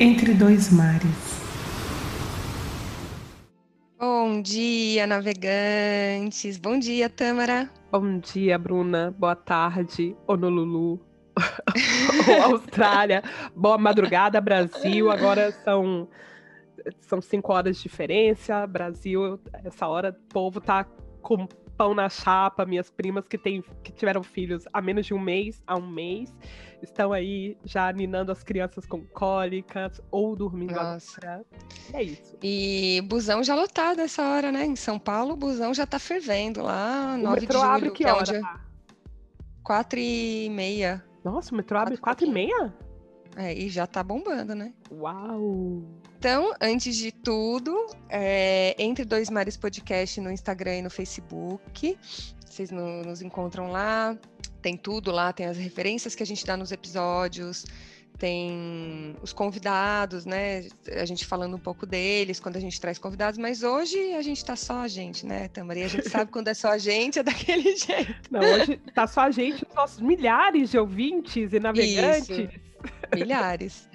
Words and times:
Entre 0.00 0.32
dois 0.32 0.70
mares. 0.70 1.42
Bom 3.98 4.40
dia, 4.40 5.08
navegantes. 5.08 6.56
Bom 6.56 6.78
dia, 6.78 7.10
Tâmara. 7.10 7.68
Bom 7.90 8.20
dia, 8.20 8.56
Bruna. 8.56 9.12
Boa 9.18 9.34
tarde, 9.34 10.14
Honolulu. 10.24 11.00
ou 12.28 12.54
Austrália. 12.54 13.24
Boa 13.56 13.76
madrugada, 13.76 14.40
Brasil. 14.40 15.10
Agora 15.10 15.50
são 15.64 16.08
são 17.00 17.20
cinco 17.20 17.52
horas 17.52 17.76
de 17.78 17.82
diferença. 17.82 18.64
Brasil, 18.68 19.40
essa 19.64 19.88
hora, 19.88 20.10
o 20.10 20.32
povo 20.32 20.60
tá 20.60 20.86
com 21.20 21.48
pão 21.78 21.94
na 21.94 22.08
chapa. 22.08 22.66
Minhas 22.66 22.90
primas 22.90 23.26
que, 23.28 23.38
tem, 23.38 23.62
que 23.82 23.92
tiveram 23.92 24.22
filhos 24.22 24.64
há 24.72 24.82
menos 24.82 25.06
de 25.06 25.14
um 25.14 25.20
mês, 25.20 25.62
há 25.66 25.76
um 25.76 25.88
mês, 25.88 26.34
estão 26.82 27.12
aí 27.12 27.56
já 27.64 27.90
ninando 27.92 28.32
as 28.32 28.42
crianças 28.42 28.84
com 28.84 29.00
cólicas 29.06 30.00
ou 30.10 30.34
dormindo 30.34 30.74
Nossa. 30.74 31.18
agora. 31.22 31.46
É 31.94 32.02
isso. 32.02 32.36
E 32.42 33.00
busão 33.06 33.42
já 33.42 33.54
lotado 33.54 34.00
essa 34.00 34.22
hora, 34.28 34.50
né? 34.50 34.66
Em 34.66 34.76
São 34.76 34.98
Paulo, 34.98 35.34
o 35.34 35.36
busão 35.36 35.72
já 35.72 35.86
tá 35.86 35.98
fervendo 35.98 36.62
lá, 36.62 37.14
O 37.14 37.22
9 37.22 37.46
de 37.46 37.52
julho, 37.52 37.64
abre 37.64 37.90
que 37.92 38.04
é 38.04 38.12
hora? 38.12 38.20
onde 38.20 38.36
é 38.36 38.42
4 39.62 39.98
e 39.98 40.50
meia. 40.50 41.04
Nossa, 41.24 41.52
o 41.52 41.56
metrô 41.56 41.78
abre 41.78 41.96
Quatro 41.96 42.26
quatro 42.26 42.26
e 42.26 42.30
meia? 42.30 42.74
É, 43.40 43.54
e 43.54 43.68
já 43.68 43.86
tá 43.86 44.02
bombando, 44.02 44.52
né? 44.52 44.72
Uau! 44.90 45.84
Então, 46.18 46.52
antes 46.60 46.96
de 46.96 47.12
tudo, 47.12 47.86
é, 48.08 48.74
Entre 48.76 49.04
Dois 49.04 49.30
Mares 49.30 49.56
Podcast 49.56 50.20
no 50.20 50.32
Instagram 50.32 50.78
e 50.78 50.82
no 50.82 50.90
Facebook. 50.90 51.96
Vocês 52.44 52.72
no- 52.72 53.02
nos 53.04 53.22
encontram 53.22 53.70
lá. 53.70 54.18
Tem 54.60 54.76
tudo 54.76 55.12
lá, 55.12 55.32
tem 55.32 55.46
as 55.46 55.56
referências 55.56 56.16
que 56.16 56.22
a 56.24 56.26
gente 56.26 56.44
dá 56.44 56.56
nos 56.56 56.72
episódios, 56.72 57.64
tem 58.18 59.14
os 59.22 59.32
convidados, 59.32 60.26
né? 60.26 60.66
A 61.00 61.04
gente 61.04 61.24
falando 61.24 61.54
um 61.54 61.60
pouco 61.60 61.86
deles 61.86 62.40
quando 62.40 62.56
a 62.56 62.60
gente 62.60 62.80
traz 62.80 62.98
convidados, 62.98 63.38
mas 63.38 63.62
hoje 63.62 64.14
a 64.14 64.22
gente 64.22 64.44
tá 64.44 64.56
só 64.56 64.80
a 64.80 64.88
gente, 64.88 65.24
né, 65.24 65.46
Tamara? 65.46 65.78
E 65.78 65.82
a 65.84 65.88
gente 65.88 66.08
sabe 66.10 66.32
quando 66.32 66.48
é 66.48 66.54
só 66.54 66.70
a 66.72 66.78
gente, 66.78 67.20
é 67.20 67.22
daquele 67.22 67.76
jeito. 67.78 68.12
Não, 68.32 68.40
hoje 68.40 68.78
tá 68.92 69.06
só 69.06 69.20
a 69.20 69.30
gente, 69.30 69.64
os 69.64 69.74
nossos 69.76 70.00
milhares 70.00 70.70
de 70.70 70.78
ouvintes 70.78 71.52
e 71.52 71.60
navegantes. 71.60 72.48
Milhares. 73.14 73.88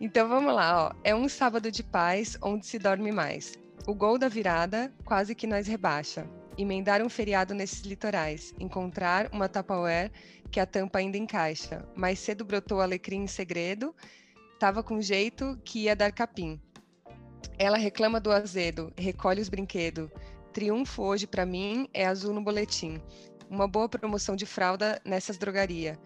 Então 0.00 0.28
vamos 0.28 0.54
lá, 0.54 0.88
ó. 0.88 0.92
É 1.04 1.14
um 1.14 1.28
sábado 1.28 1.70
de 1.70 1.82
paz 1.82 2.36
onde 2.42 2.66
se 2.66 2.78
dorme 2.78 3.12
mais. 3.12 3.54
O 3.86 3.94
gol 3.94 4.18
da 4.18 4.28
virada 4.28 4.92
quase 5.04 5.34
que 5.34 5.46
nós 5.46 5.66
rebaixa. 5.66 6.26
Emendar 6.56 7.02
um 7.02 7.08
feriado 7.08 7.54
nesses 7.54 7.82
litorais. 7.82 8.54
Encontrar 8.58 9.28
uma 9.32 9.48
Tupperware 9.48 10.10
que 10.50 10.60
a 10.60 10.66
tampa 10.66 10.98
ainda 10.98 11.16
encaixa. 11.16 11.84
Mais 11.96 12.18
cedo 12.18 12.44
brotou 12.44 12.80
alecrim 12.80 13.22
em 13.22 13.26
segredo. 13.26 13.94
Tava 14.58 14.82
com 14.82 15.00
jeito 15.00 15.58
que 15.64 15.84
ia 15.84 15.96
dar 15.96 16.12
capim. 16.12 16.60
Ela 17.58 17.76
reclama 17.76 18.20
do 18.20 18.30
azedo, 18.30 18.92
recolhe 18.96 19.40
os 19.40 19.48
brinquedos. 19.48 20.10
Triunfo 20.52 21.02
hoje 21.02 21.26
pra 21.26 21.46
mim 21.46 21.88
é 21.94 22.06
azul 22.06 22.34
no 22.34 22.42
boletim. 22.42 23.00
Uma 23.48 23.66
boa 23.66 23.88
promoção 23.88 24.36
de 24.36 24.46
fralda 24.46 25.00
nessas 25.04 25.38
drogaria. 25.38 25.98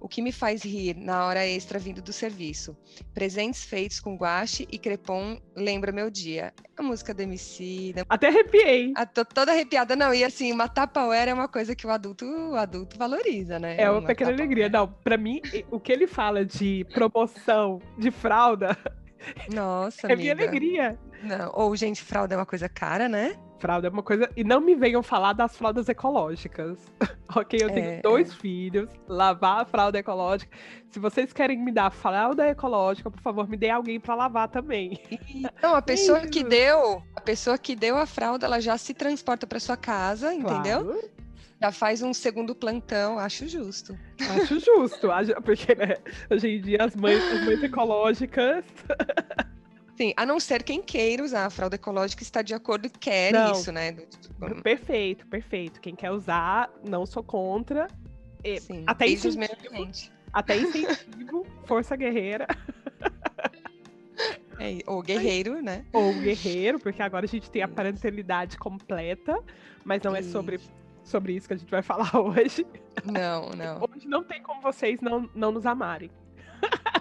O 0.00 0.08
que 0.08 0.22
me 0.22 0.32
faz 0.32 0.62
rir 0.62 0.94
na 0.96 1.26
hora 1.26 1.46
extra 1.46 1.78
vindo 1.78 2.00
do 2.00 2.12
serviço. 2.12 2.76
Presentes 3.12 3.64
feitos 3.64 4.00
com 4.00 4.16
guache 4.16 4.66
e 4.70 4.78
crepom 4.78 5.40
lembra 5.56 5.90
meu 5.92 6.10
dia. 6.10 6.52
A 6.76 6.82
música 6.82 7.12
do 7.12 7.20
MC, 7.22 7.92
da... 7.94 8.04
Até 8.08 8.28
arrepiei. 8.28 8.92
Ah, 8.96 9.04
tô 9.04 9.24
toda 9.24 9.52
arrepiada. 9.52 9.96
Não, 9.96 10.14
e 10.14 10.22
assim, 10.22 10.52
uma 10.52 10.68
Tupperware 10.68 11.28
é 11.28 11.34
uma 11.34 11.48
coisa 11.48 11.74
que 11.74 11.86
o 11.86 11.90
adulto, 11.90 12.24
o 12.24 12.54
adulto 12.54 12.96
valoriza, 12.96 13.58
né? 13.58 13.76
É 13.78 13.90
uma 13.90 14.00
pequena 14.02 14.30
Tupperware. 14.30 14.40
alegria. 14.40 14.68
Não, 14.68 14.88
pra 14.88 15.16
mim, 15.16 15.40
o 15.70 15.80
que 15.80 15.90
ele 15.92 16.06
fala 16.06 16.44
de 16.44 16.86
promoção 16.94 17.80
de 17.98 18.10
fralda 18.10 18.76
Nossa, 19.52 20.06
é 20.12 20.16
minha 20.16 20.32
amiga. 20.32 20.48
alegria. 20.48 20.98
Não. 21.22 21.50
Ou, 21.54 21.74
gente, 21.74 22.02
fralda 22.02 22.34
é 22.34 22.38
uma 22.38 22.46
coisa 22.46 22.68
cara, 22.68 23.08
né? 23.08 23.36
Fralda 23.58 23.88
é 23.88 23.90
uma 23.90 24.02
coisa. 24.02 24.30
E 24.36 24.44
não 24.44 24.60
me 24.60 24.74
venham 24.74 25.02
falar 25.02 25.32
das 25.32 25.56
fraldas 25.56 25.88
ecológicas. 25.88 26.78
ok, 27.34 27.60
eu 27.62 27.70
tenho 27.72 27.86
É, 27.86 28.00
dois 28.00 28.32
filhos, 28.34 28.88
lavar 29.08 29.62
a 29.62 29.64
fralda 29.64 29.98
ecológica. 29.98 30.56
Se 30.90 30.98
vocês 30.98 31.32
querem 31.32 31.58
me 31.62 31.72
dar 31.72 31.90
fralda 31.90 32.46
ecológica, 32.46 33.10
por 33.10 33.20
favor, 33.20 33.48
me 33.48 33.56
dê 33.56 33.70
alguém 33.70 33.98
pra 33.98 34.14
lavar 34.14 34.48
também. 34.48 35.00
Não, 35.62 35.74
a 35.74 35.82
pessoa 35.82 36.20
que 36.20 36.44
deu, 36.44 37.02
a 37.16 37.20
pessoa 37.20 37.58
que 37.58 37.74
deu 37.74 37.96
a 37.98 38.06
fralda, 38.06 38.46
ela 38.46 38.60
já 38.60 38.78
se 38.78 38.94
transporta 38.94 39.46
para 39.46 39.58
sua 39.60 39.76
casa, 39.76 40.32
entendeu? 40.32 40.84
Claro, 40.84 41.10
Já 41.60 41.72
faz 41.72 42.00
um 42.02 42.14
segundo 42.14 42.54
plantão, 42.54 43.18
acho 43.18 43.48
justo. 43.48 43.98
acho 44.20 44.60
justo. 44.60 45.08
Porque, 45.44 45.74
né, 45.74 45.96
hoje 46.30 46.48
em 46.48 46.60
dia 46.60 46.84
as 46.84 46.94
mães, 46.94 47.20
as 47.32 47.44
mães 47.44 47.62
ecológicas. 47.62 48.64
Sim, 49.98 50.14
a 50.16 50.24
não 50.24 50.38
ser 50.38 50.62
quem 50.62 50.80
queira 50.80 51.24
usar 51.24 51.44
a 51.46 51.50
fralda 51.50 51.74
ecológica 51.74 52.22
está 52.22 52.40
de 52.40 52.54
acordo 52.54 52.86
e 52.86 52.88
quer 52.88 53.32
Não. 53.32 53.50
isso, 53.50 53.72
né? 53.72 53.94
Tipo, 53.94 54.62
Perfeito, 54.62 55.26
perfeito. 55.26 55.80
Quem 55.80 55.96
quer 55.96 56.12
usar, 56.12 56.72
não 56.88 57.04
sou 57.04 57.20
contra. 57.20 57.88
E 58.44 58.60
Sim, 58.60 58.84
até 58.86 59.08
incentivo. 59.08 59.42
Até 60.32 60.56
incentivo, 60.56 61.44
força 61.66 61.96
guerreira 61.96 62.46
É, 64.60 64.78
ou 64.86 65.02
guerreiro, 65.02 65.60
né? 65.60 65.84
ou 65.92 66.14
guerreiro, 66.14 66.78
porque 66.78 67.02
agora 67.02 67.26
a 67.26 67.28
gente 67.28 67.50
tem 67.50 67.62
a 67.62 67.66
Isso. 67.66 67.74
parentalidade 67.74 68.56
completa, 68.56 69.36
mas 69.84 70.00
não 70.02 70.14
é 70.14 70.22
sobre, 70.22 70.56
Isso. 70.56 70.70
sobre 71.02 71.32
isso 71.32 71.48
que 71.48 71.54
a 71.54 71.56
gente 71.56 71.70
vai 71.70 71.82
falar 71.82 72.16
hoje. 72.16 72.64
Não, 73.04 73.50
não. 73.50 73.80
Hoje 73.80 74.06
não 74.06 74.22
tem 74.22 74.40
como 74.42 74.60
vocês 74.60 75.00
não, 75.00 75.28
não 75.34 75.50
nos 75.50 75.66
amarem. 75.66 76.08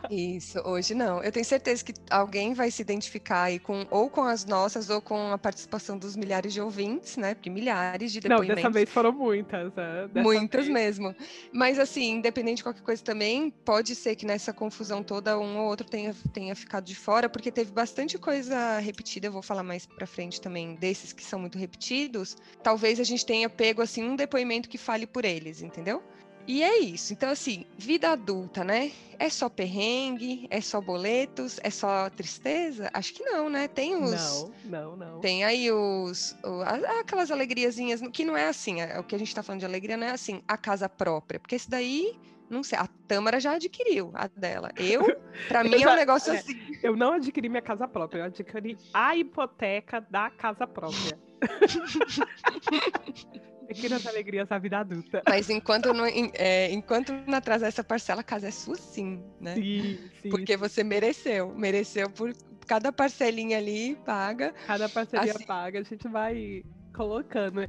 Isso, 0.10 0.60
hoje 0.66 0.94
não. 0.94 1.22
Eu 1.22 1.32
tenho 1.34 1.46
certeza 1.46 1.84
que 1.84 1.94
alguém 2.10 2.54
vai 2.54 2.72
se 2.72 2.82
identificar 2.82 3.44
aí 3.44 3.60
com 3.60 3.86
ou 3.90 4.10
com 4.10 4.24
as 4.24 4.46
nossas 4.46 4.90
ou 4.90 5.02
com 5.02 5.32
a 5.34 5.38
participação 5.38 5.98
dos 5.98 6.16
milhares 6.16 6.54
de 6.54 6.62
ouvintes, 6.62 7.18
né? 7.18 7.36
Porque 7.36 7.50
milhares 7.50 8.12
de 8.14 8.22
Não, 8.26 8.38
depoimentos. 8.38 8.56
dessa 8.64 8.70
vez 8.70 8.90
foram 8.90 9.12
muitas. 9.12 9.74
é, 9.78 10.08
dessa 10.08 10.24
Muitas 10.24 10.66
vez. 10.66 10.74
mesmo. 10.74 11.14
Mas 11.52 11.78
assim, 11.78 12.12
independente 12.12 12.58
de 12.58 12.64
qualquer 12.64 12.82
coisa 12.84 13.04
também, 13.04 13.50
pode 13.50 13.96
ser 13.96 14.16
que 14.16 14.26
nessa 14.26 14.54
confusão 14.54 15.04
toda 15.04 15.38
um 15.38 15.58
ou 15.60 15.68
outro 15.68 15.86
tenha, 15.86 16.16
tenha 16.32 16.56
ficado 16.56 16.86
de 16.86 16.96
fora, 16.96 17.28
porque 17.28 17.52
teve 17.52 17.72
bastante 17.72 18.18
coisa 18.18 18.80
repetida. 18.80 19.28
Eu 19.28 19.32
vou 19.34 19.42
falar 19.42 19.64
mais 19.64 19.86
pra 19.86 20.08
frente 20.08 20.40
também 20.40 20.76
desses 20.76 21.12
que 21.12 21.24
são 21.24 21.38
muito 21.40 21.58
repetidos. 21.58 22.38
Talvez 22.64 23.00
a 23.00 23.04
gente 23.04 23.26
tenha 23.26 23.50
pego 23.50 23.82
assim 23.82 24.04
um 24.04 24.16
depoimento 24.16 24.70
que 24.70 24.78
fale 24.78 25.06
por 25.06 25.26
eles, 25.26 25.62
entendeu? 25.62 26.02
E 26.48 26.64
é 26.64 26.80
isso. 26.80 27.12
Então, 27.12 27.30
assim, 27.30 27.66
vida 27.78 28.10
adulta, 28.12 28.64
né? 28.64 28.92
É 29.20 29.30
só 29.30 29.50
perrengue, 29.50 30.48
é 30.50 30.62
só 30.62 30.80
boletos, 30.80 31.60
é 31.62 31.70
só 31.70 32.10
tristeza? 32.10 32.90
Acho 32.94 33.14
que 33.14 33.24
não, 33.24 33.50
né? 33.50 33.68
Tem 33.68 33.96
os. 33.96 34.50
Não, 34.64 34.64
não, 34.64 34.96
não. 34.96 35.20
Tem 35.20 35.44
aí 35.44 35.70
os, 35.72 36.36
o- 36.46 36.62
aquelas 37.02 37.32
alegriazinhas, 37.32 38.00
que 38.14 38.24
não 38.24 38.38
é 38.38 38.48
assim, 38.48 38.80
é, 38.80 38.98
o 39.00 39.04
que 39.04 39.16
a 39.16 39.20
gente 39.20 39.34
tá 39.36 39.44
falando 39.44 39.60
de 39.60 39.66
alegria 39.66 39.98
não 39.98 40.08
é 40.08 40.12
assim, 40.12 40.42
a 40.48 40.56
casa 40.58 40.88
própria, 40.88 41.38
porque 41.40 41.56
esse 41.56 41.70
daí, 41.70 42.18
não 42.50 42.64
sei, 42.64 42.78
a 42.80 42.88
Tâmara 43.08 43.40
já 43.42 43.54
adquiriu 43.56 44.12
a 44.14 44.28
dela. 44.28 44.72
Eu, 44.78 45.04
pra 45.50 45.64
mim 45.66 45.74
é 45.74 45.78
um 45.78 45.82
já- 45.82 45.96
negócio 45.98 46.32
é. 46.32 46.38
assim. 46.38 46.56
Eu 46.82 46.96
não 46.96 47.12
adquiri 47.14 47.50
minha 47.50 47.62
casa 47.62 47.88
própria, 47.88 48.22
eu 48.22 48.26
adquiri 48.26 48.78
a 48.94 49.16
hipoteca 49.18 50.00
da 50.10 50.30
casa 50.30 50.66
própria. 50.66 51.20
Pequenas 53.68 54.06
alegrias 54.06 54.48
da 54.48 54.58
vida 54.58 54.80
adulta. 54.80 55.22
Mas 55.28 55.50
enquanto 55.50 55.94
não, 55.94 56.06
é, 56.06 56.72
enquanto 56.72 57.12
não 57.28 57.38
atrasar 57.38 57.68
essa 57.68 57.84
parcela, 57.84 58.22
a 58.22 58.24
casa 58.24 58.48
é 58.48 58.52
sua 58.52 58.76
sim, 58.76 59.22
né? 59.40 59.56
Sim, 59.56 60.00
sim. 60.22 60.30
Porque 60.30 60.56
você 60.56 60.84
mereceu, 60.84 61.54
mereceu 61.56 62.10
por 62.10 62.34
cada 62.66 62.92
parcelinha 62.92 63.58
ali, 63.58 63.96
paga. 64.06 64.54
Cada 64.66 64.90
parceria 64.90 65.32
Assim. 65.32 65.46
paga, 65.46 65.80
a 65.80 65.84
gente 65.84 66.08
vai 66.08 66.64
colocando. 66.94 67.62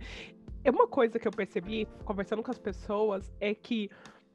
É 0.64 0.70
uma 0.70 0.86
coisa 0.86 1.18
que 1.18 1.26
eu 1.26 1.32
percebi, 1.32 1.86
conversando 2.04 2.42
com 2.42 2.50
as 2.50 2.58
pessoas, 2.58 3.30
é 3.40 3.54
que 3.54 3.88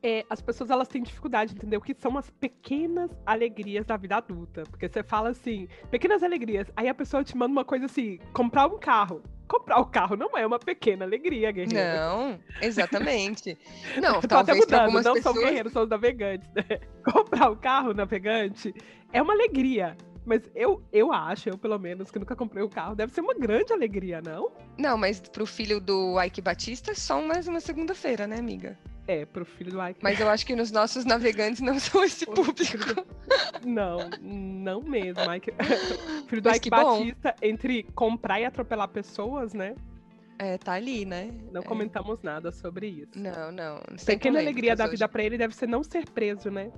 é, 0.04 0.26
as 0.30 0.42
pessoas 0.42 0.70
elas 0.70 0.88
têm 0.88 1.02
dificuldade 1.02 1.54
de 1.54 1.58
entender 1.58 1.78
o 1.78 1.82
que 1.82 1.96
são 1.98 2.18
as 2.18 2.30
pequenas 2.30 3.10
alegrias 3.26 3.86
da 3.86 3.96
vida 3.96 4.18
adulta. 4.18 4.64
Porque 4.70 4.88
você 4.90 5.02
fala 5.02 5.30
assim, 5.30 5.68
pequenas 5.90 6.22
alegrias, 6.22 6.68
aí 6.76 6.90
a 6.90 6.94
pessoa 6.94 7.24
te 7.24 7.38
manda 7.38 7.52
uma 7.52 7.66
coisa 7.66 7.86
assim, 7.86 8.20
comprar 8.34 8.68
um 8.68 8.78
carro. 8.78 9.22
Comprar 9.54 9.80
o 9.80 9.86
carro 9.86 10.16
não 10.16 10.36
é 10.36 10.48
uma 10.48 10.58
pequena 10.58 11.06
alegria, 11.06 11.52
guerreiro. 11.52 11.76
Não, 11.76 12.40
exatamente. 12.60 13.56
Não, 14.02 14.20
tô 14.20 14.36
até 14.36 14.56
mudando, 14.56 14.82
algumas 14.82 15.06
não 15.06 15.14
pessoas. 15.14 15.36
são 15.36 15.44
guerreiros, 15.44 15.72
são 15.72 15.86
navegantes. 15.86 16.50
né? 16.56 16.80
Comprar 17.06 17.52
o 17.52 17.56
carro 17.56 17.94
navegante 17.94 18.74
é 19.12 19.22
uma 19.22 19.34
alegria. 19.34 19.96
Mas 20.25 20.42
eu, 20.56 20.81
eu 20.92 21.12
acho, 21.12 21.50
eu 21.50 21.58
pelo 21.58 21.78
menos, 21.78 22.10
que 22.10 22.18
nunca 22.20 22.36
comprei 22.36 22.64
um 22.64 22.70
carro, 22.70 22.96
deve 22.96 23.14
ser 23.14 23.22
uma 23.22 23.34
grande 23.34 23.74
alegria, 23.74 24.22
não? 24.22 24.52
Não, 24.78 24.98
mas 24.98 25.20
pro 25.20 25.46
filho 25.46 25.80
do 25.81 26.22
Ike 26.22 26.42
Batista 26.42 26.92
é 26.92 26.96
só 26.96 27.22
mais 27.22 27.48
uma 27.48 27.60
segunda-feira, 27.60 28.25
né, 28.25 28.38
amiga? 28.40 28.78
É, 29.06 29.25
pro 29.25 29.44
filho 29.44 29.72
do 29.72 29.86
Ike. 29.86 30.00
Mas 30.02 30.18
eu 30.20 30.30
acho 30.30 30.46
que 30.46 30.56
nos 30.56 30.72
nossos 30.72 31.04
navegantes 31.04 31.60
não 31.62 31.78
são 31.78 32.02
esse 32.04 32.25
público. 32.28 33.06
Não, 33.66 34.10
não 34.22 34.81
mesmo. 34.81 35.22
Ike... 35.34 35.54
filho 36.28 36.42
do 36.42 36.50
Mas 36.50 36.58
Ike 36.58 36.70
que 36.70 36.75
bom. 36.75 37.00
Batista, 37.00 37.34
entre 37.42 37.84
comprar 37.96 38.40
e 38.42 38.46
atropelar 38.46 38.88
pessoas, 38.90 39.54
né? 39.54 39.75
É, 40.38 40.58
tá 40.58 40.74
ali, 40.74 41.06
né? 41.06 41.31
Não 41.52 41.62
É. 41.62 41.64
comentamos 41.64 42.22
nada 42.22 42.52
sobre 42.52 42.88
isso. 42.88 43.12
Não, 43.18 43.52
não. 43.52 43.80
sem 43.98 44.18
Pequena 44.18 44.40
alegria 44.40 44.75
da 44.75 44.84
hoje. 44.84 44.92
vida 44.92 45.08
pra 45.08 45.24
ele 45.24 45.38
deve 45.38 45.56
ser 45.56 45.68
não 45.68 45.81
ser 45.84 46.10
preso, 46.10 46.50
né? 46.52 46.72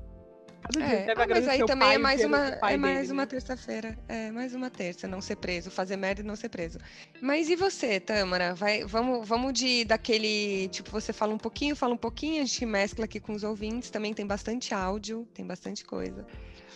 É, 0.79 1.11
ah, 1.11 1.27
mas 1.29 1.47
aí 1.47 1.59
também 1.65 1.87
pai, 1.87 1.95
é 1.95 1.97
mais 1.97 2.23
uma, 2.23 2.47
é 2.47 2.77
mais 2.77 3.01
dele, 3.01 3.13
uma 3.13 3.21
né? 3.21 3.27
terça-feira. 3.27 3.97
É 4.07 4.31
mais 4.31 4.55
uma 4.55 4.69
terça, 4.69 5.07
não 5.07 5.21
ser 5.21 5.35
preso, 5.35 5.69
fazer 5.69 5.95
merda 5.95 6.21
e 6.21 6.23
não 6.23 6.35
ser 6.35 6.49
preso. 6.49 6.79
Mas 7.21 7.49
e 7.49 7.55
você, 7.55 7.99
Tâmara? 7.99 8.55
Vai, 8.55 8.83
vamos, 8.83 9.27
vamos 9.27 9.53
de 9.53 9.85
daquele, 9.85 10.67
tipo, 10.69 10.89
você 10.89 11.13
fala 11.13 11.33
um 11.33 11.37
pouquinho, 11.37 11.75
fala 11.75 11.93
um 11.93 11.97
pouquinho, 11.97 12.41
a 12.41 12.45
gente 12.45 12.65
mescla 12.65 13.05
aqui 13.05 13.19
com 13.19 13.33
os 13.33 13.43
ouvintes, 13.43 13.89
também 13.89 14.13
tem 14.13 14.25
bastante 14.25 14.73
áudio, 14.73 15.27
tem 15.33 15.45
bastante 15.45 15.85
coisa. 15.85 16.25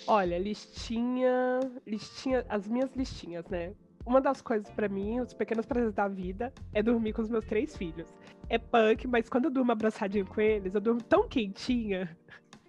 Olha, 0.08 0.38
listinha, 0.38 1.60
listinha, 1.86 2.46
as 2.48 2.68
minhas 2.68 2.90
listinhas, 2.96 3.46
né? 3.48 3.74
Uma 4.06 4.22
das 4.22 4.42
coisas 4.42 4.70
pra 4.72 4.88
mim, 4.88 5.20
os 5.20 5.34
pequenos 5.34 5.66
prazeres 5.66 5.94
da 5.94 6.08
vida, 6.08 6.54
é 6.74 6.82
dormir 6.82 7.14
com 7.14 7.22
os 7.22 7.30
meus 7.30 7.46
três 7.46 7.76
filhos. 7.76 8.08
É 8.48 8.58
punk, 8.58 9.08
mas 9.08 9.30
quando 9.30 9.46
eu 9.46 9.52
durmo 9.52 9.72
abraçadinho 9.72 10.26
com 10.26 10.42
eles, 10.42 10.74
eu 10.74 10.82
durmo 10.82 11.02
tão 11.04 11.28
quentinha. 11.28 12.18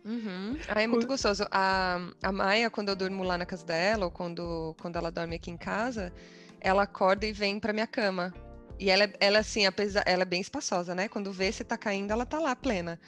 Uhum. 0.05 0.57
Ah, 0.69 0.83
é 0.83 0.87
muito 0.87 1.07
gostoso. 1.07 1.45
A, 1.51 1.99
a 2.23 2.33
Maia, 2.33 2.71
quando 2.71 2.89
eu 2.89 2.97
durmo 2.97 3.23
lá 3.23 3.37
na 3.37 3.47
casa 3.47 3.65
dela, 3.65 4.07
ou 4.07 4.11
quando, 4.11 4.75
quando 4.81 4.97
ela 4.97 5.11
dorme 5.11 5.37
aqui 5.37 5.51
em 5.51 5.57
casa, 5.57 6.13
ela 6.61 6.83
acorda 6.85 7.27
e 7.27 7.33
vem 7.33 7.61
pra 7.61 7.73
minha 7.73 7.87
cama. 7.87 8.33
E 8.79 8.89
ela, 8.91 9.05
é- 9.05 9.13
ela 9.21 9.39
assim, 9.41 9.67
apesar, 9.67 10.03
ela 10.07 10.23
é 10.23 10.27
bem 10.27 10.41
espaçosa, 10.41 10.95
né? 10.95 11.09
Quando 11.09 11.33
vê 11.33 11.53
se 11.53 11.63
tá 11.65 11.77
caindo, 11.77 12.11
ela 12.13 12.25
tá 12.25 12.39
lá 12.39 12.57
plena. 12.57 12.99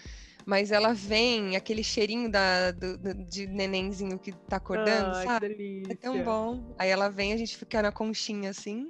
Mas 0.45 0.73
ela 0.73 0.93
vem, 0.93 1.57
aquele 1.57 1.85
cheirinho 1.85 2.31
da, 2.31 2.73
do- 2.73 2.99
do- 2.99 3.15
de 3.15 3.47
nenenzinho 3.47 4.19
que 4.19 4.33
tá 4.33 4.57
acordando, 4.57 5.15
Ai, 5.17 5.27
sabe? 5.27 5.49
que 5.51 5.57
delícia. 5.57 5.93
É 5.93 5.97
tão 5.97 6.23
bom. 6.25 6.75
Aí 6.79 6.91
ela 6.91 7.09
vem, 7.09 7.33
a 7.33 7.37
gente 7.37 7.57
fica 7.57 7.81
na 7.81 7.93
conchinha 7.93 8.51
assim. 8.51 8.89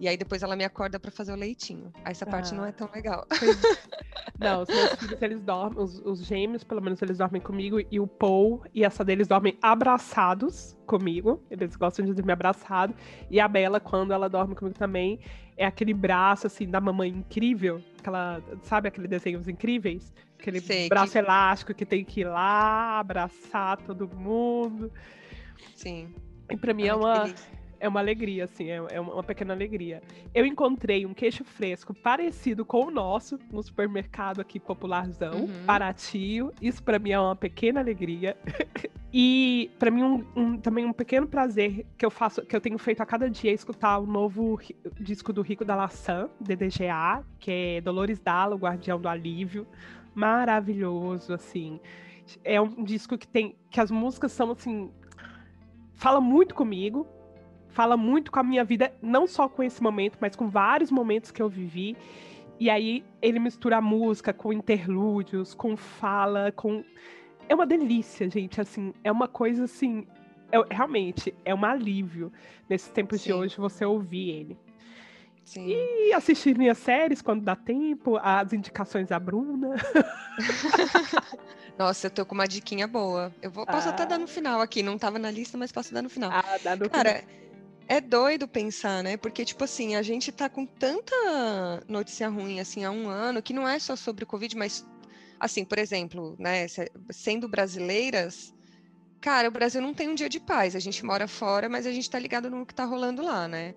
E 0.00 0.08
aí 0.08 0.16
depois 0.16 0.42
ela 0.42 0.56
me 0.56 0.64
acorda 0.64 0.98
pra 0.98 1.10
fazer 1.10 1.32
o 1.32 1.36
leitinho. 1.36 1.92
Aí 2.04 2.10
Essa 2.12 2.26
parte 2.26 2.54
não 2.54 2.64
Ah. 2.64 2.68
é 2.68 2.72
tão 2.72 2.88
legal. 2.94 3.26
Não, 4.38 4.62
os 4.62 4.68
meus 4.68 4.94
filhos, 4.96 5.22
eles 5.22 5.40
dormem, 5.42 5.78
os, 5.80 6.00
os 6.00 6.24
gêmeos, 6.24 6.64
pelo 6.64 6.82
menos, 6.82 7.00
eles 7.00 7.18
dormem 7.18 7.40
comigo, 7.40 7.78
e 7.88 8.00
o 8.00 8.06
Paul 8.06 8.64
e 8.74 8.82
essa 8.84 9.04
deles 9.04 9.28
dormem 9.28 9.56
abraçados 9.62 10.76
comigo. 10.86 11.40
Eles 11.48 11.76
gostam 11.76 12.04
de 12.04 12.12
dormir 12.12 12.32
abraçado. 12.32 12.94
E 13.30 13.38
a 13.38 13.46
Bela, 13.46 13.78
quando 13.78 14.12
ela 14.12 14.28
dorme 14.28 14.56
comigo 14.56 14.76
também, 14.76 15.20
é 15.56 15.64
aquele 15.64 15.94
braço, 15.94 16.48
assim, 16.48 16.68
da 16.68 16.80
mamãe 16.80 17.10
incrível. 17.10 17.80
Aquela, 18.00 18.42
sabe 18.62 18.88
aquele 18.88 19.06
desenhos 19.06 19.46
incríveis? 19.46 20.12
Aquele 20.38 20.60
Sei, 20.60 20.88
braço 20.88 21.12
que- 21.12 21.18
elástico 21.18 21.72
que 21.74 21.86
tem 21.86 22.04
que 22.04 22.22
ir 22.22 22.24
lá, 22.28 22.98
abraçar 22.98 23.76
todo 23.82 24.08
mundo. 24.08 24.90
Sim. 25.76 26.12
E 26.50 26.56
pra 26.56 26.74
mim 26.74 26.84
Ai, 26.84 26.88
é 26.88 26.92
que 26.92 26.98
uma, 26.98 27.18
delícia. 27.24 27.52
É 27.84 27.88
uma 27.88 28.00
alegria, 28.00 28.44
assim, 28.44 28.70
é, 28.70 28.76
é 28.92 28.98
uma 29.00 29.22
pequena 29.22 29.52
alegria. 29.52 30.02
Eu 30.34 30.46
encontrei 30.46 31.04
um 31.04 31.12
queijo 31.12 31.44
fresco 31.44 31.92
parecido 31.92 32.64
com 32.64 32.86
o 32.86 32.90
nosso 32.90 33.38
no 33.52 33.62
supermercado 33.62 34.40
aqui 34.40 34.58
popularzão, 34.58 35.32
Uhum. 35.34 35.48
Isso 36.62 36.82
pra 36.82 36.98
mim 36.98 37.10
é 37.10 37.20
uma 37.20 37.36
pequena 37.36 37.80
alegria. 37.80 38.36
e 39.12 39.70
pra 39.78 39.90
mim 39.90 40.02
um, 40.02 40.24
um- 40.34 40.56
também 40.58 40.86
um 40.86 40.92
pequeno 40.94 41.26
prazer 41.26 41.84
que 41.98 42.06
eu 42.06 42.10
faço, 42.10 42.40
que 42.46 42.56
eu 42.56 42.60
tenho 42.60 42.78
feito 42.78 43.02
a 43.02 43.06
cada 43.06 43.28
dia 43.28 43.50
é 43.50 43.54
escutar 43.54 43.98
o 43.98 44.06
novo 44.06 44.58
disco 44.98 45.30
do 45.32 45.42
Rico 45.42 45.64
da 45.64 45.76
Laçã, 45.76 46.30
DDGA, 46.40 47.22
que 47.38 47.50
é 47.50 47.80
Dolores 47.82 48.18
Dalla, 48.18 48.54
o 48.54 48.58
Guardião 48.58 48.98
do 48.98 49.08
Alívio. 49.08 49.66
Maravilhoso, 50.14 51.34
assim. 51.34 51.78
É 52.42 52.58
um 52.60 52.82
disco 52.82 53.18
que 53.18 53.28
tem 53.28 53.54
que 53.70 53.78
as 53.78 53.90
músicas 53.90 54.32
são 54.32 54.50
assim 54.52 54.90
fala 55.96 56.20
muito 56.20 56.54
comigo, 56.54 57.06
fala 57.74 57.96
muito 57.96 58.30
com 58.30 58.38
a 58.38 58.42
minha 58.44 58.62
vida, 58.64 58.94
não 59.02 59.26
só 59.26 59.48
com 59.48 59.62
esse 59.62 59.82
momento, 59.82 60.16
mas 60.20 60.36
com 60.36 60.48
vários 60.48 60.90
momentos 60.92 61.32
que 61.32 61.42
eu 61.42 61.48
vivi. 61.48 61.96
E 62.58 62.70
aí 62.70 63.04
ele 63.20 63.40
mistura 63.40 63.78
a 63.78 63.80
música 63.80 64.32
com 64.32 64.52
interlúdios, 64.52 65.54
com 65.54 65.76
fala, 65.76 66.52
com 66.52 66.84
é 67.48 67.54
uma 67.54 67.66
delícia, 67.66 68.30
gente, 68.30 68.60
assim, 68.60 68.94
é 69.02 69.10
uma 69.10 69.26
coisa 69.26 69.64
assim, 69.64 70.06
é- 70.52 70.74
realmente 70.74 71.34
é 71.44 71.52
um 71.54 71.64
alívio 71.64 72.32
nesses 72.70 72.88
tempos 72.88 73.18
de 73.18 73.24
Sim. 73.26 73.32
hoje 73.32 73.56
você 73.58 73.84
ouvir 73.84 74.30
ele. 74.30 74.58
Sim. 75.44 75.66
E 75.68 76.12
assistir 76.14 76.56
minhas 76.56 76.78
séries 76.78 77.20
quando 77.20 77.42
dá 77.42 77.56
tempo, 77.56 78.16
as 78.22 78.52
indicações 78.52 79.08
da 79.08 79.18
Bruna. 79.18 79.74
Nossa, 81.76 82.06
eu 82.06 82.10
tô 82.10 82.24
com 82.24 82.34
uma 82.34 82.46
diquinha 82.46 82.86
boa. 82.86 83.32
Eu 83.42 83.50
vou, 83.50 83.66
posso 83.66 83.88
até 83.88 84.04
Ah. 84.04 84.06
dar 84.06 84.18
no 84.18 84.28
final 84.28 84.60
aqui, 84.60 84.82
não 84.82 84.96
tava 84.96 85.18
na 85.18 85.30
lista, 85.30 85.58
mas 85.58 85.72
posso 85.72 85.92
dar 85.92 86.02
no 86.02 86.08
final. 86.08 86.30
Ah, 86.32 86.56
dá 86.62 86.76
no 86.76 86.88
Cara, 86.88 87.22
é 87.88 88.00
doido 88.00 88.48
pensar, 88.48 89.02
né? 89.02 89.16
Porque, 89.16 89.44
tipo 89.44 89.64
assim, 89.64 89.96
a 89.96 90.02
gente 90.02 90.32
tá 90.32 90.48
com 90.48 90.66
tanta 90.66 91.14
notícia 91.88 92.28
ruim, 92.28 92.60
assim, 92.60 92.84
há 92.84 92.90
um 92.90 93.08
ano, 93.08 93.42
que 93.42 93.52
não 93.52 93.68
é 93.68 93.78
só 93.78 93.96
sobre 93.96 94.24
o 94.24 94.26
Covid, 94.26 94.56
mas, 94.56 94.84
assim, 95.38 95.64
por 95.64 95.78
exemplo, 95.78 96.36
né, 96.38 96.66
se- 96.68 96.90
sendo 97.10 97.48
brasileiras, 97.48 98.52
cara, 99.20 99.48
o 99.48 99.52
Brasil 99.52 99.80
não 99.80 99.94
tem 99.94 100.08
um 100.08 100.14
dia 100.14 100.28
de 100.28 100.40
paz. 100.40 100.76
A 100.76 100.80
gente 100.80 101.04
mora 101.04 101.28
fora, 101.28 101.68
mas 101.68 101.86
a 101.86 101.92
gente 101.92 102.10
tá 102.10 102.18
ligado 102.18 102.50
no 102.50 102.66
que 102.66 102.74
tá 102.74 102.84
rolando 102.84 103.22
lá, 103.22 103.48
né? 103.48 103.74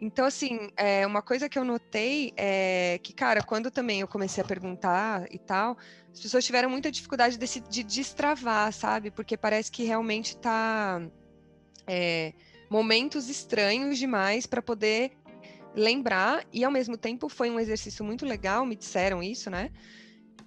Então, 0.00 0.26
assim, 0.26 0.68
é, 0.76 1.06
uma 1.06 1.22
coisa 1.22 1.48
que 1.48 1.58
eu 1.58 1.64
notei 1.64 2.32
é 2.36 2.98
que, 3.04 3.12
cara, 3.14 3.42
quando 3.42 3.70
também 3.70 4.00
eu 4.00 4.08
comecei 4.08 4.42
a 4.42 4.46
perguntar 4.46 5.26
e 5.30 5.38
tal, 5.38 5.76
as 6.12 6.20
pessoas 6.20 6.44
tiveram 6.44 6.68
muita 6.70 6.90
dificuldade 6.90 7.38
de, 7.38 7.46
se- 7.46 7.60
de 7.60 7.84
destravar, 7.84 8.72
sabe? 8.72 9.10
Porque 9.12 9.36
parece 9.36 9.70
que 9.70 9.84
realmente 9.84 10.36
tá. 10.38 11.00
é, 11.86 12.34
momentos 12.72 13.28
estranhos 13.28 13.98
demais 13.98 14.46
para 14.46 14.62
poder 14.62 15.12
lembrar, 15.74 16.42
e 16.50 16.64
ao 16.64 16.70
mesmo 16.70 16.96
tempo 16.96 17.28
foi 17.28 17.50
um 17.50 17.60
exercício 17.60 18.02
muito 18.02 18.24
legal, 18.24 18.64
me 18.64 18.74
disseram 18.74 19.22
isso, 19.22 19.50
né? 19.50 19.70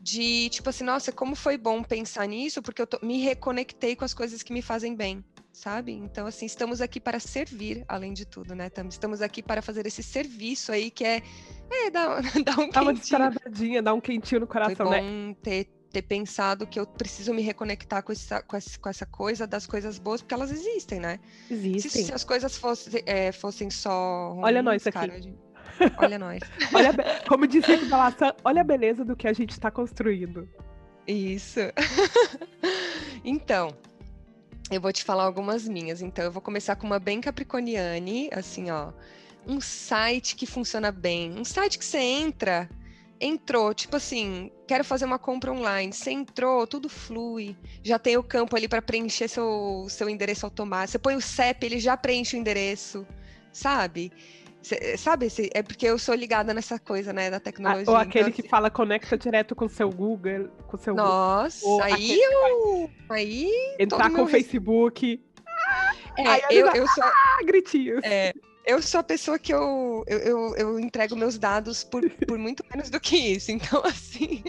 De 0.02 0.50
tipo 0.50 0.70
assim, 0.70 0.84
nossa, 0.84 1.12
como 1.12 1.36
foi 1.36 1.56
bom 1.58 1.84
pensar 1.84 2.28
nisso, 2.28 2.62
porque 2.64 2.82
eu 2.82 2.88
tô- 2.88 3.00
me 3.06 3.20
reconectei 3.22 3.96
com 3.96 4.04
as 4.06 4.14
coisas 4.14 4.42
que 4.42 4.52
me 4.54 4.62
fazem 4.64 4.96
bem, 4.96 5.24
sabe? 5.54 5.92
Então, 5.94 6.26
assim, 6.26 6.46
estamos 6.48 6.82
aqui 6.82 7.00
para 7.00 7.20
servir, 7.20 7.84
além 7.88 8.12
de 8.14 8.26
tudo, 8.26 8.56
né? 8.56 8.70
Tam- 8.72 8.88
Estamos 8.88 9.22
aqui 9.22 9.42
para 9.44 9.62
fazer 9.62 9.86
esse 9.86 10.02
serviço 10.04 10.72
aí 10.72 10.90
que 10.90 11.04
é, 11.06 11.22
é 11.72 11.90
dar, 11.92 12.22
dar 12.44 12.60
um 12.60 12.70
Dá 12.70 12.82
uma 12.82 12.94
quentinho. 12.94 13.84
dá 13.84 13.94
um 13.94 14.02
quentinho 14.02 14.42
no 14.42 14.48
Foi 14.48 14.54
coração, 14.54 14.86
bom 14.88 14.92
né? 14.92 15.36
ter, 15.44 15.68
ter 15.96 16.02
pensado 16.02 16.68
que 16.68 16.78
eu 16.78 16.86
preciso 16.86 17.34
me 17.34 17.42
reconectar 17.42 18.04
com 18.04 18.12
essa, 18.12 18.42
com, 18.42 18.58
essa, 18.58 18.78
com 18.78 18.90
essa 18.90 19.06
coisa 19.06 19.48
das 19.48 19.66
coisas 19.66 19.98
boas, 19.98 20.22
porque 20.22 20.34
elas 20.34 20.52
existem, 20.52 21.00
né? 21.00 21.22
Se, 21.48 21.54
Existem. 21.54 22.04
se 22.06 22.14
as 22.14 22.26
coisas 22.26 22.58
fossem, 22.58 23.02
é, 23.06 23.32
fossem 23.32 23.70
só 23.70 24.32
ruins, 24.34 24.44
Olha 24.44 24.62
nós 24.62 24.86
aqui. 24.86 24.92
cara, 25.00 25.14
a 25.14 25.20
gente- 25.22 25.38
Olha 25.98 26.20
nós. 26.20 26.42
Olha, 26.74 26.94
como 27.30 27.48
dizia 27.48 27.78
que 27.78 27.86
Laçã, 27.86 28.34
olha 28.44 28.60
a 28.62 28.64
beleza 28.64 29.06
do 29.06 29.16
que 29.16 29.26
a 29.28 29.32
gente 29.34 29.58
tá 29.58 29.72
construindo. 29.72 30.50
Isso. 31.08 31.60
então, 33.24 33.70
eu 34.70 34.82
vou 34.82 34.92
te 34.92 35.04
falar 35.04 35.24
algumas 35.24 35.68
minhas. 35.68 36.02
Então, 36.02 36.26
eu 36.26 36.32
vou 36.32 36.42
começar 36.42 36.76
com 36.76 36.86
uma 36.86 37.00
bem 37.00 37.22
capricorniane, 37.22 38.30
assim, 38.34 38.70
ó. 38.70 38.92
Um 39.48 39.62
site 39.62 40.36
que 40.36 40.46
funciona 40.46 40.92
bem. 40.92 41.38
Um 41.38 41.46
site 41.46 41.78
que 41.78 41.86
você 41.86 42.00
entra, 42.00 42.70
entrou, 43.20 43.74
tipo 43.74 43.96
assim, 43.96 44.52
quero 44.68 44.84
fazer 44.84 45.06
uma 45.06 45.18
compra 45.20 45.52
online. 45.52 45.94
Você 45.94 46.12
entrou, 46.12 46.66
tudo 46.68 46.90
flui. 46.90 47.56
Já 47.84 47.98
tem 47.98 48.18
o 48.18 48.24
campo 48.24 48.56
ali 48.56 48.68
para 48.68 48.82
preencher 48.82 49.28
seu, 49.28 49.86
seu 49.90 50.10
endereço 50.10 50.46
automático. 50.46 50.92
Você 50.92 51.00
põe 51.00 51.16
o 51.16 51.22
CEP, 51.22 51.66
ele 51.66 51.80
já 51.80 51.96
preenche 51.96 52.36
o 52.36 52.40
endereço, 52.40 53.06
sabe? 53.52 54.12
Cê- 54.62 54.98
sabe, 54.98 55.28
é 55.54 55.62
porque 55.62 55.86
eu 55.86 56.00
sou 56.00 56.16
ligada 56.16 56.52
nessa 56.54 56.80
coisa, 56.80 57.14
né, 57.14 57.30
da 57.30 57.38
Ah, 57.38 57.40
tecnologia. 57.40 57.94
Ou 57.94 57.96
aquele 57.96 58.30
então, 58.30 58.42
que 58.44 58.50
fala 58.50 58.70
conecta 58.72 59.16
direto 59.16 59.56
com 59.56 59.66
o 59.66 59.70
seu 59.70 59.90
Google, 59.92 60.50
com 60.68 60.76
o 60.76 60.80
seu 60.80 60.96
Google. 60.96 61.10
Nossa, 61.12 61.66
Ou 61.66 61.84
aí 61.84 61.94
aquele 61.94 62.18
que 62.18 62.34
eu. 62.34 62.90
Aí. 63.10 63.76
Entrar 63.80 64.10
com 64.12 64.24
o 64.24 64.28
Facebook. 64.28 65.22
É, 66.18 66.28
Aí 66.28 66.42
eu, 66.50 66.68
eu, 66.74 66.88
sou, 66.88 67.04
Ah, 67.04 67.44
gritinhos. 67.46 68.02
é, 68.04 68.34
eu 68.66 68.82
sou 68.82 69.00
a 69.00 69.04
pessoa 69.04 69.38
que 69.38 69.54
eu, 69.54 70.04
eu, 70.08 70.18
eu, 70.20 70.56
eu 70.56 70.80
entrego 70.80 71.16
meus 71.16 71.38
dados 71.38 71.84
por, 71.84 72.10
por 72.10 72.38
muito 72.38 72.64
menos 72.74 72.90
do 72.90 73.00
que 73.00 73.16
isso. 73.16 73.52
Então, 73.52 73.82
assim. 73.86 74.44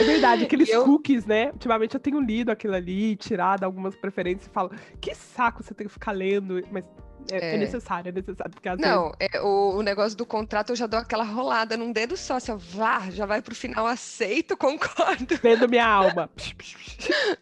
É 0.00 0.04
verdade, 0.04 0.44
aqueles 0.44 0.68
eu- 0.68 0.84
cookies, 0.84 1.24
né? 1.24 1.50
Ultimamente 1.52 1.94
eu 1.94 2.00
tenho 2.00 2.20
lido 2.20 2.50
aquilo 2.50 2.74
ali, 2.74 3.16
tirado 3.16 3.64
algumas 3.64 3.94
preferências 3.94 4.46
e 4.46 4.50
falo, 4.50 4.70
que 5.00 5.14
saco 5.14 5.62
você 5.62 5.72
tem 5.72 5.86
que 5.86 5.92
ficar 5.92 6.12
lendo, 6.12 6.60
mas 6.70 6.84
é, 7.30 7.36
é 7.52 7.54
É. 7.54 7.58
necessário, 7.58 8.08
é 8.08 8.12
necessário, 8.12 8.52
porque 8.52 8.68
às 8.68 8.76
vezes 8.78 8.90
Não, 8.90 9.12
é, 9.20 9.40
o, 9.40 9.76
o 9.76 9.82
negócio 9.82 10.16
do 10.16 10.24
contrato 10.26 10.70
eu 10.70 10.76
já 10.76 10.86
dou 10.86 10.98
aquela 11.00 11.24
rolada 11.24 11.76
num 11.76 11.92
dedo 11.92 12.16
só, 12.16 12.34
assim, 12.36 12.52
ó, 12.52 12.56
vá, 12.56 13.10
já 13.10 13.26
vai 13.26 13.40
pro 13.42 13.54
final, 13.54 13.86
aceito, 13.86 14.56
concordo, 14.58 15.36
vendo 15.42 15.68
minha 15.68 15.86
alma. 15.86 16.30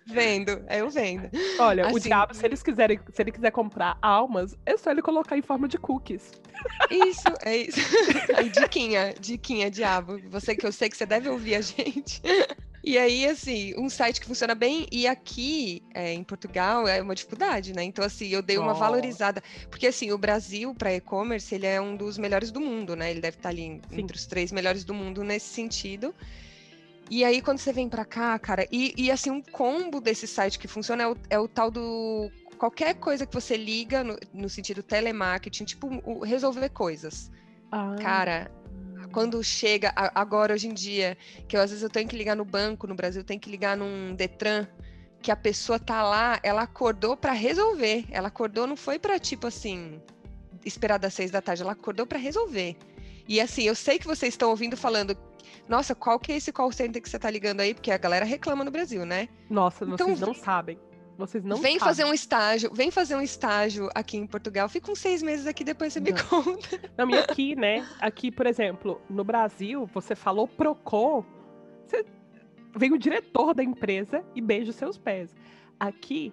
vendo, 0.07 0.63
aí 0.69 0.81
eu 0.81 0.91
vendo. 0.91 1.31
Olha, 1.59 1.85
o 1.87 1.97
Assim- 1.97 2.09
diabo, 2.09 2.35
se 2.35 2.45
eles 2.45 2.63
quiserem, 2.63 2.99
se 3.13 3.23
ele 3.23 3.31
quiser 3.33 3.51
comprar 3.51 3.97
almas, 4.03 4.57
é 4.67 4.77
só 4.77 4.91
ele 4.91 5.03
colocar 5.03 5.37
em 5.37 5.43
forma 5.43 5.69
de 5.69 5.79
cookies. 5.79 6.31
Isso, 6.91 7.29
é 7.43 7.57
isso. 7.57 7.81
Aí, 8.37 8.51
diquinha, 8.51 9.15
diquinha, 9.19 9.71
diabo. 9.71 10.21
Você 10.29 10.55
que 10.55 10.67
eu 10.67 10.73
sei 10.73 10.91
que 10.91 10.97
você 10.97 11.07
deve 11.07 11.29
ouvir 11.29 11.55
a 11.55 11.61
gente. 11.63 12.21
E 12.83 12.97
aí, 12.97 13.27
assim, 13.27 13.75
um 13.77 13.91
site 13.91 14.21
que 14.21 14.27
funciona 14.27 14.55
bem, 14.55 14.87
e 14.91 15.07
aqui 15.07 15.83
é, 15.93 16.15
em 16.15 16.25
Portugal 16.25 16.89
é 16.89 17.03
uma 17.03 17.15
dificuldade, 17.15 17.75
né? 17.75 17.83
Então, 17.85 18.03
assim, 18.03 18.29
eu 18.29 18.41
dei 18.41 18.57
uma 18.57 18.73
valorizada. 18.73 19.43
Porque, 19.69 19.87
assim, 19.87 20.13
o 20.13 20.19
Brasil, 20.19 20.75
para 20.75 20.95
e-commerce, 20.95 21.55
ele 21.55 21.67
é 21.67 21.79
um 21.81 21.95
dos 21.95 22.17
melhores 22.17 22.51
do 22.51 22.61
mundo, 22.61 22.97
né? 22.97 23.11
Ele 23.11 23.21
deve 23.21 23.37
estar 23.37 23.51
ali 23.51 23.81
Sim. 23.91 24.01
entre 24.01 24.17
os 24.17 24.25
três 24.25 24.51
melhores 24.51 24.83
do 24.83 24.95
mundo 24.95 25.23
nesse 25.23 25.49
sentido. 25.49 26.15
E 27.11 27.23
aí, 27.23 27.43
quando 27.43 27.59
você 27.59 27.73
vem 27.73 27.89
pra 27.89 28.05
cá, 28.05 28.39
cara, 28.39 28.67
e, 28.71 28.95
e 28.97 29.11
assim, 29.11 29.31
um 29.31 29.43
combo 29.43 30.01
desse 30.01 30.27
site 30.27 30.59
que 30.59 30.69
funciona 30.69 31.03
é 31.03 31.09
o, 31.09 31.17
é 31.29 31.39
o 31.39 31.49
tal 31.49 31.71
do. 31.71 32.31
Qualquer 32.57 32.95
coisa 32.95 33.27
que 33.27 33.35
você 33.35 33.57
liga 33.57 34.05
no, 34.05 34.17
no 34.33 34.49
sentido 34.49 34.83
telemarketing, 34.83 35.65
tipo, 35.65 35.89
o, 36.05 36.25
resolver 36.25 36.69
coisas. 36.71 37.31
Ah, 37.73 37.97
Cara, 38.01 38.51
quando 39.13 39.43
chega 39.43 39.93
a- 39.97 40.13
agora 40.21 40.55
hoje 40.55 40.69
em 40.69 40.75
dia, 40.75 41.17
que 41.49 41.57
eu, 41.57 41.61
às 41.61 41.71
vezes 41.71 41.83
eu 41.83 41.91
tenho 41.91 42.09
que 42.09 42.17
ligar 42.17 42.37
no 42.37 42.45
banco 42.45 42.87
no 42.87 42.95
Brasil, 42.95 43.25
tenho 43.25 43.41
que 43.41 43.51
ligar 43.51 43.77
num 43.77 44.15
Detran, 44.15 44.67
que 45.23 45.31
a 45.31 45.37
pessoa 45.37 45.79
tá 45.79 46.03
lá, 46.03 46.39
ela 46.43 46.63
acordou 46.63 47.17
pra 47.17 47.33
resolver. 47.33 48.05
Ela 48.11 48.29
acordou, 48.29 48.67
não 48.67 48.77
foi 48.77 48.99
pra 48.99 49.19
tipo 49.19 49.47
assim, 49.47 50.01
esperar 50.65 50.99
das 50.99 51.13
seis 51.15 51.31
da 51.31 51.43
tarde, 51.43 51.63
ela 51.63 51.73
acordou 51.73 52.07
pra 52.07 52.19
resolver. 52.19 52.77
E 53.29 53.41
assim, 53.41 53.65
eu 53.65 53.75
sei 53.75 53.99
que 53.99 54.07
vocês 54.07 54.33
estão 54.35 54.51
ouvindo 54.51 54.77
falando, 54.77 55.17
nossa, 55.69 55.95
qual 55.95 56.19
que 56.19 56.33
é 56.33 56.37
esse 56.37 56.51
call 56.53 56.73
center 56.73 57.01
que 57.03 57.09
você 57.09 57.19
tá 57.19 57.31
ligando 57.31 57.61
aí? 57.61 57.75
Porque 57.75 57.91
a 57.93 57.99
galera 57.99 58.25
reclama 58.25 58.65
no 58.65 58.71
Brasil, 58.71 59.05
né? 59.07 59.29
Nossa, 59.49 59.85
Então, 59.85 60.07
vocês 60.09 60.21
não 60.21 60.35
sabem. 60.35 60.79
Vocês 61.21 61.45
não 61.45 61.57
vem 61.57 61.79
sabem. 61.79 61.81
fazer 61.81 62.05
um 62.05 62.15
estágio, 62.15 62.71
vem 62.73 62.91
fazer 62.91 63.15
um 63.15 63.21
estágio 63.21 63.89
aqui 63.95 64.17
em 64.17 64.27
Portugal. 64.27 64.69
Fica 64.69 64.91
uns 64.91 64.99
seis 64.99 65.23
meses 65.23 65.47
aqui, 65.47 65.63
depois 65.63 65.93
você 65.93 66.01
me 66.01 66.13
Não. 66.13 66.25
conta. 66.25 66.81
Não, 66.97 67.11
e 67.11 67.19
aqui, 67.19 67.55
né? 67.55 67.87
Aqui, 68.01 68.31
por 68.31 68.47
exemplo, 68.47 69.01
no 69.09 69.23
Brasil, 69.23 69.87
você 69.87 70.15
falou 70.15 70.49
Procon, 70.49 71.25
você... 71.87 72.05
vem 72.77 72.93
o 72.93 72.99
diretor 72.99 73.55
da 73.55 73.63
empresa 73.63 74.25
e 74.35 74.41
beija 74.41 74.71
os 74.71 74.77
seus 74.77 74.99
pés. 74.99 75.35
Aqui 75.79 76.33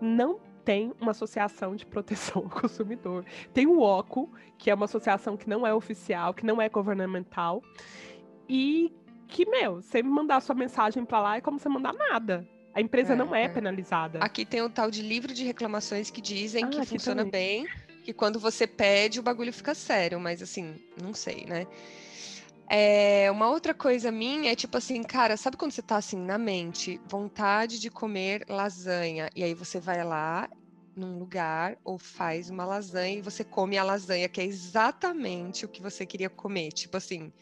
não 0.00 0.40
tem 0.64 0.92
uma 1.00 1.12
associação 1.12 1.76
de 1.76 1.86
proteção 1.86 2.42
ao 2.42 2.50
consumidor. 2.50 3.24
Tem 3.54 3.66
o 3.66 3.80
OCO, 3.80 4.30
que 4.58 4.70
é 4.70 4.74
uma 4.74 4.86
associação 4.86 5.36
que 5.36 5.48
não 5.48 5.66
é 5.66 5.72
oficial, 5.72 6.34
que 6.34 6.44
não 6.44 6.60
é 6.60 6.68
governamental, 6.68 7.62
e 8.48 8.92
que, 9.28 9.48
meu, 9.48 9.80
você 9.82 10.02
mandar 10.02 10.40
sua 10.40 10.54
mensagem 10.54 11.04
pra 11.04 11.20
lá 11.20 11.36
é 11.36 11.40
como 11.40 11.58
você 11.58 11.68
mandar 11.68 11.92
nada. 11.92 12.46
A 12.76 12.80
empresa 12.82 13.14
É, 13.14 13.16
não 13.16 13.34
é, 13.34 13.44
é. 13.44 13.48
penalizada. 13.48 14.18
Aqui 14.20 14.44
tem 14.44 14.60
o 14.60 14.68
tal 14.68 14.90
de 14.90 15.00
livro 15.00 15.32
de 15.32 15.42
reclamações 15.44 16.10
que 16.10 16.20
dizem 16.20 16.66
Ah, 16.66 16.68
que 16.68 16.84
funciona 16.84 17.24
também. 17.24 17.64
bem, 17.64 17.68
que 18.04 18.12
quando 18.12 18.38
você 18.38 18.66
pede 18.66 19.18
o 19.18 19.22
bagulho 19.22 19.50
fica 19.50 19.74
sério, 19.74 20.20
mas 20.20 20.42
assim, 20.42 20.78
não 21.02 21.14
sei, 21.14 21.46
né? 21.46 21.66
É, 22.68 23.30
uma 23.30 23.48
outra 23.48 23.72
coisa 23.72 24.12
minha 24.12 24.52
é 24.52 24.54
tipo 24.54 24.76
assim, 24.76 25.02
cara, 25.02 25.38
sabe 25.38 25.56
quando 25.56 25.72
você 25.72 25.80
tá 25.80 25.96
assim 25.96 26.18
na 26.18 26.36
mente, 26.36 27.00
vontade 27.06 27.78
de 27.80 27.88
comer 27.90 28.44
lasanha, 28.46 29.30
e 29.34 29.42
aí 29.42 29.54
você 29.54 29.80
vai 29.80 30.04
lá 30.04 30.46
num 30.94 31.18
lugar 31.18 31.78
ou 31.82 31.96
faz 31.98 32.50
uma 32.50 32.66
lasanha 32.66 33.18
e 33.18 33.22
você 33.22 33.42
come 33.42 33.78
a 33.78 33.84
lasanha, 33.84 34.28
que 34.28 34.40
é 34.40 34.44
exatamente 34.44 35.64
o 35.64 35.68
que 35.68 35.80
você 35.80 36.04
queria 36.04 36.28
comer, 36.28 36.72
tipo 36.72 36.96
assim, 36.98 37.32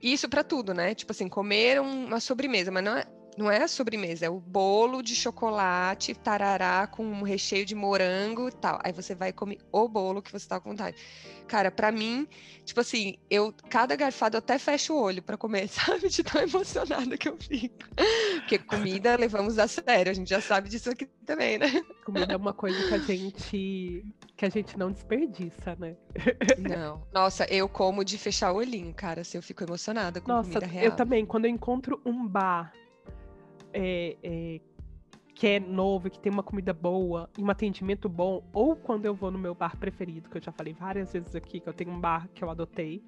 isso 0.00 0.28
pra 0.28 0.44
tudo, 0.44 0.72
né? 0.72 0.94
Tipo 0.94 1.10
assim, 1.10 1.28
comer 1.28 1.80
um- 1.80 2.06
uma 2.06 2.20
sobremesa, 2.20 2.70
mas 2.70 2.84
não 2.84 2.96
é, 2.96 3.04
não 3.38 3.48
é 3.48 3.62
a 3.62 3.68
sobremesa, 3.68 4.26
é 4.26 4.28
o 4.28 4.40
bolo 4.40 5.00
de 5.00 5.14
chocolate, 5.14 6.12
tarará, 6.12 6.88
com 6.88 7.04
um 7.04 7.22
recheio 7.22 7.64
de 7.64 7.72
morango 7.72 8.48
e 8.48 8.52
tal. 8.52 8.80
Aí 8.82 8.92
você 8.92 9.14
vai 9.14 9.32
comer 9.32 9.58
o 9.70 9.86
bolo 9.88 10.20
que 10.20 10.32
você 10.32 10.48
tá 10.48 10.58
com 10.58 10.70
vontade. 10.70 10.96
Cara, 11.46 11.70
pra 11.70 11.92
mim, 11.92 12.26
tipo 12.64 12.80
assim, 12.80 13.16
eu, 13.30 13.54
cada 13.70 13.94
garfada 13.94 14.36
eu 14.36 14.40
até 14.40 14.58
fecho 14.58 14.92
o 14.92 15.00
olho 15.00 15.22
pra 15.22 15.36
comer, 15.36 15.68
sabe? 15.70 16.08
De 16.08 16.24
tão 16.24 16.42
emocionada 16.42 17.16
que 17.16 17.28
eu 17.28 17.36
fico. 17.36 17.76
Porque 18.40 18.58
comida 18.58 19.14
levamos 19.16 19.56
a 19.56 19.68
sério, 19.68 20.10
a 20.10 20.14
gente 20.14 20.28
já 20.28 20.40
sabe 20.40 20.68
disso 20.68 20.90
aqui 20.90 21.06
também, 21.24 21.58
né? 21.58 21.68
Comida 22.04 22.34
é 22.34 22.36
uma 22.36 22.52
coisa 22.52 22.82
que 22.88 22.94
a 22.94 22.98
gente 22.98 24.04
que 24.36 24.44
a 24.44 24.48
gente 24.48 24.76
não 24.76 24.90
desperdiça, 24.90 25.76
né? 25.78 25.96
Não. 26.58 27.06
Nossa, 27.12 27.44
eu 27.44 27.68
como 27.68 28.04
de 28.04 28.18
fechar 28.18 28.52
o 28.52 28.56
olhinho, 28.56 28.92
cara, 28.92 29.20
assim, 29.20 29.38
eu 29.38 29.42
fico 29.42 29.62
emocionada 29.62 30.20
com 30.20 30.28
Nossa, 30.28 30.48
comida 30.48 30.66
real. 30.66 30.84
eu 30.86 30.96
também, 30.96 31.24
quando 31.24 31.44
eu 31.44 31.50
encontro 31.50 32.00
um 32.04 32.26
bar 32.26 32.72
é, 33.72 34.16
é, 34.22 34.60
que 35.34 35.46
é 35.46 35.60
novo, 35.60 36.10
que 36.10 36.18
tem 36.18 36.32
uma 36.32 36.42
comida 36.42 36.72
boa, 36.72 37.28
e 37.38 37.42
um 37.42 37.50
atendimento 37.50 38.08
bom, 38.08 38.42
ou 38.52 38.74
quando 38.74 39.04
eu 39.06 39.14
vou 39.14 39.30
no 39.30 39.38
meu 39.38 39.54
bar 39.54 39.76
preferido, 39.76 40.28
que 40.28 40.36
eu 40.38 40.42
já 40.42 40.50
falei 40.52 40.72
várias 40.72 41.12
vezes 41.12 41.34
aqui, 41.36 41.60
que 41.60 41.68
eu 41.68 41.72
tenho 41.72 41.90
um 41.90 42.00
bar 42.00 42.28
que 42.34 42.42
eu 42.42 42.50
adotei, 42.50 43.02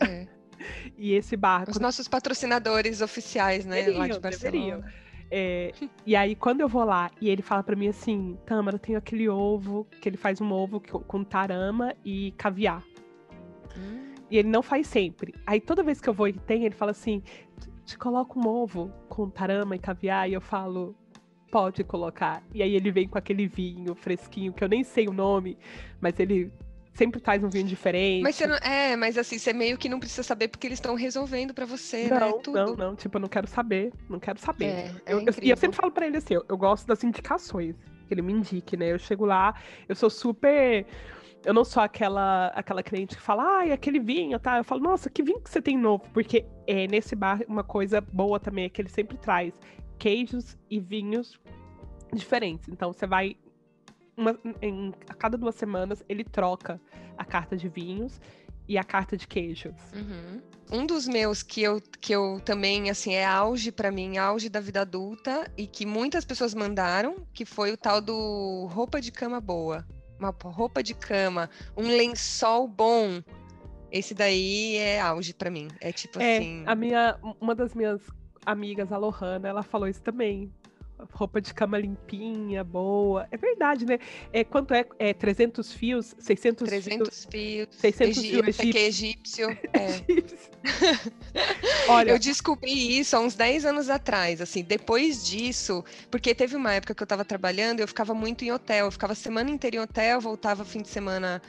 É. 0.00 0.26
e 0.98 1.12
esse 1.14 1.36
bar. 1.36 1.62
Os 1.62 1.76
quando- 1.76 1.82
nossos 1.82 2.06
patrocinadores 2.08 3.00
oficiais, 3.00 3.64
né? 3.64 3.76
lá 3.76 3.80
de 3.82 3.86
Deveriam, 3.92 4.20
Barcelona. 4.20 4.50
deveriam. 4.80 4.84
é, 5.30 5.72
e 6.04 6.14
aí, 6.16 6.34
quando 6.34 6.60
eu 6.60 6.68
vou 6.68 6.84
lá 6.84 7.10
e 7.20 7.28
ele 7.30 7.40
fala 7.40 7.62
pra 7.62 7.74
mim 7.76 7.88
assim, 7.88 8.36
Tâmara, 8.44 8.74
eu 8.76 8.80
tenho 8.80 8.98
aquele 8.98 9.28
ovo, 9.28 9.86
que 10.00 10.08
ele 10.08 10.16
faz 10.18 10.40
um 10.40 10.52
ovo 10.52 10.80
com, 10.80 10.98
com 11.00 11.24
tarama 11.24 11.94
e 12.04 12.32
caviar. 12.32 12.84
Hum. 13.78 14.14
E 14.30 14.36
ele 14.38 14.48
não 14.48 14.62
faz 14.62 14.86
sempre. 14.86 15.34
Aí 15.46 15.60
toda 15.60 15.82
vez 15.82 16.00
que 16.00 16.08
eu 16.08 16.12
vou 16.14 16.28
e 16.28 16.32
tem, 16.32 16.64
ele 16.64 16.74
fala 16.74 16.90
assim: 16.90 17.22
te 17.90 17.98
coloca 17.98 18.38
um 18.38 18.46
ovo 18.46 18.92
com 19.08 19.28
tarama 19.28 19.74
e 19.76 19.78
caviar. 19.78 20.28
E 20.28 20.32
eu 20.34 20.40
falo: 20.40 20.94
pode 21.50 21.82
colocar. 21.84 22.42
E 22.54 22.62
aí 22.62 22.74
ele 22.74 22.90
vem 22.90 23.08
com 23.08 23.18
aquele 23.18 23.46
vinho 23.46 23.94
fresquinho, 23.94 24.52
que 24.52 24.62
eu 24.62 24.68
nem 24.68 24.84
sei 24.84 25.08
o 25.08 25.12
nome, 25.12 25.58
mas 26.00 26.18
ele 26.18 26.50
sempre 26.94 27.20
traz 27.20 27.42
um 27.42 27.48
vinho 27.48 27.64
diferente. 27.66 28.22
Mas 28.22 28.36
você 28.36 28.46
não, 28.46 28.56
é, 28.56 28.94
mas 28.96 29.16
assim, 29.16 29.38
você 29.38 29.52
meio 29.52 29.78
que 29.78 29.88
não 29.88 29.98
precisa 29.98 30.22
saber 30.22 30.48
porque 30.48 30.66
eles 30.66 30.78
estão 30.78 30.94
resolvendo 30.94 31.54
pra 31.54 31.64
você, 31.64 32.08
né? 32.08 32.18
não, 32.20 32.38
Tudo. 32.40 32.56
não, 32.58 32.76
não. 32.76 32.96
Tipo, 32.96 33.16
eu 33.16 33.20
não 33.20 33.28
quero 33.28 33.46
saber. 33.46 33.92
Não 34.08 34.20
quero 34.20 34.38
saber. 34.38 34.66
É, 34.66 34.94
é 35.06 35.14
eu, 35.14 35.20
eu- 35.20 35.34
e 35.42 35.50
eu 35.50 35.56
sempre 35.56 35.76
falo 35.76 35.92
pra 35.92 36.06
ele 36.06 36.16
assim: 36.16 36.34
eu, 36.34 36.44
eu 36.48 36.56
gosto 36.56 36.86
das 36.86 37.02
indicações. 37.04 37.74
Que 38.06 38.14
ele 38.14 38.22
me 38.22 38.32
indique, 38.32 38.76
né? 38.76 38.90
Eu 38.92 38.98
chego 38.98 39.24
lá, 39.24 39.54
eu 39.88 39.94
sou 39.94 40.10
super. 40.10 40.84
Eu 41.44 41.54
não 41.54 41.64
sou 41.64 41.82
aquela 41.82 42.48
aquela 42.48 42.82
cliente 42.82 43.16
que 43.16 43.22
fala, 43.22 43.42
ai, 43.58 43.72
aquele 43.72 43.98
vinho, 43.98 44.38
tá? 44.38 44.58
Eu 44.58 44.64
falo, 44.64 44.82
nossa, 44.82 45.08
que 45.08 45.22
vinho 45.22 45.40
que 45.40 45.48
você 45.50 45.62
tem 45.62 45.76
novo? 45.78 46.04
Porque 46.12 46.44
é, 46.66 46.86
nesse 46.86 47.16
bar, 47.16 47.40
uma 47.48 47.64
coisa 47.64 48.00
boa 48.00 48.38
também 48.38 48.64
é 48.66 48.68
que 48.68 48.80
ele 48.82 48.90
sempre 48.90 49.16
traz 49.16 49.54
queijos 49.98 50.56
e 50.68 50.78
vinhos 50.78 51.38
diferentes. 52.12 52.68
Então, 52.68 52.92
você 52.92 53.06
vai. 53.06 53.36
uma- 54.16 54.38
em- 54.60 54.92
a 55.08 55.14
cada 55.14 55.38
duas 55.38 55.54
semanas, 55.54 56.04
ele 56.06 56.24
troca 56.24 56.78
a 57.16 57.24
carta 57.24 57.56
de 57.56 57.70
vinhos 57.70 58.20
e 58.68 58.76
a 58.76 58.84
carta 58.84 59.16
de 59.16 59.26
queijos. 59.26 59.72
Uhum. 59.94 60.42
Um 60.70 60.84
dos 60.86 61.08
meus 61.08 61.42
que 61.42 61.62
eu, 61.62 61.80
que 62.00 62.12
eu 62.14 62.38
também, 62.44 62.90
assim, 62.90 63.14
é 63.14 63.24
auge 63.24 63.72
pra 63.72 63.90
mim, 63.90 64.18
auge 64.18 64.50
da 64.50 64.60
vida 64.60 64.82
adulta, 64.82 65.50
e 65.56 65.66
que 65.66 65.86
muitas 65.86 66.24
pessoas 66.24 66.54
mandaram, 66.54 67.16
que 67.32 67.46
foi 67.46 67.72
o 67.72 67.78
tal 67.78 67.98
do 68.00 68.68
roupa 68.70 69.00
de 69.00 69.10
cama 69.10 69.40
boa. 69.40 69.86
Uma 70.20 70.34
roupa 70.42 70.82
de 70.82 70.94
cama, 70.94 71.48
um 71.76 71.88
lençol 71.88 72.68
bom. 72.68 73.22
Esse 73.90 74.14
daí 74.14 74.76
é 74.76 75.00
auge 75.00 75.32
pra 75.34 75.50
mim. 75.50 75.66
É 75.80 75.90
tipo 75.90 76.20
É, 76.20 76.36
assim. 76.36 76.62
a 76.66 76.74
minha, 76.74 77.18
uma 77.40 77.54
das 77.54 77.74
minhas 77.74 78.02
amigas, 78.46 78.92
a 78.92 78.98
Lohana, 78.98 79.48
ela 79.48 79.62
falou 79.62 79.88
isso 79.88 80.02
também. 80.02 80.52
Roupa 81.12 81.40
de 81.40 81.52
cama 81.54 81.78
limpinha, 81.78 82.62
boa. 82.64 83.26
É 83.30 83.36
verdade, 83.36 83.84
né? 83.86 83.98
É, 84.32 84.44
quanto 84.44 84.74
é? 84.74 84.84
é 84.98 85.12
300 85.14 85.72
fios? 85.72 86.14
600 86.18 86.68
300 86.68 87.26
fios, 87.30 87.68
600 87.70 88.18
egi- 88.18 88.52
fios 88.52 88.74
é 88.76 88.86
egípcio. 88.86 89.48
é. 89.72 89.92
fios? 89.92 90.50
Olha, 91.88 92.12
Eu 92.12 92.18
descobri 92.18 92.98
isso 92.98 93.16
há 93.16 93.20
uns 93.20 93.34
10 93.34 93.64
anos 93.64 93.88
atrás, 93.88 94.40
assim, 94.40 94.62
depois 94.62 95.24
disso, 95.24 95.84
porque 96.10 96.34
teve 96.34 96.56
uma 96.56 96.72
época 96.72 96.94
que 96.94 97.02
eu 97.02 97.04
estava 97.06 97.24
trabalhando, 97.24 97.80
eu 97.80 97.88
ficava 97.88 98.14
muito 98.14 98.44
em 98.44 98.52
hotel, 98.52 98.86
eu 98.86 98.92
ficava 98.92 99.12
a 99.12 99.16
semana 99.16 99.50
inteira 99.50 99.76
em 99.76 99.80
hotel, 99.80 100.20
voltava 100.20 100.64
fim 100.64 100.82
de 100.82 100.88
semana 100.88 101.40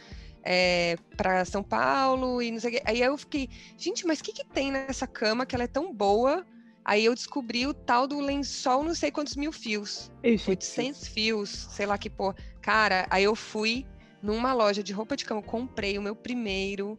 é, 0.44 0.96
para 1.16 1.46
São 1.46 1.62
Paulo 1.64 2.42
e 2.42 2.52
não 2.52 2.60
sei 2.60 2.70
o 2.72 2.74
quê. 2.74 2.82
Aí 2.86 3.02
eu 3.02 3.18
fiquei, 3.18 3.50
gente, 3.78 4.06
mas 4.06 4.20
o 4.20 4.24
que, 4.24 4.34
que 4.34 4.46
tem 4.46 4.72
nessa 4.72 5.06
cama 5.06 5.46
que 5.46 5.56
ela 5.56 5.64
é 5.66 5.68
tão 5.68 5.94
boa? 5.94 6.46
Aí 6.84 7.06
eu 7.06 7.14
descobri 7.14 7.68
o 7.68 7.74
tal 7.74 8.08
do 8.08 8.20
lençol, 8.20 8.84
não 8.84 8.96
sei 8.96 9.12
quantos 9.12 9.36
mil 9.36 9.52
fios, 9.52 10.12
egípcios. 10.24 10.78
800 10.78 11.08
fios, 11.08 11.50
sei 11.50 11.86
lá 11.86 11.98
que 11.98 12.10
pô. 12.10 12.34
Cara, 12.62 13.06
aí 13.10 13.24
eu 13.24 13.36
fui 13.36 13.86
numa 14.22 14.54
loja 14.54 14.82
de 14.84 14.92
roupa 14.94 15.16
de 15.16 15.26
cama, 15.26 15.42
comprei 15.42 15.98
o 15.98 16.02
meu 16.02 16.16
primeiro 16.16 16.98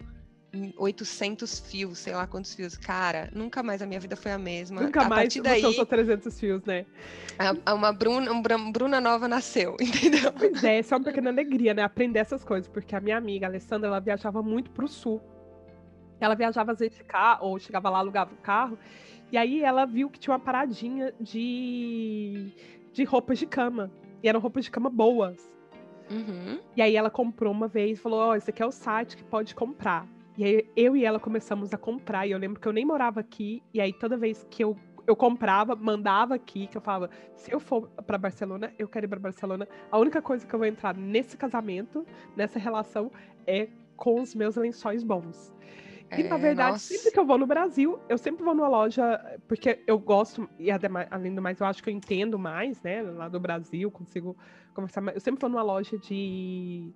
em 0.52 0.72
800 0.76 1.58
fios, 1.58 1.98
sei 1.98 2.14
lá 2.14 2.26
quantos 2.26 2.54
fios. 2.54 2.76
Cara, 2.76 3.30
nunca 3.34 3.62
mais 3.62 3.80
a 3.80 3.86
minha 3.86 3.98
vida 3.98 4.14
foi 4.16 4.30
a 4.32 4.38
mesma. 4.38 4.82
Nunca 4.82 5.02
a 5.02 5.08
mais 5.08 5.34
daí, 5.34 5.64
usou 5.64 5.86
300 5.86 6.38
fios, 6.38 6.62
né? 6.64 6.84
uma 7.74 7.92
Bruna, 7.92 8.30
um 8.30 8.42
Bra- 8.42 8.58
Bruna 8.58 9.00
nova 9.00 9.26
nasceu, 9.26 9.76
entendeu? 9.80 10.32
Pois 10.32 10.62
é, 10.62 10.80
isso 10.80 10.94
é 10.94 10.96
uma 10.96 11.04
pequena 11.04 11.30
alegria, 11.30 11.74
né? 11.74 11.82
Aprender 11.82 12.18
essas 12.20 12.44
coisas, 12.44 12.68
porque 12.68 12.94
a 12.94 13.00
minha 13.00 13.16
amiga, 13.16 13.46
a 13.46 13.48
Alessandra, 13.48 13.88
ela 13.88 13.98
viajava 14.00 14.42
muito 14.42 14.70
pro 14.70 14.86
sul. 14.86 15.20
Ela 16.20 16.34
viajava 16.34 16.72
às 16.72 16.78
vezes 16.78 16.96
de 16.98 17.02
carro, 17.04 17.46
ou 17.46 17.58
chegava 17.58 17.90
lá, 17.90 17.98
alugava 17.98 18.32
o 18.32 18.36
carro, 18.36 18.78
e 19.32 19.36
aí 19.38 19.62
ela 19.62 19.86
viu 19.86 20.10
que 20.10 20.20
tinha 20.20 20.34
uma 20.34 20.38
paradinha 20.38 21.14
de, 21.18 22.52
de 22.92 23.02
roupas 23.02 23.38
de 23.38 23.46
cama. 23.46 23.90
E 24.22 24.28
eram 24.28 24.38
roupas 24.38 24.66
de 24.66 24.70
cama 24.70 24.90
boas. 24.90 25.50
Uhum. 26.10 26.60
E 26.76 26.82
aí 26.82 26.94
ela 26.94 27.08
comprou 27.08 27.50
uma 27.50 27.66
vez, 27.66 27.98
falou: 27.98 28.20
Ó, 28.20 28.36
esse 28.36 28.50
aqui 28.50 28.62
é 28.62 28.66
o 28.66 28.70
site 28.70 29.16
que 29.16 29.24
pode 29.24 29.54
comprar. 29.54 30.06
E 30.36 30.44
aí 30.44 30.70
eu 30.76 30.94
e 30.94 31.04
ela 31.06 31.18
começamos 31.18 31.72
a 31.72 31.78
comprar. 31.78 32.26
E 32.26 32.32
eu 32.32 32.38
lembro 32.38 32.60
que 32.60 32.68
eu 32.68 32.72
nem 32.74 32.84
morava 32.84 33.20
aqui. 33.20 33.62
E 33.72 33.80
aí 33.80 33.94
toda 33.94 34.18
vez 34.18 34.46
que 34.50 34.62
eu, 34.62 34.76
eu 35.06 35.16
comprava, 35.16 35.74
mandava 35.74 36.34
aqui, 36.34 36.66
que 36.66 36.76
eu 36.76 36.82
falava: 36.82 37.08
se 37.34 37.50
eu 37.50 37.58
for 37.58 37.88
pra 38.06 38.18
Barcelona, 38.18 38.70
eu 38.78 38.86
quero 38.86 39.06
ir 39.06 39.08
pra 39.08 39.18
Barcelona. 39.18 39.66
A 39.90 39.98
única 39.98 40.20
coisa 40.20 40.46
que 40.46 40.54
eu 40.54 40.58
vou 40.58 40.68
entrar 40.68 40.94
nesse 40.94 41.38
casamento, 41.38 42.06
nessa 42.36 42.58
relação, 42.58 43.10
é 43.46 43.66
com 43.96 44.20
os 44.20 44.34
meus 44.34 44.56
lençóis 44.56 45.02
bons. 45.02 45.50
E, 46.16 46.22
na 46.24 46.36
É, 46.36 46.38
verdade, 46.38 46.72
nossa. 46.72 46.94
sempre 46.94 47.10
que 47.10 47.18
eu 47.18 47.24
vou 47.26 47.38
no 47.38 47.46
Brasil, 47.46 47.98
eu 48.08 48.18
sempre 48.18 48.44
vou 48.44 48.54
numa 48.54 48.68
loja, 48.68 49.18
porque 49.48 49.78
eu 49.86 49.98
gosto, 49.98 50.48
e 50.58 50.70
adema- 50.70 51.06
além 51.10 51.34
do 51.34 51.40
mais, 51.40 51.58
eu 51.60 51.66
acho 51.66 51.82
que 51.82 51.88
eu 51.88 51.94
entendo 51.94 52.38
mais, 52.38 52.80
né? 52.82 53.02
Lá 53.02 53.28
do 53.28 53.40
Brasil, 53.40 53.90
consigo 53.90 54.36
conversar 54.74 55.00
mais. 55.00 55.16
Eu 55.16 55.20
sempre 55.20 55.40
vou 55.40 55.48
numa 55.48 55.62
loja 55.62 55.96
de, 55.98 56.92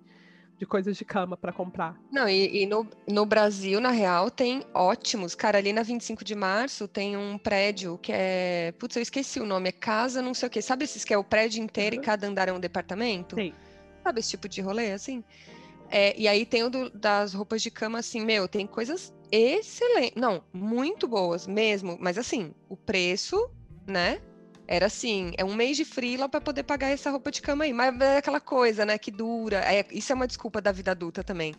de 0.57 0.65
coisas 0.65 0.95
de 0.95 1.03
cama 1.03 1.35
para 1.35 1.51
comprar. 1.51 1.99
Não, 2.11 2.29
e, 2.29 2.63
e 2.63 2.65
no, 2.67 2.87
no 3.07 3.25
Brasil, 3.25 3.79
na 3.81 3.89
real, 3.89 4.29
tem 4.29 4.63
ótimos. 4.73 5.33
Cara, 5.33 5.57
ali 5.57 5.73
na 5.73 5.81
25 5.83 6.23
de 6.23 6.35
março 6.35 6.87
tem 6.87 7.17
um 7.17 7.37
prédio 7.37 7.97
que 7.97 8.11
é. 8.13 8.71
Putz, 8.77 8.95
eu 8.97 9.01
esqueci 9.01 9.39
o 9.39 9.45
nome, 9.45 9.69
é 9.69 9.71
casa 9.71 10.21
não 10.21 10.33
sei 10.33 10.47
o 10.47 10.49
quê. 10.51 10.61
Sabe 10.61 10.83
esses 10.85 11.03
que 11.03 11.13
é 11.13 11.17
o 11.17 11.23
prédio 11.23 11.63
inteiro 11.63 11.95
e 11.95 11.97
Uhum. 11.97 12.03
cada 12.03 12.27
andar 12.27 12.47
é 12.49 12.53
um 12.53 12.59
departamento? 12.59 13.35
Sei. 13.35 13.53
Sabe 14.03 14.19
esse 14.19 14.29
tipo 14.29 14.47
de 14.47 14.61
rolê, 14.61 14.91
assim? 14.93 15.23
É, 15.89 16.17
e 16.19 16.27
aí 16.27 16.45
tem 16.45 16.63
o 16.63 16.69
do- 16.69 16.89
das 16.89 17.33
roupas 17.33 17.61
de 17.61 17.71
cama, 17.71 17.99
assim, 17.99 18.23
meu, 18.25 18.47
tem 18.47 18.67
coisas 18.67 19.13
excelentes. 19.31 20.13
Não, 20.15 20.43
muito 20.53 21.07
boas 21.07 21.47
mesmo. 21.47 21.97
Mas 21.99 22.17
assim, 22.17 22.53
o 22.69 22.75
preço, 22.75 23.49
né? 23.85 24.19
Era 24.69 24.87
assim, 24.87 25.31
é 25.37 25.45
um 25.45 25.55
mês 25.55 25.77
de 25.77 25.85
frila 25.85 26.27
para 26.27 26.41
poder 26.41 26.63
pagar 26.63 26.89
essa 26.89 27.09
roupa 27.09 27.31
de 27.31 27.41
cama 27.41 27.63
aí. 27.63 27.71
Mas 27.71 27.97
é 28.01 28.17
aquela 28.17 28.41
coisa, 28.41 28.85
né, 28.85 28.97
que 28.97 29.09
dura. 29.09 29.59
É- 29.59 29.85
isso 29.93 30.11
é 30.11 30.15
uma 30.15 30.27
desculpa 30.27 30.59
da 30.59 30.73
vida 30.73 30.91
adulta 30.91 31.23
também. 31.23 31.55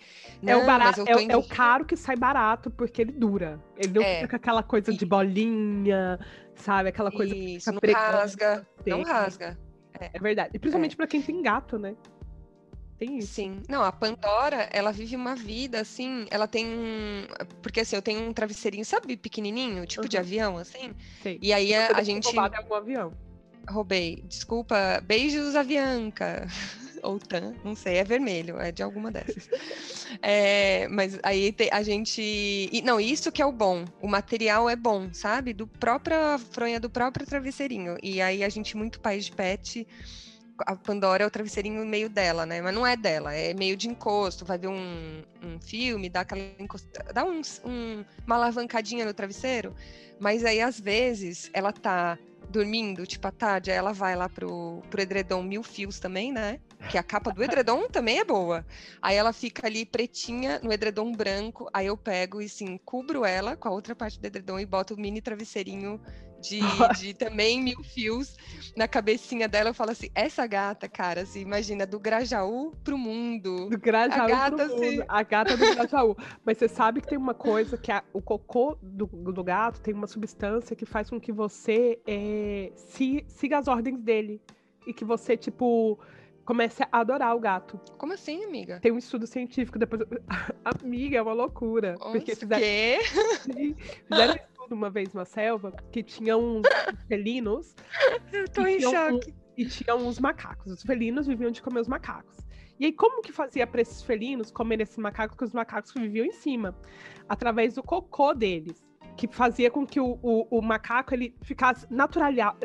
é, 0.47 0.55
o 0.55 0.59
Não, 0.61 0.67
barato, 0.67 1.01
é, 1.07 1.23
indo- 1.23 1.33
é 1.33 1.37
o 1.37 1.43
caro 1.43 1.87
que 1.87 1.97
sai 1.97 2.17
barato, 2.17 2.71
porque 2.71 3.01
ele 3.01 3.13
dura. 3.13 3.59
Ele 3.79 3.95
não 3.95 4.03
É. 4.03 4.17
fica 4.17 4.29
com 4.29 4.37
aquela 4.37 4.63
coisa 4.63 4.93
de 4.93 5.07
bolinha, 5.07 6.19
sabe? 6.55 6.91
Aquela 6.91 7.11
coisa 7.11 7.35
que 7.35 7.57
Isso, 7.57 7.73
fica 7.73 7.93
não 7.93 7.95
rasga. 7.95 8.67
Não 8.87 9.03
rasga. 9.03 9.59
É 9.99 10.19
verdade. 10.19 10.51
E 10.55 10.59
principalmente 10.59 10.95
pra 10.95 11.07
quem 11.07 11.23
tem 11.23 11.41
gato, 11.43 11.79
né? 11.79 11.97
Tem 12.99 13.19
isso. 13.19 13.35
Sim. 13.35 13.63
Não, 13.69 13.83
a 13.85 13.93
Pandora, 13.93 14.69
ela 14.73 14.91
vive 14.91 15.15
uma 15.15 15.37
vida 15.37 15.81
assim, 15.81 16.27
ela 16.31 16.49
tem 16.49 16.67
um. 16.67 17.27
Porque 17.63 17.81
assim, 17.81 17.95
eu 17.95 18.03
tenho 18.03 18.21
um 18.29 18.33
travesseirinho, 18.33 18.85
sabe, 18.85 19.17
pequenininho, 19.17 19.87
tipo 19.87 20.09
de 20.09 20.17
Uhum. 20.17 20.23
avião, 20.23 20.59
assim. 20.59 20.93
Sei. 21.23 21.39
E 21.41 21.53
aí 21.53 21.73
a, 21.75 21.97
a 21.97 22.03
gente. 22.03 22.25
roubado 22.25 22.57
algum 22.57 22.75
avião. 22.75 23.13
Roubei. 23.69 24.23
Desculpa. 24.27 25.01
Beijos, 25.05 25.55
Avianca. 25.55 26.47
Ou 27.01 27.21
Tan, 27.21 27.55
não 27.65 27.77
sei, 27.77 27.99
é 27.99 28.03
vermelho, 28.05 28.59
é 28.59 28.73
de 28.73 28.83
alguma 28.83 29.09
dessas. 29.13 29.49
É, 30.21 30.89
mas 30.89 31.17
aí 31.23 31.53
te- 31.53 31.69
a 31.71 31.81
gente. 31.83 32.21
e- 32.21 32.83
não, 32.83 32.99
isso 32.99 33.31
que 33.31 33.41
é 33.41 33.47
o 33.47 33.53
bom. 33.53 33.85
O 34.03 34.09
material 34.09 34.69
é 34.69 34.75
bom, 34.75 35.13
sabe? 35.13 35.53
Do 35.53 35.67
própria 35.67 36.37
fronha 36.51 36.81
do 36.81 36.91
próprio 36.91 37.25
travesseirinho. 37.25 37.97
E 38.03 38.21
aí 38.21 38.43
a 38.43 38.49
gente, 38.49 38.77
muito 38.77 38.99
país 39.01 39.27
de 39.27 39.33
pet. 39.33 39.87
A 40.61 40.75
Pandora 40.77 41.25
é 41.25 41.27
o 41.27 41.31
travesseirinho 41.31 41.85
meio 41.87 42.09
dela, 42.09 42.45
né? 42.45 42.61
Mas 42.61 42.75
não 42.75 42.87
é 42.87 42.97
dela, 42.97 43.35
é 43.35 43.55
meio 43.55 43.77
de 43.77 43.89
encosto. 43.89 44.45
Vai 44.45 44.59
ver 44.59 44.69
um, 44.69 45.23
um 45.43 45.61
filme, 45.61 46.09
dá 46.09 46.21
aquela 46.21 46.41
encosta, 46.59 47.13
dá 47.13 47.25
uns- 47.25 47.61
um- 47.65 48.05
uma 48.27 48.37
alavancadinha 48.37 49.05
no 49.05 49.15
travesseiro. 49.15 49.75
Mas 50.19 50.45
aí, 50.45 50.61
às 50.61 50.79
vezes, 50.81 51.51
ela 51.53 51.73
tá 51.73 52.19
dormindo, 52.51 53.07
tipo, 53.07 53.29
à 53.29 53.31
tarde, 53.31 53.71
aí 53.71 53.77
ela 53.77 53.93
vai 53.93 54.17
lá 54.17 54.29
pro, 54.29 54.83
pro 54.91 55.01
edredom 55.03 55.43
mil 55.43 55.63
fios 55.63 56.01
também, 56.01 56.33
né? 56.33 56.59
Que 56.91 56.97
a 56.97 57.03
capa 57.03 57.31
do 57.31 57.43
edredom 57.45 57.87
também 57.93 58.19
é 58.21 58.25
boa. 58.25 58.65
Aí 59.03 59.17
ela 59.17 59.33
fica 59.33 59.67
ali 59.67 59.85
pretinha 59.85 60.59
no 60.63 60.73
edredom 60.73 61.13
branco, 61.13 61.69
aí 61.75 61.87
eu 61.87 61.97
pego 61.97 62.41
e 62.41 62.49
sim, 62.49 62.79
cubro 62.85 63.25
ela 63.25 63.55
com 63.57 63.69
a 63.69 63.71
outra 63.71 63.95
parte 63.95 64.19
do 64.19 64.27
edredom 64.27 64.59
e 64.59 64.65
boto 64.67 64.95
o 64.95 65.01
mini 65.01 65.21
travesseirinho 65.21 66.01
de, 66.41 66.61
de 66.99 67.15
também 67.15 67.63
mil 67.63 67.83
fios 67.83 68.37
na 68.77 68.87
cabecinha 68.89 69.49
dela. 69.49 69.71
Eu 69.71 69.75
falo 69.75 69.91
assim, 69.91 70.09
essa 70.15 70.47
gata, 70.47 70.89
cara, 70.89 71.23
assim, 71.23 71.41
imagina, 71.41 71.87
do 71.87 71.99
Grajaú 71.99 72.73
pro 72.85 72.97
mundo. 72.99 73.69
Do 73.69 73.79
Grajaú 73.79 74.23
A 74.23 74.29
gata, 74.29 74.57
pro 74.57 74.69
mundo, 74.69 74.85
assim. 74.85 75.03
A 75.09 75.23
gata 75.23 75.57
do 75.57 75.75
Grajaú. 75.75 76.17
Mas 76.45 76.59
você 76.59 76.69
sabe 76.69 77.01
que 77.01 77.09
tem 77.09 77.19
uma 77.19 77.35
coisa 77.35 77.77
que 77.77 77.91
a- 77.91 78.05
o 78.13 78.21
cocô 78.23 78.77
do, 78.83 79.07
do 79.07 79.45
gato 79.45 79.81
tem 79.81 79.95
uma 79.95 80.07
substância 80.07 80.75
que 80.77 80.87
faz 80.87 81.11
com 81.11 81.21
que 81.21 81.33
você 81.33 81.99
se- 82.77 83.25
siga 83.29 83.59
as 83.59 83.69
ordens 83.69 84.01
dele. 84.01 84.41
E 84.87 84.93
que 84.95 85.05
você, 85.05 85.37
tipo, 85.37 85.99
comece 86.47 86.83
a 86.83 86.89
adorar 87.01 87.37
o 87.37 87.41
gato. 87.41 87.79
Como 87.99 88.15
assim, 88.15 88.43
amiga? 88.45 88.81
Tem 88.81 88.91
um 88.91 88.97
estudo 88.97 89.27
científico 89.27 89.79
depois. 89.79 90.01
Amiga, 90.65 91.19
é 91.19 91.23
uma 91.23 91.35
loucura. 91.35 91.97
porque 91.99 92.35
fizeram, 92.35 92.63
quê? 92.63 92.99
fizeram 94.09 94.35
um 94.35 94.58
uma 94.75 94.91
vez 94.91 95.13
numa 95.13 95.25
selva 95.25 95.73
que 95.93 96.03
tinha 96.03 96.37
uns 96.37 96.63
felinos 97.07 97.75
Eu 98.33 98.49
tô 98.49 98.67
E 98.67 98.75
em 98.75 98.79
tinha 98.79 98.89
um- 99.07 99.13
choque. 99.15 99.35
e 99.57 99.67
tinham 99.67 100.07
os 100.07 100.19
macacos. 100.19 100.73
Os 100.73 100.83
felinos 100.83 101.27
viviam 101.27 101.51
de 101.51 101.61
comer 101.63 101.81
os 101.81 101.89
macacos. 101.89 102.37
E 102.81 102.85
aí, 102.87 102.93
como 102.93 103.21
que 103.23 103.33
fazia 103.33 103.67
para 103.67 103.81
esses 103.81 104.03
felinos 104.03 104.53
comer 104.53 104.81
esses 104.81 104.97
macacos 104.99 105.37
que 105.37 105.45
os 105.45 105.53
macacos 105.53 105.93
viviam 105.93 106.25
em 106.25 106.31
cima? 106.33 106.77
Através 107.29 107.75
do 107.75 107.83
cocô 107.83 108.33
deles. 108.35 108.87
Que 109.17 109.27
fazia 109.27 109.69
com 109.69 109.85
que 109.85 109.99
o, 109.99 110.17
o, 110.23 110.59
o 110.59 110.63
macaco 110.63 111.13
ele 111.13 111.35
ficasse 111.43 111.85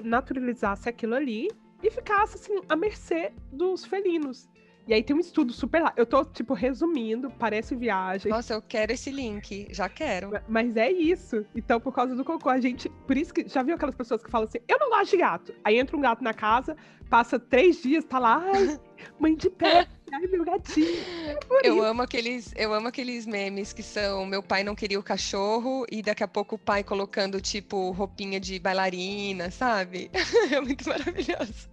naturalizasse 0.04 0.88
aquilo 0.88 1.16
ali 1.16 1.48
e 1.82 1.90
ficasse 1.90 2.36
assim 2.36 2.62
à 2.70 2.76
mercê 2.76 3.34
dos 3.52 3.86
felinos. 3.86 4.48
E 4.86 4.94
aí 4.94 5.02
tem 5.02 5.16
um 5.16 5.20
estudo 5.20 5.54
super 5.54 5.82
lá. 5.82 5.94
Eu 5.96 6.06
tô, 6.06 6.26
tipo, 6.26 6.54
resumindo, 6.54 7.32
parece 7.32 7.76
viagem. 7.76 8.30
Nossa, 8.30 8.54
eu 8.54 8.62
quero 8.62 8.92
esse 8.92 9.10
link. 9.12 9.68
Já 9.72 9.88
quero. 9.88 10.32
Mas 10.48 10.76
é 10.76 10.92
isso. 10.92 11.46
Então, 11.56 11.80
por 11.80 11.94
causa 11.94 12.16
do 12.16 12.26
cocô, 12.26 12.50
a 12.50 12.60
gente. 12.60 12.90
Por 13.08 13.18
isso 13.18 13.34
que. 13.34 13.48
Já 13.48 13.64
viu 13.64 13.76
aquelas 13.76 13.96
pessoas 13.96 14.22
que 14.22 14.30
falam 14.30 14.48
assim: 14.48 14.60
eu 14.68 14.78
não 14.80 14.90
gosto 14.90 15.12
de 15.12 15.18
gato. 15.18 15.54
Aí 15.64 15.78
entra 15.78 15.96
um 15.96 16.02
gato 16.02 16.24
na 16.24 16.34
casa, 16.34 16.76
passa 17.10 17.40
três 17.40 17.82
dias, 17.82 18.04
tá 18.04 18.20
lá, 18.20 18.44
ai, 18.54 18.80
mãe 19.20 19.36
de 19.36 19.50
pé, 19.50 19.88
ai, 20.14 20.28
meu 20.28 20.46
gatinho. 20.46 20.88
É 21.28 21.38
Eu 21.68 21.76
isso. 21.78 21.84
amo 21.84 22.02
aqueles, 22.02 22.54
eu 22.56 22.74
amo 22.74 22.88
aqueles 22.88 23.26
memes 23.26 23.74
que 23.74 23.82
são 23.84 24.26
meu 24.26 24.42
pai 24.44 24.64
não 24.64 24.76
queria 24.76 25.00
o 25.00 25.04
cachorro 25.04 25.86
e 25.92 26.02
daqui 26.02 26.24
a 26.24 26.28
pouco 26.28 26.56
o 26.56 26.60
pai 26.60 26.84
colocando 26.84 27.42
tipo 27.42 27.92
roupinha 27.92 28.40
de 28.40 28.60
bailarina, 28.60 29.50
sabe? 29.52 30.10
É 30.54 30.60
muito 30.62 30.88
maravilhoso. 30.88 31.70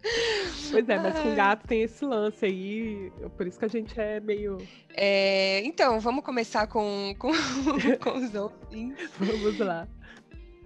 Pois 0.71 0.89
é, 0.89 0.99
mas 0.99 1.19
com 1.19 1.29
Ai. 1.31 1.35
gato 1.35 1.67
tem 1.67 1.83
esse 1.83 2.05
lance 2.05 2.45
aí. 2.47 3.13
Por 3.37 3.47
isso 3.47 3.59
que 3.59 3.65
a 3.65 3.69
gente 3.69 3.99
é 4.01 4.21
meio. 4.21 4.57
É, 4.95 5.61
então, 5.65 5.99
vamos 6.01 6.25
começar 6.25 6.67
com, 6.67 7.15
com, 7.19 7.31
com 8.01 8.19
os 8.19 8.35
ouvintes. 8.35 9.11
Vamos 9.19 9.59
lá. 9.59 9.87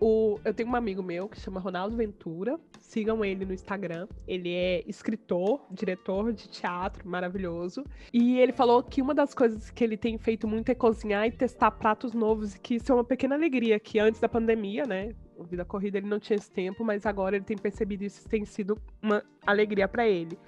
O, 0.06 0.38
eu 0.44 0.52
tenho 0.52 0.68
um 0.68 0.76
amigo 0.76 1.02
meu 1.02 1.30
que 1.30 1.40
chama 1.40 1.58
Ronaldo 1.58 1.96
Ventura. 1.96 2.60
Sigam 2.78 3.24
ele 3.24 3.46
no 3.46 3.54
Instagram. 3.54 4.06
Ele 4.28 4.52
é 4.52 4.84
escritor, 4.86 5.62
diretor 5.70 6.30
de 6.30 6.46
teatro, 6.46 7.08
maravilhoso. 7.08 7.82
E 8.12 8.38
ele 8.38 8.52
falou 8.52 8.82
que 8.82 9.00
uma 9.00 9.14
das 9.14 9.32
coisas 9.32 9.70
que 9.70 9.82
ele 9.82 9.96
tem 9.96 10.18
feito 10.18 10.46
muito 10.46 10.68
é 10.68 10.74
cozinhar 10.74 11.26
e 11.26 11.32
testar 11.32 11.70
pratos 11.70 12.12
novos, 12.12 12.54
e 12.54 12.60
que 12.60 12.74
isso 12.74 12.92
é 12.92 12.94
uma 12.94 13.02
pequena 13.02 13.34
alegria, 13.34 13.80
que 13.80 13.98
antes 13.98 14.20
da 14.20 14.28
pandemia, 14.28 14.84
né? 14.84 15.14
Vida 15.48 15.64
Corrida 15.64 15.96
ele 15.96 16.06
não 16.06 16.20
tinha 16.20 16.36
esse 16.36 16.50
tempo, 16.50 16.84
mas 16.84 17.06
agora 17.06 17.36
ele 17.36 17.44
tem 17.46 17.56
percebido 17.56 18.04
isso 18.04 18.28
tem 18.28 18.44
sido 18.44 18.78
uma 19.00 19.24
alegria 19.46 19.88
pra 19.88 20.06
ele. 20.06 20.38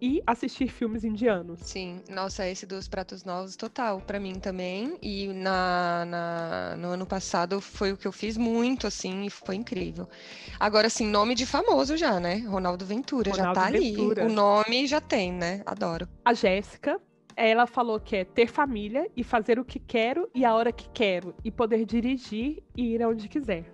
E 0.00 0.22
assistir 0.26 0.68
filmes 0.68 1.02
indianos. 1.04 1.60
Sim, 1.60 2.02
nossa, 2.10 2.46
esse 2.46 2.66
dos 2.66 2.86
pratos 2.88 3.24
novos, 3.24 3.56
total, 3.56 4.00
pra 4.00 4.20
mim 4.20 4.34
também. 4.34 4.98
E 5.00 5.28
na, 5.28 6.04
na- 6.04 6.76
no 6.76 6.88
ano 6.88 7.06
passado 7.06 7.60
foi 7.60 7.92
o 7.92 7.96
que 7.96 8.06
eu 8.06 8.12
fiz 8.12 8.36
muito, 8.36 8.86
assim, 8.86 9.24
e 9.24 9.30
foi 9.30 9.54
incrível. 9.54 10.06
Agora, 10.60 10.88
assim, 10.88 11.06
nome 11.06 11.34
de 11.34 11.46
famoso 11.46 11.96
já, 11.96 12.20
né? 12.20 12.36
Ronaldo 12.46 12.84
Ventura, 12.84 13.30
já 13.30 13.36
Ronaldo 13.36 13.60
tá 13.60 13.66
ali. 13.66 13.92
Ventura. 13.92 14.26
O 14.26 14.28
nome 14.28 14.86
já 14.86 15.00
tem, 15.00 15.32
né? 15.32 15.62
Adoro. 15.64 16.06
A 16.24 16.34
Jéssica, 16.34 17.00
ela 17.36 17.66
falou 17.66 17.98
que 17.98 18.16
é 18.16 18.24
ter 18.24 18.46
família 18.48 19.08
e 19.16 19.24
fazer 19.24 19.58
o 19.58 19.64
que 19.64 19.78
quero 19.78 20.28
e 20.34 20.44
a 20.44 20.54
hora 20.54 20.70
que 20.72 20.88
quero 20.90 21.34
e 21.42 21.50
poder 21.50 21.86
dirigir 21.86 22.62
e 22.76 22.94
ir 22.94 23.02
aonde 23.02 23.26
quiser. 23.28 23.64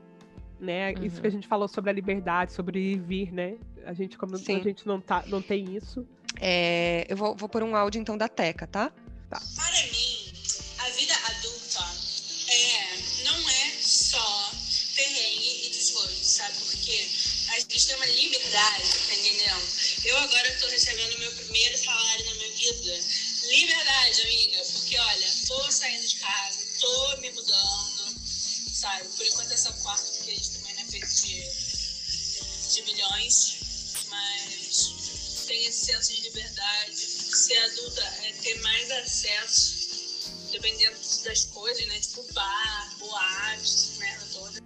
Né? 0.61 0.93
Isso 1.03 1.17
Uhum. 1.17 1.23
que 1.23 1.27
a 1.27 1.31
gente 1.31 1.49
falou 1.49 1.67
sobre 1.67 1.89
a 1.89 1.93
liberdade, 1.93 2.53
sobre 2.53 2.79
ir 2.93 2.99
vir, 3.01 3.33
né? 3.33 3.57
A 3.87 3.93
gente, 3.93 4.17
como 4.17 4.37
Sim. 4.39 4.57
a 4.57 4.63
gente 4.63 4.87
não, 4.87 5.01
tá, 5.01 5.25
não 5.27 5.43
tem 5.43 5.77
isso. 5.77 6.07
É, 6.41 7.07
eu 7.09 7.17
vou, 7.17 7.35
vou 7.35 7.49
pôr 7.49 7.63
um 7.63 7.75
áudio 7.75 8.01
então 8.01 8.17
da 8.17 8.29
Teca, 8.29 8.67
tá? 8.67 8.93
Para 9.29 9.83
mim, 9.93 10.33
a 10.79 10.89
vida 10.91 11.15
adulta 11.15 11.85
é, 12.49 13.25
não 13.25 13.49
é 13.49 13.71
só 13.81 14.51
perrengue 14.97 15.67
e 15.67 15.71
desgosto, 15.71 16.25
sabe? 16.25 16.55
Porque 16.59 17.09
a 17.51 17.59
gente 17.59 17.87
tem 17.87 17.97
uma 17.97 18.07
liberdade, 18.07 18.85
tá 19.07 19.15
entendendo? 19.15 19.63
Eu 20.05 20.17
agora 20.19 20.59
tô 20.61 20.69
recebendo 20.69 21.19
meu 21.19 21.33
primeiro 21.33 21.79
salário 21.79 22.25
na 22.27 22.35
minha 22.35 22.53
vida. 22.53 23.01
Liberdade, 23.49 24.23
amiga, 24.23 24.65
porque 24.73 24.99
olha, 24.99 25.29
tô 25.47 25.71
saindo 25.71 26.07
de 26.07 26.17
casa, 26.17 26.59
tô 26.79 27.17
me 27.19 27.31
mudando, 27.33 28.21
sabe? 28.73 29.09
Por 29.09 29.27
enquanto 29.27 29.53
é 29.53 29.57
só 29.57 29.73
quarto, 29.73 30.13
porque 30.17 30.31
a 30.31 30.35
gente 30.35 30.51
também 30.51 30.75
não 30.75 30.83
é 30.83 30.87
feito 30.87 31.09
de, 31.09 32.75
de 32.75 32.83
milhões, 32.83 33.60
mas 34.11 35.45
tem 35.47 35.65
esse 35.67 35.87
senso 35.87 36.15
de 36.15 36.23
liberdade. 36.23 36.97
Ser 36.97 37.57
adulta 37.59 38.03
é 38.27 38.33
ter 38.43 38.61
mais 38.63 38.91
acesso, 38.91 40.51
dependendo 40.53 40.97
das 41.25 41.45
coisas, 41.47 41.87
né? 41.89 41.99
Tipo 42.01 42.33
bar, 42.33 42.91
boate, 42.99 43.61
essa 43.63 43.99
merda 44.01 44.25
toda. 44.33 44.61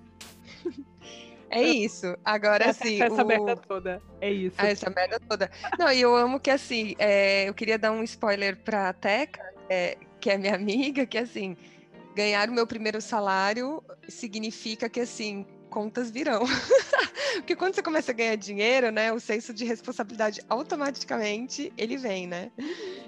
É 1.50 1.62
isso. 1.62 2.16
Agora, 2.24 2.64
essa 2.64 2.82
assim, 2.84 3.00
essa 3.00 3.22
o- 3.22 3.26
merda 3.26 3.56
toda. 3.56 4.02
É 4.20 4.30
isso. 4.32 4.56
Ah, 4.58 4.66
essa 4.66 4.90
merda 4.90 5.20
toda. 5.20 5.50
Não, 5.78 5.92
e 5.92 6.00
eu 6.00 6.16
amo 6.16 6.40
que, 6.40 6.50
assim, 6.50 6.96
é, 6.98 7.48
eu 7.48 7.54
queria 7.54 7.78
dar 7.78 7.92
um 7.92 8.02
spoiler 8.02 8.56
pra 8.56 8.92
Teca, 8.92 9.40
é, 9.68 9.96
que 10.20 10.30
é 10.30 10.36
minha 10.38 10.54
amiga, 10.56 11.06
que, 11.06 11.16
assim, 11.16 11.56
ganhar 12.16 12.48
o 12.48 12.52
meu 12.52 12.66
primeiro 12.66 13.00
salário 13.00 13.82
significa 14.08 14.88
que 14.88 15.00
assim 15.00 15.46
contas 15.70 16.10
virão. 16.10 16.42
Porque 17.34 17.56
quando 17.56 17.74
você 17.74 17.82
começa 17.82 18.10
a 18.12 18.14
ganhar 18.14 18.36
dinheiro, 18.36 18.90
né, 18.90 19.12
o 19.12 19.18
senso 19.20 19.52
de 19.52 19.64
responsabilidade 19.64 20.40
automaticamente 20.48 21.72
ele 21.76 21.96
vem, 21.96 22.26
né? 22.26 22.50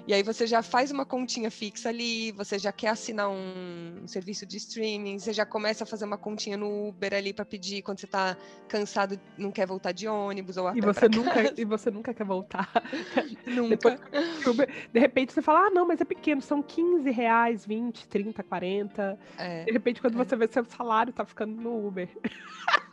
E 0.05 0.13
aí 0.13 0.23
você 0.23 0.45
já 0.47 0.61
faz 0.61 0.91
uma 0.91 1.05
continha 1.05 1.49
fixa 1.51 1.89
ali, 1.89 2.31
você 2.33 2.57
já 2.59 2.71
quer 2.71 2.89
assinar 2.89 3.29
um, 3.29 4.01
um 4.03 4.07
serviço 4.07 4.45
de 4.45 4.57
streaming, 4.57 5.19
você 5.19 5.33
já 5.33 5.45
começa 5.45 5.83
a 5.83 5.87
fazer 5.87 6.05
uma 6.05 6.17
continha 6.17 6.57
no 6.57 6.89
Uber 6.89 7.13
ali 7.13 7.33
para 7.33 7.45
pedir 7.45 7.81
quando 7.81 7.99
você 7.99 8.07
tá 8.07 8.35
cansado, 8.67 9.19
não 9.37 9.51
quer 9.51 9.65
voltar 9.67 9.91
de 9.91 10.07
ônibus 10.07 10.57
ou 10.57 10.67
a 10.67 10.77
E 10.77 10.81
você 10.81 11.07
nunca, 11.09 11.33
casa. 11.33 11.53
e 11.57 11.65
você 11.65 11.91
nunca 11.91 12.13
quer 12.13 12.25
voltar. 12.25 12.69
nunca. 13.45 13.69
Depois, 13.75 14.67
de 14.93 14.99
repente 14.99 15.33
você 15.33 15.41
fala, 15.41 15.67
ah, 15.67 15.69
não, 15.69 15.85
mas 15.87 16.01
é 16.01 16.05
pequeno, 16.05 16.41
são 16.41 16.61
15 16.61 17.09
reais, 17.11 17.65
20, 17.65 18.07
30, 18.07 18.43
40. 18.43 19.17
É. 19.37 19.63
De 19.65 19.71
repente, 19.71 20.01
quando 20.01 20.19
É. 20.19 20.25
você 20.25 20.35
vê 20.35 20.47
seu 20.47 20.65
salário, 20.65 21.11
tá 21.13 21.25
ficando 21.25 21.59
no 21.61 21.87
Uber. 21.87 22.09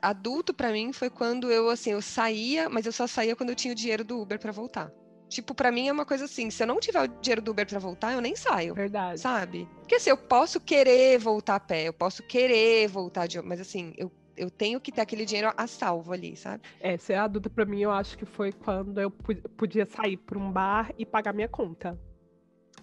Adulto 0.00 0.52
pra 0.54 0.72
mim 0.72 0.92
foi 0.92 1.10
quando 1.10 1.50
eu 1.50 1.68
assim, 1.68 1.90
eu 1.90 2.02
saía, 2.02 2.68
mas 2.68 2.86
eu 2.86 2.92
só 2.92 3.06
saía 3.06 3.36
quando 3.36 3.50
eu 3.50 3.56
tinha 3.56 3.72
o 3.72 3.76
dinheiro 3.76 4.04
do 4.04 4.20
Uber 4.20 4.38
pra 4.38 4.52
voltar. 4.52 4.90
Tipo, 5.28 5.54
pra 5.54 5.72
mim 5.72 5.88
é 5.88 5.92
uma 5.92 6.04
coisa 6.04 6.26
assim, 6.26 6.50
se 6.50 6.62
eu 6.62 6.66
não 6.66 6.78
tiver 6.78 7.02
o 7.02 7.08
dinheiro 7.08 7.40
do 7.40 7.52
Uber 7.52 7.66
pra 7.66 7.78
voltar, 7.78 8.12
eu 8.12 8.20
nem 8.20 8.36
saio. 8.36 8.74
Verdade. 8.74 9.18
Sabe? 9.18 9.66
Porque 9.78 9.94
assim, 9.94 10.10
eu 10.10 10.16
posso 10.16 10.60
querer 10.60 11.18
voltar 11.18 11.54
a 11.54 11.60
pé, 11.60 11.88
eu 11.88 11.92
posso 11.92 12.22
querer 12.22 12.86
voltar 12.88 13.26
de. 13.26 13.40
Mas 13.40 13.58
assim, 13.58 13.94
eu, 13.96 14.12
eu 14.36 14.50
tenho 14.50 14.78
que 14.78 14.92
ter 14.92 15.00
aquele 15.00 15.24
dinheiro 15.24 15.50
a 15.56 15.66
salvo 15.66 16.12
ali, 16.12 16.36
sabe? 16.36 16.62
É, 16.80 16.98
ser 16.98 17.14
adulta 17.14 17.48
pra 17.48 17.64
mim, 17.64 17.80
eu 17.80 17.90
acho 17.90 18.18
que 18.18 18.26
foi 18.26 18.52
quando 18.52 19.00
eu 19.00 19.10
podia 19.10 19.86
sair 19.86 20.18
pra 20.18 20.38
um 20.38 20.52
bar 20.52 20.92
e 20.98 21.06
pagar 21.06 21.32
minha 21.32 21.48
conta. 21.48 21.98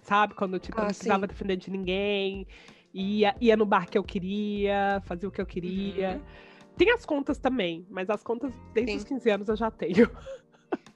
Sabe? 0.02 0.34
Quando 0.34 0.58
tipo, 0.58 0.76
eu 0.76 0.82
Ah, 0.82 0.86
não 0.86 0.88
precisava 0.92 1.26
defender 1.28 1.56
de 1.56 1.70
ninguém. 1.70 2.46
Ia, 2.92 3.36
ia 3.40 3.56
no 3.56 3.64
bar 3.64 3.88
que 3.88 3.96
eu 3.96 4.02
queria, 4.02 5.00
fazia 5.04 5.28
o 5.28 5.32
que 5.32 5.40
eu 5.40 5.46
queria. 5.46 6.14
Uhum. 6.16 6.49
Tem 6.80 6.90
as 6.92 7.04
contas 7.04 7.36
também, 7.36 7.86
mas 7.90 8.08
as 8.08 8.22
contas 8.22 8.50
desde 8.72 8.92
Sim. 8.92 8.96
os 8.96 9.04
15 9.04 9.30
anos 9.30 9.48
eu 9.50 9.56
já 9.56 9.70
tenho. 9.70 10.10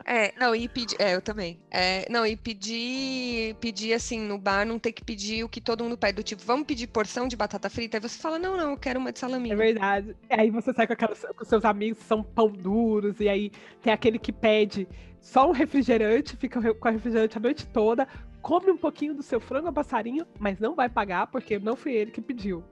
É, 0.07 0.33
não, 0.39 0.55
e 0.55 0.69
pedir. 0.69 0.97
É, 1.01 1.15
eu 1.15 1.23
também. 1.23 1.59
É, 1.71 2.07
não, 2.11 2.27
e 2.27 2.37
pedir, 2.37 3.55
pedir 3.55 3.95
assim, 3.95 4.21
no 4.21 4.37
bar, 4.37 4.67
não 4.67 4.79
ter 4.79 4.93
que 4.93 5.03
pedir 5.03 5.43
o 5.43 5.49
que 5.49 5.63
todo 5.63 5.83
mundo 5.83 5.97
pede, 5.97 6.17
do 6.17 6.23
tipo, 6.23 6.43
vamos 6.45 6.67
pedir 6.67 6.87
porção 6.89 7.27
de 7.27 7.35
batata 7.35 7.71
frita? 7.71 7.97
Aí 7.97 8.01
você 8.03 8.19
fala, 8.19 8.39
não, 8.39 8.55
não, 8.55 8.73
eu 8.73 8.77
quero 8.77 9.01
uma 9.01 9.11
de 9.11 9.17
É 9.17 9.21
salaminho. 9.21 9.57
verdade. 9.57 10.15
Aí 10.29 10.51
você 10.51 10.75
sai 10.75 10.87
com, 10.87 10.93
aquelas, 10.93 11.25
com 11.35 11.45
seus 11.47 11.65
amigos 11.65 11.99
que 12.01 12.05
são 12.05 12.23
pão 12.23 12.51
duros, 12.53 13.19
e 13.19 13.31
aí 13.31 13.51
tem 13.83 13.95
aquele 13.95 14.19
que 14.19 14.31
pede 14.31 14.87
só 15.23 15.49
um 15.49 15.53
refrigerante, 15.53 16.37
fica 16.37 16.61
com 16.75 16.89
a 16.89 16.91
refrigerante 16.91 17.39
a 17.39 17.41
noite 17.41 17.67
toda, 17.69 18.07
come 18.45 18.71
um 18.71 18.77
pouquinho 18.77 19.15
do 19.15 19.23
seu 19.23 19.41
frango 19.41 19.69
a 19.69 19.73
passarinho, 19.73 20.27
mas 20.39 20.59
não 20.61 20.75
vai 20.75 20.87
pagar 20.87 21.27
porque 21.29 21.59
não 21.59 21.75
foi 21.75 21.93
ele 21.95 22.11
que 22.11 22.21
pediu. 22.21 22.63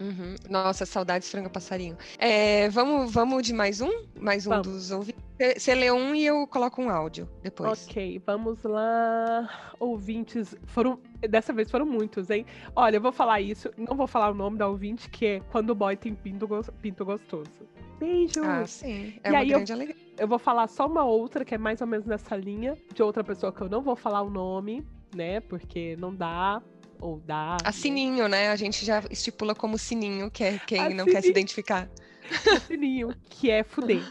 Uhum. 0.00 0.34
Nossa, 0.50 0.84
saudades 0.84 1.30
franga 1.30 1.48
passarinho. 1.48 1.96
É, 2.18 2.68
vamos, 2.68 3.10
vamos 3.10 3.42
de 3.42 3.54
mais 3.54 3.80
um? 3.80 3.90
Mais 4.20 4.46
um 4.46 4.50
Vamos. 4.50 4.66
dos 4.68 4.90
ouvintes. 4.90 5.22
Você- 5.56 5.74
lê 5.74 5.90
um 5.90 6.14
e 6.14 6.26
eu 6.26 6.46
coloco 6.46 6.82
um 6.82 6.90
áudio 6.90 7.26
depois. 7.42 7.86
Ok, 7.88 8.20
vamos 8.26 8.62
lá. 8.64 9.72
Ouvintes, 9.80 10.54
foram. 10.66 10.98
Dessa 11.30 11.52
vez 11.54 11.70
foram 11.70 11.86
muitos, 11.86 12.28
hein? 12.28 12.44
Olha, 12.76 12.96
eu 12.96 13.00
vou 13.00 13.12
falar 13.12 13.40
isso, 13.40 13.70
não 13.78 13.96
vou 13.96 14.06
falar 14.06 14.30
o 14.30 14.34
nome 14.34 14.58
da 14.58 14.68
ouvinte, 14.68 15.08
que 15.08 15.24
é 15.26 15.40
quando 15.50 15.70
o 15.70 15.74
boy 15.74 15.96
tem 15.96 16.14
pinto, 16.14 16.46
pinto 16.82 17.04
gostoso. 17.04 17.50
Beijo! 17.98 18.42
Ah, 18.44 18.66
sim. 18.66 19.14
É 19.24 19.28
E 19.28 19.32
uma 19.32 19.38
aí 19.40 19.48
eu- 19.50 19.56
grande 19.58 19.72
alegria. 19.72 19.96
Eu 20.18 20.28
vou 20.28 20.38
falar 20.38 20.66
só 20.68 20.86
uma 20.86 21.04
outra, 21.04 21.44
que 21.44 21.54
é 21.54 21.58
mais 21.58 21.80
ou 21.80 21.86
menos 21.86 22.04
nessa 22.06 22.36
linha, 22.36 22.76
de 22.92 23.02
outra 23.02 23.22
pessoa 23.24 23.52
que 23.52 23.60
eu 23.60 23.68
não 23.68 23.80
vou 23.82 23.94
falar 23.96 24.22
o 24.22 24.30
nome, 24.30 24.84
né? 25.14 25.40
Porque 25.40 25.96
não 25.96 26.14
dá, 26.14 26.62
ou 27.00 27.20
dá. 27.20 27.56
A 27.62 27.66
né? 27.66 27.72
Sininho, 27.72 28.28
né? 28.28 28.50
A 28.50 28.56
gente 28.56 28.84
já 28.84 29.02
estipula 29.10 29.54
como 29.54 29.78
Sininho, 29.78 30.30
que 30.30 30.44
é 30.44 30.58
quem 30.58 30.80
A 30.80 30.90
não 30.90 31.04
quer 31.04 31.16
se 31.16 31.28
Sininho. 31.28 31.30
identificar. 31.30 31.88
Sininho, 32.66 33.14
que 33.28 33.50
é 33.50 33.62
fuder. 33.62 34.02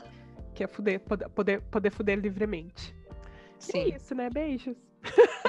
Que 0.54 0.64
é 0.64 0.68
fuder, 0.68 1.00
poder, 1.02 1.30
poder, 1.30 1.62
poder 1.62 1.92
fuder 1.92 2.20
livremente. 2.20 2.96
E 3.60 3.64
Sim, 3.64 3.78
é 3.80 3.96
isso, 3.96 4.16
né? 4.16 4.30
Beijos. 4.30 4.76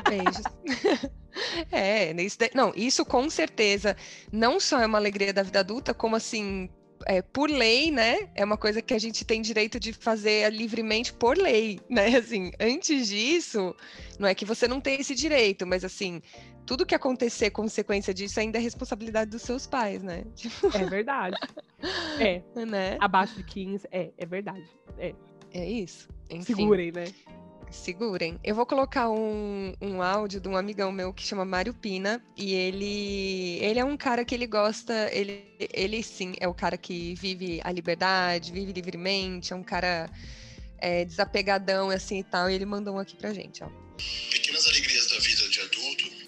beijos. 0.08 0.42
é, 1.72 2.12
isso 2.22 2.38
não, 2.54 2.72
isso 2.74 3.04
com 3.04 3.28
certeza 3.30 3.96
não 4.32 4.58
só 4.60 4.80
é 4.80 4.86
uma 4.86 4.98
alegria 4.98 5.32
da 5.32 5.42
vida 5.42 5.60
adulta, 5.60 5.94
como 5.94 6.16
assim, 6.16 6.68
é, 7.08 7.22
por 7.22 7.50
lei, 7.50 7.90
né? 7.90 8.28
É 8.34 8.44
uma 8.44 8.58
coisa 8.58 8.82
que 8.82 8.92
a 8.92 8.98
gente 8.98 9.24
tem 9.24 9.40
direito 9.40 9.80
de 9.80 9.94
fazer 9.94 10.52
livremente 10.52 11.10
por 11.10 11.38
lei, 11.38 11.80
né? 11.88 12.06
Assim, 12.18 12.52
antes 12.60 13.08
disso, 13.08 13.74
não 14.18 14.28
é 14.28 14.34
que 14.34 14.44
você 14.44 14.68
não 14.68 14.78
tem 14.78 15.00
esse 15.00 15.14
direito, 15.14 15.66
mas 15.66 15.84
assim, 15.84 16.20
tudo 16.66 16.84
que 16.84 16.94
acontecer 16.94 17.50
consequência 17.50 18.12
disso 18.12 18.38
ainda 18.38 18.58
é 18.58 18.60
responsabilidade 18.60 19.30
dos 19.30 19.40
seus 19.40 19.66
pais, 19.66 20.02
né? 20.02 20.24
Tipo, 20.36 20.66
É 20.76 20.84
verdade. 20.84 21.36
é, 22.20 22.42
né? 22.66 22.98
abaixo 23.00 23.34
de 23.36 23.42
15, 23.42 23.88
é, 23.90 24.10
é 24.18 24.26
verdade. 24.26 24.68
É, 24.98 25.14
É 25.54 25.66
isso. 25.66 26.10
Enfim. 26.28 26.54
segurem, 26.56 26.92
né? 26.92 27.04
Segurem. 27.70 28.38
Eu 28.42 28.54
vou 28.54 28.66
colocar 28.66 29.10
um, 29.10 29.72
um 29.80 30.02
áudio 30.02 30.40
de 30.40 30.48
um 30.48 30.56
amigão 30.56 30.90
meu 30.90 31.12
que 31.12 31.22
chama 31.22 31.44
Mário 31.44 31.74
Pina. 31.74 32.22
E 32.36 32.54
ele, 32.54 33.58
ele 33.60 33.78
é 33.78 33.84
um 33.84 33.96
cara 33.96 34.24
que 34.24 34.34
ele 34.34 34.46
gosta. 34.46 35.08
Ele, 35.12 35.44
ele 35.72 36.02
sim 36.02 36.34
é 36.40 36.48
o 36.48 36.54
cara 36.54 36.76
que 36.76 37.14
vive 37.14 37.60
a 37.64 37.70
liberdade, 37.72 38.52
vive 38.52 38.72
livremente, 38.72 39.52
é 39.52 39.56
um 39.56 39.62
cara 39.62 40.10
é, 40.78 41.04
desapegadão 41.04 41.90
assim 41.90 42.20
e 42.20 42.24
tal. 42.24 42.50
E 42.50 42.54
ele 42.54 42.64
mandou 42.64 42.94
um 42.94 42.98
aqui 42.98 43.16
pra 43.16 43.32
gente, 43.32 43.62
ó. 43.62 43.68
pequenas 44.30 44.66
alegrias 44.66 45.10
da 45.10 45.18
vida 45.18 45.48
de 45.48 45.60
adulto 45.60 46.27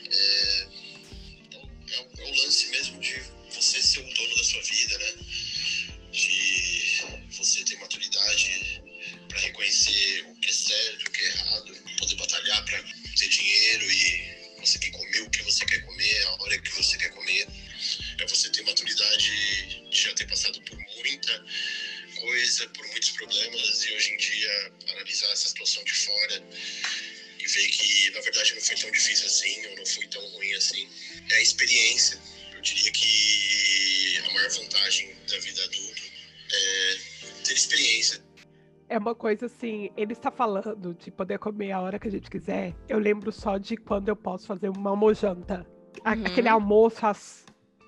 É 38.90 38.98
uma 38.98 39.14
coisa 39.14 39.46
assim, 39.46 39.88
ele 39.96 40.14
está 40.14 40.33
falando 40.33 40.92
de 40.94 41.12
poder 41.12 41.38
comer 41.38 41.70
a 41.70 41.81
hora 41.81 41.96
que 41.96 42.09
a 42.09 42.11
gente 42.11 42.29
quiser. 42.29 42.74
Eu 42.88 42.98
lembro 42.98 43.31
só 43.31 43.57
de 43.57 43.76
quando 43.76 44.09
eu 44.09 44.16
posso 44.16 44.48
fazer 44.48 44.68
uma 44.68 44.90
almojanta. 44.90 45.64
Uhum. 46.05 46.24
Aquele 46.26 46.48
almoço 46.48 47.07
às 47.07 47.46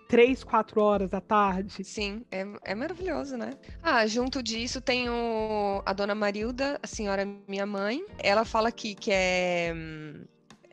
3, 0.08 0.44
4 0.44 0.80
horas 0.80 1.10
da 1.10 1.20
tarde. 1.20 1.82
Sim, 1.82 2.24
é, 2.30 2.46
é 2.62 2.74
maravilhoso, 2.76 3.36
né? 3.36 3.50
Ah, 3.82 4.06
junto 4.06 4.40
disso 4.40 4.80
tem 4.80 5.10
o- 5.10 5.82
a 5.84 5.92
dona 5.92 6.14
Marilda, 6.14 6.78
a 6.80 6.86
senhora 6.86 7.26
minha 7.48 7.66
mãe. 7.66 8.04
Ela 8.18 8.44
fala 8.44 8.68
aqui 8.68 8.94
que 8.94 9.10
é 9.12 9.72
hum, 9.74 10.24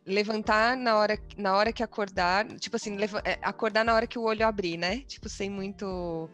levantar 0.06 0.78
na 0.78 0.96
hora, 0.96 1.18
na 1.38 1.56
hora 1.56 1.74
que 1.74 1.82
acordar, 1.82 2.46
tipo 2.60 2.76
assim, 2.76 2.96
é, 3.26 3.40
acordar 3.42 3.84
na 3.84 3.96
hora 3.96 4.06
que 4.06 4.20
o 4.20 4.24
olho 4.24 4.46
abrir, 4.46 4.78
né? 4.78 4.98
Tipo, 5.08 5.28
sem 5.28 5.50
muito. 5.50 6.30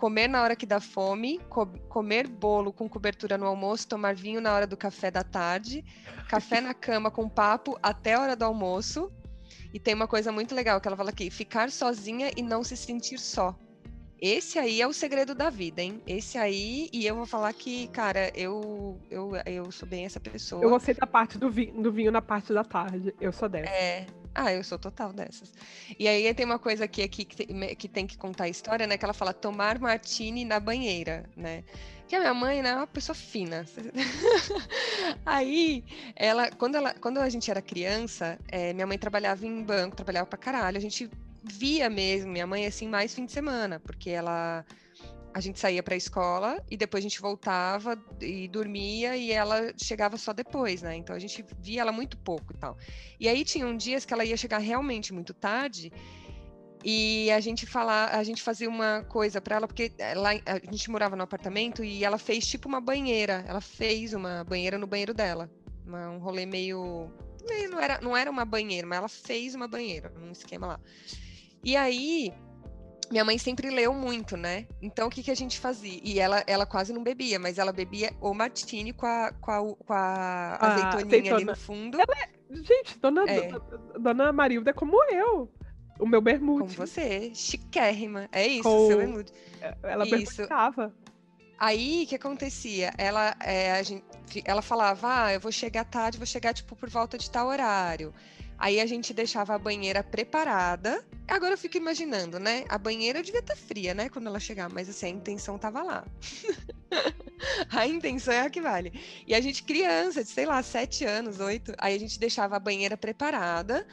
Comer 0.00 0.28
na 0.28 0.42
hora 0.42 0.56
que 0.56 0.64
dá 0.64 0.80
fome, 0.80 1.38
co- 1.50 1.66
comer 1.90 2.26
bolo 2.26 2.72
com 2.72 2.88
cobertura 2.88 3.36
no 3.36 3.44
almoço, 3.44 3.86
tomar 3.86 4.14
vinho 4.14 4.40
na 4.40 4.50
hora 4.54 4.66
do 4.66 4.74
café 4.74 5.10
da 5.10 5.22
tarde, 5.22 5.84
café 6.26 6.58
na 6.58 6.72
cama 6.72 7.10
com 7.10 7.28
papo 7.28 7.78
até 7.82 8.14
a 8.14 8.20
hora 8.22 8.34
do 8.34 8.46
almoço. 8.46 9.12
E 9.74 9.78
tem 9.78 9.92
uma 9.92 10.08
coisa 10.08 10.32
muito 10.32 10.54
legal 10.54 10.80
que 10.80 10.88
ela 10.88 10.96
fala 10.96 11.10
aqui: 11.10 11.28
ficar 11.28 11.70
sozinha 11.70 12.30
e 12.34 12.40
não 12.42 12.64
se 12.64 12.78
sentir 12.78 13.18
só. 13.18 13.54
Esse 14.18 14.58
aí 14.58 14.80
é 14.80 14.86
o 14.86 14.92
segredo 14.94 15.34
da 15.34 15.50
vida, 15.50 15.82
hein? 15.82 16.00
Esse 16.06 16.38
aí, 16.38 16.88
e 16.94 17.06
eu 17.06 17.14
vou 17.14 17.26
falar 17.26 17.52
que, 17.52 17.86
cara, 17.88 18.30
eu 18.34 18.98
eu, 19.10 19.32
eu 19.44 19.70
sou 19.70 19.86
bem 19.86 20.06
essa 20.06 20.18
pessoa. 20.18 20.62
Eu 20.64 20.70
gostei 20.70 20.94
da 20.94 21.06
parte 21.06 21.36
do 21.36 21.50
vinho, 21.50 21.74
do 21.82 21.92
vinho 21.92 22.10
na 22.10 22.22
parte 22.22 22.54
da 22.54 22.64
tarde. 22.64 23.14
Eu 23.20 23.32
sou 23.32 23.50
dessa. 23.50 23.70
É. 23.70 24.06
Ah, 24.34 24.52
eu 24.52 24.62
sou 24.62 24.78
total 24.78 25.12
dessas. 25.12 25.52
E 25.98 26.06
aí 26.06 26.32
tem 26.34 26.46
uma 26.46 26.58
coisa 26.58 26.84
aqui, 26.84 27.02
aqui 27.02 27.24
que, 27.24 27.74
que 27.74 27.88
tem 27.88 28.06
que 28.06 28.16
contar 28.16 28.44
a 28.44 28.48
história, 28.48 28.86
né? 28.86 28.96
Que 28.96 29.04
ela 29.04 29.14
fala 29.14 29.32
tomar 29.32 29.78
martini 29.78 30.44
na 30.44 30.60
banheira, 30.60 31.28
né? 31.36 31.64
Que 32.06 32.16
a 32.16 32.20
minha 32.20 32.34
mãe, 32.34 32.62
né, 32.62 32.70
é 32.70 32.76
uma 32.76 32.86
pessoa 32.86 33.14
fina. 33.14 33.64
aí, 35.24 35.84
ela 36.16 36.50
quando, 36.50 36.74
ela, 36.76 36.94
quando 36.94 37.18
a 37.18 37.28
gente 37.28 37.50
era 37.50 37.62
criança, 37.62 38.38
eh, 38.48 38.72
minha 38.72 38.86
mãe 38.86 38.98
trabalhava 38.98 39.46
em 39.46 39.62
banco, 39.62 39.96
trabalhava 39.96 40.26
pra 40.26 40.38
caralho. 40.38 40.76
A 40.76 40.80
gente 40.80 41.10
via 41.42 41.88
mesmo 41.88 42.30
minha 42.30 42.46
mãe 42.46 42.66
assim 42.66 42.88
mais 42.88 43.14
fim 43.14 43.26
de 43.26 43.32
semana, 43.32 43.80
porque 43.80 44.10
ela 44.10 44.64
a 45.32 45.40
gente 45.40 45.58
saía 45.60 45.82
para 45.82 45.94
a 45.94 45.96
escola 45.96 46.62
e 46.70 46.76
depois 46.76 47.04
a 47.04 47.08
gente 47.08 47.20
voltava 47.20 47.96
e 48.20 48.48
dormia 48.48 49.16
e 49.16 49.30
ela 49.30 49.72
chegava 49.76 50.16
só 50.16 50.32
depois, 50.32 50.82
né? 50.82 50.96
Então 50.96 51.14
a 51.14 51.18
gente 51.18 51.44
via 51.58 51.82
ela 51.82 51.92
muito 51.92 52.16
pouco 52.18 52.52
e 52.52 52.56
tal. 52.56 52.76
E 53.18 53.28
aí 53.28 53.44
tinham 53.44 53.76
dias 53.76 54.04
que 54.04 54.12
ela 54.12 54.24
ia 54.24 54.36
chegar 54.36 54.58
realmente 54.58 55.12
muito 55.12 55.32
tarde 55.32 55.92
E 56.82 57.30
a 57.30 57.40
gente 57.40 57.66
fala, 57.66 58.06
a 58.06 58.22
gente 58.24 58.42
fazia 58.42 58.68
uma 58.68 59.04
coisa 59.04 59.40
para 59.40 59.56
ela, 59.56 59.66
porque 59.68 59.92
lá 60.16 60.30
a 60.46 60.72
gente 60.72 60.90
morava 60.90 61.14
no 61.14 61.22
apartamento 61.22 61.84
e 61.84 62.04
ela 62.04 62.16
fez 62.18 62.46
tipo 62.46 62.68
uma 62.68 62.80
banheira. 62.80 63.44
Ela 63.46 63.60
fez 63.60 64.14
uma 64.14 64.44
banheira 64.44 64.78
no 64.78 64.86
banheiro 64.86 65.12
dela. 65.12 65.50
Uma, 65.86 66.10
um 66.10 66.18
rolê 66.18 66.46
meio. 66.46 67.10
Não 67.70 67.80
era, 67.80 68.00
não 68.00 68.16
era 68.16 68.30
uma 68.30 68.44
banheira, 68.44 68.86
mas 68.86 68.98
ela 68.98 69.08
fez 69.08 69.54
uma 69.54 69.68
banheira, 69.68 70.12
um 70.16 70.32
esquema 70.32 70.66
lá. 70.66 70.80
E 71.62 71.76
aí, 71.76 72.32
minha 73.10 73.24
mãe 73.24 73.36
sempre 73.38 73.70
leu 73.70 73.92
muito, 73.92 74.36
né? 74.36 74.66
Então 74.80 75.08
o 75.08 75.10
que, 75.10 75.22
que 75.22 75.30
a 75.30 75.34
gente 75.34 75.58
fazia? 75.58 76.00
E 76.02 76.20
ela, 76.20 76.44
ela 76.46 76.64
quase 76.64 76.92
não 76.92 77.02
bebia, 77.02 77.38
mas 77.38 77.58
ela 77.58 77.72
bebia 77.72 78.12
o 78.20 78.32
martini 78.32 78.92
com 78.92 79.06
a, 79.06 79.32
com 79.32 79.50
a, 79.50 79.74
com 79.74 79.92
a 79.92 80.58
ah, 80.60 80.66
azeitoninha 80.66 81.06
azeitona. 81.06 81.36
ali 81.36 81.44
no 81.44 81.56
fundo. 81.56 81.98
É... 82.00 82.40
Gente, 82.52 82.98
dona, 82.98 83.24
é. 83.30 83.50
dona 83.98 84.32
Marilda 84.32 84.70
é 84.70 84.72
como 84.72 85.02
eu. 85.04 85.52
O 85.98 86.06
meu 86.06 86.20
bermude. 86.20 86.76
Com 86.76 86.86
você, 86.86 87.32
chiquérrima. 87.34 88.28
É 88.32 88.46
isso, 88.46 88.62
Com... 88.62 88.86
seu 88.88 88.96
bermude. 88.96 89.32
Ela 89.82 90.04
bermudava. 90.06 90.94
Aí, 91.58 92.04
o 92.04 92.08
que 92.08 92.14
acontecia? 92.14 92.90
Ela, 92.96 93.36
é, 93.38 93.72
a 93.72 93.82
gente, 93.82 94.02
ela 94.46 94.62
falava, 94.62 95.24
ah, 95.24 95.34
eu 95.34 95.38
vou 95.38 95.52
chegar 95.52 95.84
tarde, 95.84 96.16
vou 96.16 96.26
chegar, 96.26 96.54
tipo, 96.54 96.74
por 96.74 96.88
volta 96.88 97.18
de 97.18 97.30
tal 97.30 97.48
horário. 97.48 98.14
Aí 98.60 98.78
a 98.78 98.84
gente 98.84 99.14
deixava 99.14 99.54
a 99.54 99.58
banheira 99.58 100.04
preparada. 100.04 101.02
Agora 101.26 101.54
eu 101.54 101.58
fico 101.58 101.78
imaginando, 101.78 102.38
né? 102.38 102.64
A 102.68 102.76
banheira 102.76 103.22
devia 103.22 103.40
estar 103.40 103.54
tá 103.54 103.60
fria, 103.60 103.94
né? 103.94 104.10
Quando 104.10 104.26
ela 104.26 104.38
chegar, 104.38 104.68
mas 104.68 104.86
assim, 104.86 105.06
a 105.06 105.08
intenção 105.08 105.58
tava 105.58 105.82
lá. 105.82 106.04
a 107.72 107.86
intenção 107.86 108.34
é 108.34 108.42
a 108.42 108.50
que 108.50 108.60
vale. 108.60 108.92
E 109.26 109.34
a 109.34 109.40
gente, 109.40 109.62
criança, 109.62 110.22
de 110.22 110.28
sei 110.28 110.44
lá, 110.44 110.62
sete 110.62 111.06
anos, 111.06 111.40
oito, 111.40 111.72
aí 111.78 111.94
a 111.94 111.98
gente 111.98 112.20
deixava 112.20 112.56
a 112.56 112.60
banheira 112.60 112.98
preparada 112.98 113.86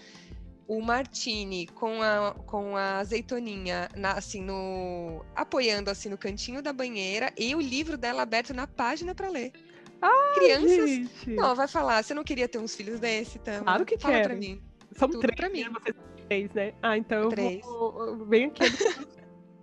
o 0.68 0.82
martini 0.82 1.66
com 1.68 2.02
a, 2.02 2.36
com 2.46 2.76
a 2.76 2.98
azeitoninha 2.98 3.90
na, 3.96 4.12
assim 4.14 4.42
no 4.42 5.24
apoiando 5.34 5.90
assim 5.90 6.10
no 6.10 6.18
cantinho 6.18 6.62
da 6.62 6.74
banheira 6.74 7.32
e 7.38 7.56
o 7.56 7.62
livro 7.62 7.98
dela 7.98 8.22
aberto 8.24 8.54
na 8.54 8.68
página 8.68 9.16
para 9.16 9.30
ler. 9.30 9.54
Ah, 10.02 10.34
Crianças, 10.36 10.90
gente. 10.90 11.30
não 11.32 11.56
vai 11.56 11.68
falar. 11.68 12.04
Você 12.04 12.14
não 12.14 12.24
queria 12.24 12.48
ter 12.48 12.58
uns 12.58 12.76
filhos 12.76 13.00
desse, 13.00 13.40
também? 13.40 13.64
Claro 13.64 13.86
que 13.86 13.98
Fala 13.98 14.14
quero. 14.14 14.30
Pra 14.30 14.38
mim. 14.38 14.62
São 14.92 15.10
Tudo 15.10 15.22
três, 15.22 15.36
pra 15.36 15.50
mim. 15.50 15.64
Né? 15.64 15.94
três, 16.28 16.54
né? 16.54 16.74
Ah, 16.82 16.98
então 16.98 17.30
três. 17.30 17.66
eu 17.66 17.72
vou, 17.72 18.26
venho 18.26 18.50
aqui. 18.50 18.64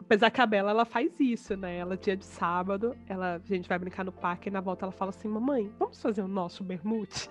Apesar 0.01 0.31
que 0.31 0.41
a 0.41 0.47
Bela, 0.47 0.71
ela 0.71 0.85
faz 0.85 1.11
isso, 1.19 1.57
né? 1.57 1.79
Ela, 1.79 1.97
dia 1.97 2.17
de 2.17 2.25
sábado, 2.27 2.95
ela, 3.09 3.37
a 3.37 3.55
gente 3.55 3.69
vai 3.69 3.79
brincar 3.79 4.05
no 4.05 4.13
parque 4.13 4.49
e 4.49 4.53
na 4.53 4.61
volta 4.61 4.85
ela 4.85 4.93
fala 4.93 5.09
assim, 5.09 5.29
mamãe, 5.29 5.73
vamos 5.79 6.01
fazer 6.01 6.21
o 6.21 6.29
nosso 6.29 6.63
bermude? 6.63 7.29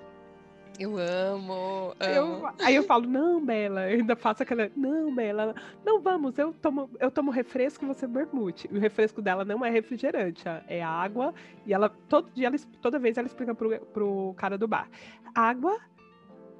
Eu 0.79 0.97
amo, 0.97 1.93
amo. 1.99 2.47
Eu, 2.47 2.51
aí 2.65 2.75
eu 2.75 2.83
falo, 2.83 3.05
não, 3.07 3.43
Bela, 3.43 3.89
eu 3.91 3.99
ainda 3.99 4.15
faço 4.15 4.41
aquela. 4.41 4.69
Não, 4.75 5.13
Bela, 5.13 5.53
não 5.85 6.01
vamos, 6.01 6.37
eu 6.37 6.51
tomo, 6.53 6.89
eu 6.99 7.11
tomo 7.11 7.29
refresco 7.29 7.85
e 7.85 7.87
você 7.87 8.07
bermute. 8.07 8.67
E 8.71 8.77
o 8.77 8.79
refresco 8.79 9.21
dela 9.21 9.45
não 9.45 9.63
é 9.63 9.69
refrigerante, 9.69 10.43
é 10.67 10.81
água. 10.83 11.33
E 11.65 11.73
ela, 11.73 11.89
todo 12.09 12.31
dia, 12.31 12.47
ela, 12.47 12.57
toda 12.81 12.97
vez 12.97 13.17
ela 13.17 13.27
explica 13.27 13.53
pro, 13.53 13.79
pro 13.87 14.33
cara 14.35 14.57
do 14.57 14.67
bar: 14.67 14.89
água, 15.35 15.79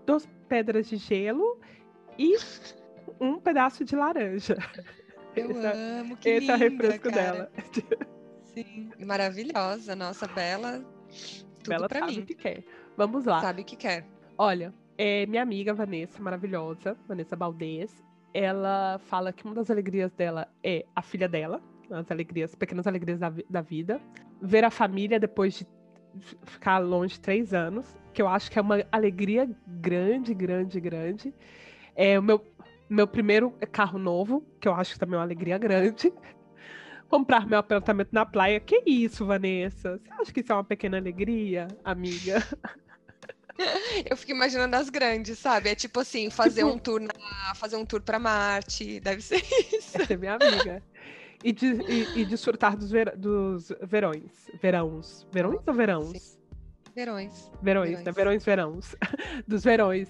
duas 0.06 0.28
pedras 0.48 0.88
de 0.88 0.98
gelo 0.98 1.60
e 2.18 2.36
um 3.20 3.40
pedaço 3.40 3.84
de 3.84 3.96
laranja. 3.96 4.58
Eu 5.36 5.50
é 5.66 6.00
amo, 6.02 6.16
que 6.18 6.30
Esse 6.30 6.42
linda, 6.42 6.54
é 6.54 6.56
o 6.56 6.60
refresco 6.60 7.10
cara. 7.10 7.34
dela. 7.34 7.52
Sim, 8.54 8.92
maravilhosa, 9.04 9.96
nossa, 9.96 10.28
Bela. 10.28 10.86
Tudo 11.64 11.70
Bela 11.70 11.90
pra 11.90 12.02
sabe 12.02 12.12
mim. 12.18 12.20
o 12.22 12.26
que 12.28 12.36
quer. 12.36 12.64
Vamos 12.98 13.26
lá. 13.26 13.42
Sabe 13.42 13.62
o 13.62 13.66
que 13.66 13.76
quer. 13.76 14.06
Olha, 14.38 14.74
é 14.98 15.26
minha 15.26 15.42
amiga 15.42 15.74
Vanessa, 15.74 16.22
maravilhosa, 16.22 16.98
Vanessa 17.08 17.36
Baldez, 17.36 18.04
ela 18.34 19.00
fala 19.06 19.32
que 19.32 19.46
uma 19.46 19.54
das 19.54 19.70
alegrias 19.70 20.12
dela 20.14 20.48
é 20.64 20.86
a 20.96 21.02
filha 21.02 21.28
dela, 21.28 21.62
as 21.92 22.10
alegrias, 22.10 22.56
pequenas 22.56 22.88
alegrias 22.88 23.20
da, 23.20 23.32
da 23.50 23.62
vida, 23.62 24.02
ver 24.42 24.64
a 24.64 24.72
família 24.72 25.20
depois 25.20 25.54
de 25.54 25.68
ficar 26.44 26.80
longe 26.80 27.20
três 27.20 27.54
anos, 27.54 27.96
que 28.14 28.22
eu 28.22 28.28
acho 28.28 28.50
que 28.50 28.58
é 28.58 28.62
uma 28.62 28.84
alegria 28.92 29.50
grande, 29.68 30.34
grande, 30.34 30.80
grande. 30.80 31.34
É 31.96 32.18
o 32.18 32.24
meu, 32.24 32.44
meu 32.90 33.08
primeiro 33.08 33.52
carro 33.72 33.98
novo, 33.98 34.44
que 34.60 34.68
eu 34.68 34.74
acho 34.74 34.94
que 34.94 35.00
também 35.00 35.16
é 35.16 35.18
uma 35.18 35.24
alegria 35.24 35.58
grande. 35.58 36.14
Comprar 37.14 37.46
meu 37.46 37.60
apartamento 37.60 38.10
na 38.12 38.26
praia. 38.26 38.60
Que 38.60 38.82
isso, 38.88 39.24
Vanessa? 39.24 40.00
Você 40.00 40.14
acha 40.20 40.34
que 40.34 40.40
isso 40.40 40.52
é 40.52 40.56
uma 40.56 40.64
pequena 40.64 40.98
alegria, 40.98 41.68
amiga? 41.86 42.44
Eu 44.10 44.18
fico 44.18 44.32
imaginando 44.32 44.76
as 44.76 44.90
grandes, 44.90 45.38
sabe? 45.38 45.70
É 45.70 45.76
tipo 45.76 46.00
assim, 46.00 46.32
fazer 46.32 46.64
um 46.64 46.76
tour 46.76 47.00
na, 47.00 47.54
fazer 47.54 47.76
um 47.76 47.86
tour 47.86 48.02
para 48.02 48.18
Marte, 48.18 49.00
deve 49.00 49.22
ser 49.22 49.44
isso. 49.72 50.02
Essa 50.02 50.12
é 50.12 50.18
minha 50.18 50.34
amiga. 50.34 50.82
E, 51.44 51.52
de, 51.52 51.68
e, 51.68 52.22
e 52.22 52.26
desfrutar 52.26 52.76
dos, 52.76 52.90
ver, 52.90 53.16
dos 53.16 53.72
verões. 53.84 54.50
Verões. 54.60 55.28
Verões 55.32 55.62
ou 55.68 55.74
verãos? 55.76 56.18
Sim. 56.20 56.40
Verões. 56.96 57.52
Verões, 57.62 57.90
Verões. 57.90 58.06
né? 58.06 58.12
Verões, 58.12 58.44
verãos. 58.44 58.96
Dos 59.48 59.64
verões. 59.64 60.10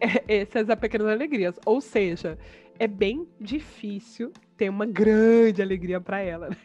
é, 0.00 0.40
essas 0.42 0.66
são 0.66 0.76
pequenas 0.76 1.08
alegrias. 1.08 1.58
Ou 1.66 1.80
seja, 1.80 2.38
é 2.78 2.86
bem 2.86 3.26
difícil 3.40 4.32
ter 4.56 4.68
uma 4.68 4.86
grande 4.86 5.60
alegria 5.62 6.00
para 6.00 6.20
ela, 6.20 6.48
né? 6.50 6.56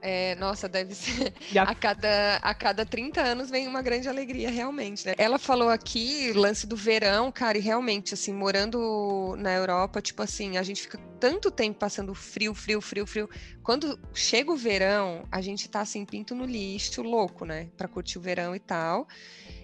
É, 0.00 0.36
nossa, 0.36 0.68
deve 0.68 0.94
ser. 0.94 1.34
A- 1.58 1.62
A 1.70 1.74
cada, 1.74 2.36
a 2.36 2.54
cada 2.54 2.86
30 2.86 3.20
anos 3.20 3.50
vem 3.50 3.66
uma 3.66 3.82
grande 3.82 4.08
alegria, 4.08 4.48
realmente. 4.48 5.04
né? 5.04 5.14
Ela 5.18 5.40
falou 5.40 5.68
aqui, 5.70 6.32
lance 6.34 6.68
do 6.68 6.76
verão, 6.76 7.32
cara, 7.32 7.58
e 7.58 7.60
realmente, 7.60 8.14
assim, 8.14 8.32
morando 8.32 9.34
na 9.38 9.52
Europa, 9.52 10.00
tipo 10.00 10.22
assim, 10.22 10.56
a 10.56 10.62
gente 10.62 10.82
fica 10.82 10.98
tanto 11.18 11.50
tempo 11.50 11.80
passando 11.80 12.14
frio, 12.14 12.54
frio, 12.54 12.80
frio, 12.80 13.04
frio. 13.08 13.28
Quando 13.60 13.98
chega 14.14 14.52
o 14.52 14.56
verão, 14.56 15.24
a 15.32 15.40
gente 15.40 15.68
tá 15.68 15.80
assim, 15.80 16.04
pinto 16.04 16.32
no 16.32 16.44
lixo, 16.44 17.02
louco, 17.02 17.44
né? 17.44 17.68
Pra 17.76 17.88
curtir 17.88 18.18
o 18.18 18.22
verão 18.22 18.54
e 18.54 18.60
tal. 18.60 19.04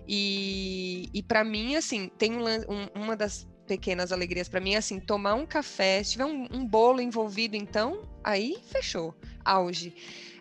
E, 0.08 1.08
e 1.14 1.22
para 1.22 1.44
mim, 1.44 1.76
assim, 1.76 2.10
tem 2.18 2.32
um, 2.34 2.44
um- 2.44 2.88
uma 3.02 3.16
das 3.16 3.46
pequenas 3.66 4.12
alegrias 4.12 4.48
pra 4.48 4.60
mim, 4.60 4.74
é 4.74 4.78
assim, 4.78 5.00
tomar 5.00 5.34
um 5.34 5.46
café, 5.46 6.02
se 6.02 6.12
tiver 6.12 6.24
um, 6.26 6.46
um 6.52 6.66
bolo 6.66 7.00
envolvido, 7.00 7.56
então, 7.56 8.02
aí 8.22 8.58
fechou. 8.70 9.14
Auge. 9.44 9.94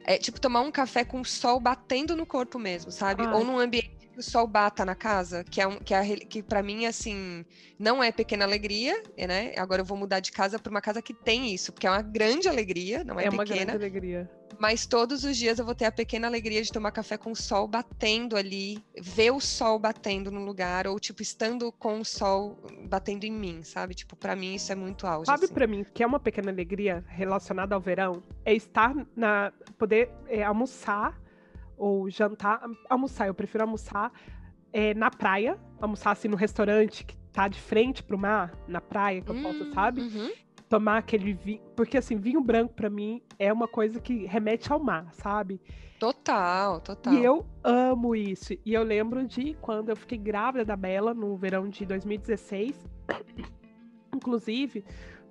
É 0.06 0.18
tipo 0.18 0.40
tomar 0.40 0.62
um 0.62 0.72
café 0.72 1.06
com 1.06 1.22
o 1.22 1.26
sol 1.26 1.60
batendo 1.60 2.16
no 2.16 2.26
corpo 2.26 2.60
mesmo, 2.60 2.92
sabe? 2.92 3.24
Ai. 3.24 3.34
Ou 3.34 3.44
num 3.44 3.58
ambiente 3.58 4.03
que 4.14 4.20
o 4.20 4.24
sol 4.24 4.48
bata 4.48 4.86
na 4.86 4.96
casa, 4.96 5.44
que 5.44 5.60
é 5.60 5.68
um, 5.68 5.78
que, 5.80 5.94
é 5.94 6.16
que 6.18 6.44
para 6.44 6.62
mim 6.62 6.86
assim 6.86 7.44
não 7.78 8.04
é 8.04 8.12
pequena 8.12 8.46
alegria, 8.46 9.02
né? 9.18 9.54
Agora 9.58 9.82
eu 9.82 9.86
vou 9.86 9.98
mudar 9.98 10.20
de 10.20 10.32
casa 10.32 10.60
para 10.60 10.70
uma 10.70 10.82
casa 10.82 11.02
que 11.02 11.14
tem 11.14 11.54
isso, 11.54 11.74
porque 11.74 11.88
é 11.88 11.90
uma 11.90 12.02
grande 12.02 12.48
alegria, 12.48 13.04
não 13.04 13.20
é, 13.20 13.26
É 13.26 13.30
uma 13.30 13.44
pequena, 13.44 13.66
grande 13.66 13.84
alegria. 13.84 14.32
mas 14.60 14.86
todos 14.86 15.24
os 15.24 15.36
dias 15.36 15.58
eu 15.60 15.66
vou 15.66 15.74
ter 15.76 15.86
a 15.86 15.92
pequena 15.92 16.28
alegria 16.28 16.62
de 16.62 16.72
tomar 16.72 16.92
café 16.92 17.18
com 17.18 17.32
o 17.32 17.36
sol 17.36 17.68
batendo 17.68 18.38
ali, 18.38 18.84
ver 19.02 19.32
o 19.32 19.40
sol 19.40 19.80
batendo 19.80 20.30
no 20.32 20.46
lugar 20.46 20.88
ou 20.88 21.00
tipo 21.00 21.22
estando 21.22 21.72
com 21.72 22.00
o 22.00 22.06
sol 22.06 22.58
batendo 22.88 23.24
em 23.26 23.32
mim, 23.32 23.64
sabe? 23.64 23.96
Tipo, 23.96 24.16
para 24.16 24.36
mim 24.36 24.56
isso 24.56 24.72
é 24.72 24.76
muito 24.76 25.08
auge. 25.08 25.26
Sabe 25.26 25.46
assim. 25.46 25.54
pra 25.54 25.66
mim 25.68 25.84
que 25.94 26.04
é 26.04 26.08
uma 26.08 26.20
pequena 26.20 26.52
alegria 26.52 27.04
relacionada 27.08 27.74
ao 27.76 27.82
verão? 27.82 28.24
É 28.46 28.54
estar 28.54 28.94
na. 29.16 29.52
poder 29.78 30.10
é, 30.28 30.44
almoçar 30.44 31.20
ou 31.84 32.10
jantar. 32.10 32.62
Almoçar, 32.90 33.28
eu 33.28 33.34
prefiro 33.34 33.64
almoçar 33.64 34.12
é, 34.72 34.94
na 34.94 35.10
praia, 35.12 35.58
almoçar 35.82 36.12
assim 36.12 36.28
no 36.28 36.38
restaurante 36.38 37.06
que 37.06 37.16
tá 37.32 37.48
de 37.48 37.60
frente 37.60 38.02
pro 38.02 38.18
mar, 38.18 38.54
na 38.68 38.80
praia, 38.80 39.22
que 39.22 39.30
eu 39.30 39.42
posso, 39.42 39.64
Hum, 39.66 39.74
sabe? 39.74 40.02
uhum. 40.02 40.32
Tomar 40.70 40.98
aquele 41.00 41.34
vinho. 41.34 41.62
Porque 41.76 41.98
assim, 41.98 42.16
vinho 42.16 42.42
branco 42.42 42.74
pra 42.74 42.90
mim 42.90 43.22
é 43.38 43.52
uma 43.54 43.68
coisa 43.68 44.00
que 44.00 44.26
remete 44.26 44.72
ao 44.72 44.80
mar, 44.80 45.08
sabe? 45.14 45.62
Total, 46.00 46.80
total. 46.82 47.14
E 47.14 47.24
eu 47.24 47.46
amo 47.64 48.16
isso. 48.16 48.54
E 48.66 48.74
eu 48.74 48.82
lembro 48.84 49.26
de 49.28 49.54
quando 49.62 49.90
eu 49.90 49.96
fiquei 49.96 50.18
grávida 50.18 50.66
da 50.66 50.76
Bela 50.76 51.14
no 51.14 51.36
verão 51.38 51.68
de 51.70 51.86
2016. 51.86 52.88
Inclusive, 54.16 54.84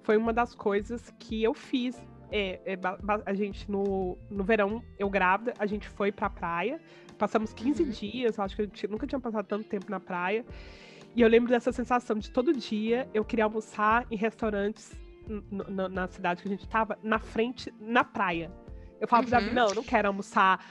foi 0.02 0.16
uma 0.16 0.32
das 0.32 0.54
coisas 0.54 1.12
que 1.18 1.42
eu 1.42 1.54
fiz. 1.54 2.00
É, 2.32 2.58
é, 2.64 2.78
a 3.26 3.34
gente, 3.34 3.70
no, 3.70 4.16
no 4.30 4.42
verão, 4.42 4.82
eu 4.98 5.10
grávida, 5.10 5.52
a 5.58 5.66
gente 5.66 5.86
foi 5.88 6.10
pra 6.10 6.30
praia. 6.30 6.80
Passamos 7.18 7.52
15 7.52 7.82
Uhum. 7.82 7.90
dias, 7.90 8.38
eu 8.38 8.44
acho 8.44 8.56
que 8.56 8.62
a 8.62 8.64
gente 8.64 8.88
nunca 8.88 9.06
tinha 9.06 9.20
passado 9.20 9.46
tanto 9.46 9.68
tempo 9.68 9.90
na 9.90 10.00
praia. 10.00 10.44
E 11.14 11.20
eu 11.20 11.28
lembro 11.28 11.50
dessa 11.50 11.70
sensação 11.72 12.16
de 12.18 12.30
todo 12.30 12.54
dia 12.54 13.06
eu 13.12 13.22
queria 13.22 13.44
almoçar 13.44 14.06
em 14.10 14.16
restaurantes 14.16 14.98
na 15.68 16.08
cidade 16.08 16.42
que 16.42 16.48
a 16.48 16.50
gente 16.50 16.66
tava, 16.66 16.98
na 17.02 17.18
frente, 17.18 17.72
na 17.78 18.02
praia. 18.02 18.50
Eu 18.98 19.06
falava 19.06 19.28
pra 19.28 19.38
Uhum. 19.38 19.44
Davi, 19.44 19.54
não, 19.54 19.68
eu 19.68 19.74
não 19.74 19.82
quero 19.84 20.08
almoçar 20.08 20.64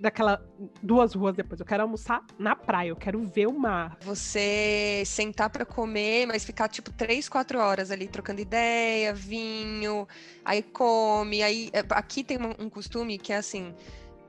daquela 0.00 0.42
duas 0.82 1.14
ruas 1.14 1.34
depois, 1.34 1.60
eu 1.60 1.66
quero 1.66 1.82
almoçar 1.82 2.24
na 2.38 2.54
praia, 2.54 2.88
eu 2.88 2.96
quero 2.96 3.22
ver 3.22 3.46
o 3.46 3.58
mar. 3.58 3.96
Você 4.02 5.02
sentar 5.06 5.50
para 5.50 5.64
comer, 5.64 6.26
mas 6.26 6.44
ficar 6.44 6.68
tipo 6.68 6.92
três, 6.92 7.28
quatro 7.28 7.58
horas 7.58 7.90
ali 7.90 8.06
trocando 8.08 8.40
ideia, 8.40 9.12
vinho, 9.14 10.06
aí 10.44 10.62
come, 10.62 11.42
aí 11.42 11.70
é, 11.72 11.80
aqui 11.90 12.22
tem 12.24 12.38
um, 12.38 12.66
um 12.66 12.70
costume 12.70 13.18
que 13.18 13.32
é 13.32 13.36
assim, 13.36 13.74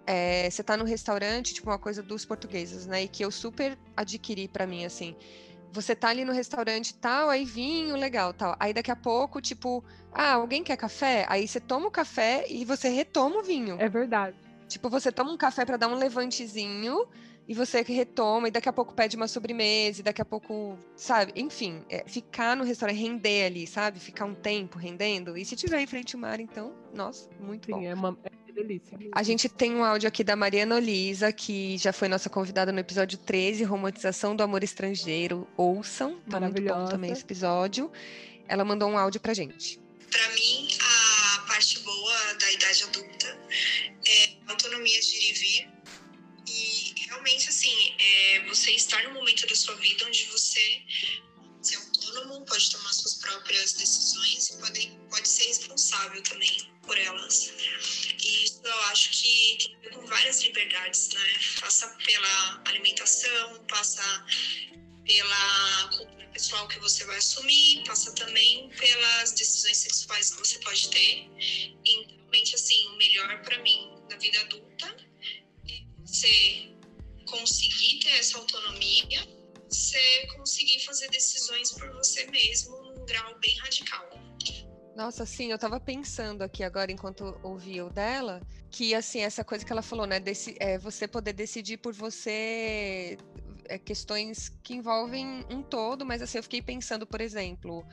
é, 0.05 0.49
você 0.49 0.63
tá 0.63 0.77
no 0.77 0.85
restaurante, 0.85 1.53
tipo 1.53 1.69
uma 1.69 1.79
coisa 1.79 2.01
dos 2.01 2.25
portugueses, 2.25 2.87
né? 2.87 3.03
E 3.03 3.07
que 3.07 3.23
eu 3.23 3.31
super 3.31 3.77
adquiri 3.95 4.47
para 4.47 4.65
mim 4.65 4.85
assim. 4.85 5.15
você 5.71 5.95
tá 5.95 6.09
ali 6.09 6.25
no 6.25 6.31
restaurante 6.33 6.95
tal, 6.95 7.29
aí 7.29 7.45
vinho, 7.45 7.95
legal, 7.95 8.33
tal. 8.33 8.55
Aí 8.59 8.73
daqui 8.73 8.89
a 8.91 8.95
pouco, 8.95 9.41
tipo, 9.41 9.83
ah, 10.11 10.33
alguém 10.33 10.63
quer 10.63 10.77
café? 10.77 11.25
Aí 11.29 11.47
você 11.47 11.59
toma 11.59 11.87
o 11.87 11.91
café 11.91 12.45
e 12.49 12.65
você 12.65 12.89
retoma 12.89 13.37
o 13.39 13.43
vinho. 13.43 13.75
É 13.79 13.87
verdade. 13.89 14.35
Tipo, 14.67 14.89
você 14.89 15.11
toma 15.11 15.31
um 15.31 15.37
café 15.37 15.65
para 15.65 15.77
dar 15.77 15.87
um 15.87 15.95
levantezinho 15.95 17.07
e 17.47 17.53
você 17.53 17.81
retoma 17.81 18.49
e 18.49 18.51
daqui 18.51 18.67
a 18.67 18.73
pouco 18.73 18.93
pede 18.93 19.15
uma 19.15 19.27
sobremesa 19.27 20.01
e 20.01 20.03
daqui 20.03 20.21
a 20.21 20.25
pouco, 20.25 20.77
sabe? 20.95 21.31
Enfim, 21.35 21.83
é, 21.89 22.03
ficar 22.05 22.55
no 22.57 22.65
restaurante, 22.65 22.97
render 22.97 23.45
ali, 23.45 23.65
sabe? 23.65 23.99
Ficar 23.99 24.25
um 24.25 24.35
tempo 24.35 24.77
rendendo. 24.77 25.37
E 25.37 25.45
se 25.45 25.55
tiver 25.55 25.79
em 25.79 25.87
frente 25.87 26.15
ao 26.15 26.21
mar, 26.21 26.39
então, 26.41 26.73
nossa, 26.93 27.29
muito 27.39 27.67
Sim, 27.67 27.71
bom. 27.71 27.83
é 27.83 27.93
uma 27.93 28.17
é 28.25 28.51
delícia. 28.51 28.97
A 29.13 29.23
gente 29.23 29.47
tem 29.47 29.73
um 29.73 29.83
áudio 29.83 30.09
aqui 30.09 30.23
da 30.23 30.35
Mariana 30.35 30.75
Olisa, 30.75 31.31
que 31.31 31.77
já 31.77 31.93
foi 31.93 32.09
nossa 32.09 32.29
convidada 32.29 32.71
no 32.71 32.79
episódio 32.79 33.17
13, 33.17 33.63
Romantização 33.63 34.35
do 34.35 34.43
Amor 34.43 34.63
Estrangeiro. 34.63 35.47
Ouçam, 35.55 36.19
tá 36.29 36.39
muito 36.41 36.61
bom 36.61 36.85
também 36.85 37.11
esse 37.11 37.23
episódio. 37.23 37.89
Ela 38.47 38.65
mandou 38.65 38.89
um 38.89 38.97
áudio 38.97 39.21
pra 39.21 39.33
gente. 39.33 39.79
Para 40.11 40.27
mim, 40.33 40.67
a 40.81 41.41
parte 41.47 41.79
boa 41.79 42.33
da 42.39 42.51
idade 42.51 42.83
adulta 42.83 43.16
é 44.07 44.29
autonomia 44.47 44.99
de 44.99 45.15
ir 45.17 45.29
e 45.29 45.33
vir. 45.33 45.77
E 46.47 46.93
realmente, 47.07 47.49
assim, 47.49 47.95
é 47.99 48.45
você 48.47 48.71
estar 48.71 49.03
no 49.03 49.13
momento 49.13 49.45
da 49.45 49.55
sua 49.55 49.75
vida 49.75 50.05
onde 50.05 50.23
você 50.25 50.81
ser 51.61 51.75
autônomo, 51.75 52.45
pode 52.45 52.71
tomar 52.71 52.93
suas 52.93 53.15
próprias 53.15 53.73
decisões 53.73 54.49
e 54.49 54.57
pode, 54.57 54.99
pode 55.09 55.27
ser 55.27 55.47
responsável 55.47 56.21
também 56.23 56.71
por 56.83 56.97
elas. 56.97 57.51
E 58.23 58.43
isso 58.45 58.61
eu 58.63 58.81
acho 58.83 59.09
que 59.11 59.57
tem 59.59 59.75
a 59.75 59.79
ver 59.81 59.89
com 59.91 60.05
várias 60.05 60.41
liberdades, 60.41 61.09
né? 61.09 61.39
Passa 61.59 61.87
pela 62.05 62.61
alimentação, 62.65 63.65
passa 63.67 64.25
pela 65.05 65.89
cultura 65.97 66.27
pessoal 66.27 66.67
que 66.67 66.79
você 66.79 67.03
vai 67.05 67.17
assumir, 67.17 67.83
passa 67.85 68.13
também 68.13 68.69
pelas 68.69 69.31
decisões 69.31 69.77
sexuais 69.77 70.29
que 70.29 70.39
você 70.39 70.59
pode 70.59 70.89
ter. 70.89 71.29
Então, 71.85 72.17
realmente, 72.19 72.55
assim, 72.55 72.87
o 72.87 72.97
melhor 72.97 73.41
para 73.41 73.57
mim 73.59 73.96
na 74.09 74.17
vida 74.17 74.39
adulta 74.41 74.95
você 76.07 76.73
conseguir 77.25 77.99
ter 77.99 78.11
essa 78.11 78.37
autonomia, 78.37 79.27
você 79.69 80.27
conseguir 80.37 80.79
fazer 80.85 81.09
decisões 81.09 81.71
por 81.73 81.91
você 81.91 82.25
mesmo 82.27 82.81
num 82.81 83.05
grau 83.05 83.37
bem 83.39 83.57
radical. 83.57 84.09
Nossa, 84.95 85.25
sim, 85.25 85.51
eu 85.51 85.59
tava 85.59 85.79
pensando 85.79 86.41
aqui 86.41 86.63
agora, 86.63 86.91
enquanto 86.91 87.39
ouvia 87.43 87.85
o 87.85 87.89
dela, 87.89 88.41
que, 88.71 88.95
assim, 88.95 89.19
essa 89.19 89.43
coisa 89.43 89.63
que 89.63 89.71
ela 89.71 89.83
falou, 89.83 90.07
né? 90.07 90.19
Desse, 90.19 90.55
é, 90.59 90.79
você 90.79 91.07
poder 91.07 91.33
decidir 91.33 91.77
por 91.77 91.93
você 91.93 93.15
é, 93.65 93.77
questões 93.77 94.49
que 94.63 94.73
envolvem 94.73 95.45
um 95.51 95.61
todo, 95.61 96.03
mas, 96.03 96.21
assim, 96.21 96.39
eu 96.39 96.43
fiquei 96.43 96.63
pensando, 96.63 97.05
por 97.05 97.21
exemplo, 97.21 97.85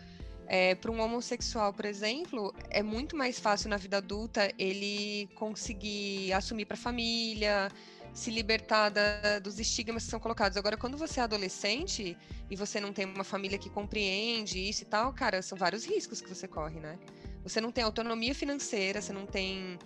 é, 0.47 0.75
para 0.75 0.91
um 0.91 1.01
homossexual, 1.01 1.73
por 1.73 1.85
exemplo, 1.85 2.55
é 2.71 2.83
muito 2.83 3.17
mais 3.17 3.39
fácil 3.41 3.71
na 3.71 3.77
vida 3.77 3.97
adulta 3.99 4.53
ele 4.59 5.29
conseguir 5.35 6.33
assumir 6.33 6.67
para 6.67 6.75
a 6.75 6.79
família, 6.79 7.71
se 8.13 8.31
libertar 8.31 8.91
da- 8.91 9.39
dos 9.41 9.59
estigmas 9.59 10.05
que 10.05 10.11
são 10.11 10.21
colocados. 10.21 10.57
Agora, 10.57 10.77
quando 10.77 10.97
você 10.97 11.21
é 11.21 11.23
adolescente 11.25 12.17
e 12.51 12.57
você 12.57 12.79
não 12.81 12.93
tem 12.93 13.05
uma 13.07 13.25
família 13.25 13.59
que 13.59 13.69
compreende 13.71 14.59
isso 14.59 14.83
e 14.83 14.87
tal, 14.87 15.13
cara, 15.13 15.43
são 15.43 15.57
vários 15.59 15.85
riscos 15.85 16.21
que 16.21 16.29
você 16.29 16.47
corre, 16.47 16.79
né? 16.81 16.99
Você 17.43 17.61
não 17.61 17.73
tem 17.73 17.83
autonomia 17.85 18.35
financeira, 18.35 19.01
você 19.01 19.13
não 19.13 19.27
tem. 19.27 19.79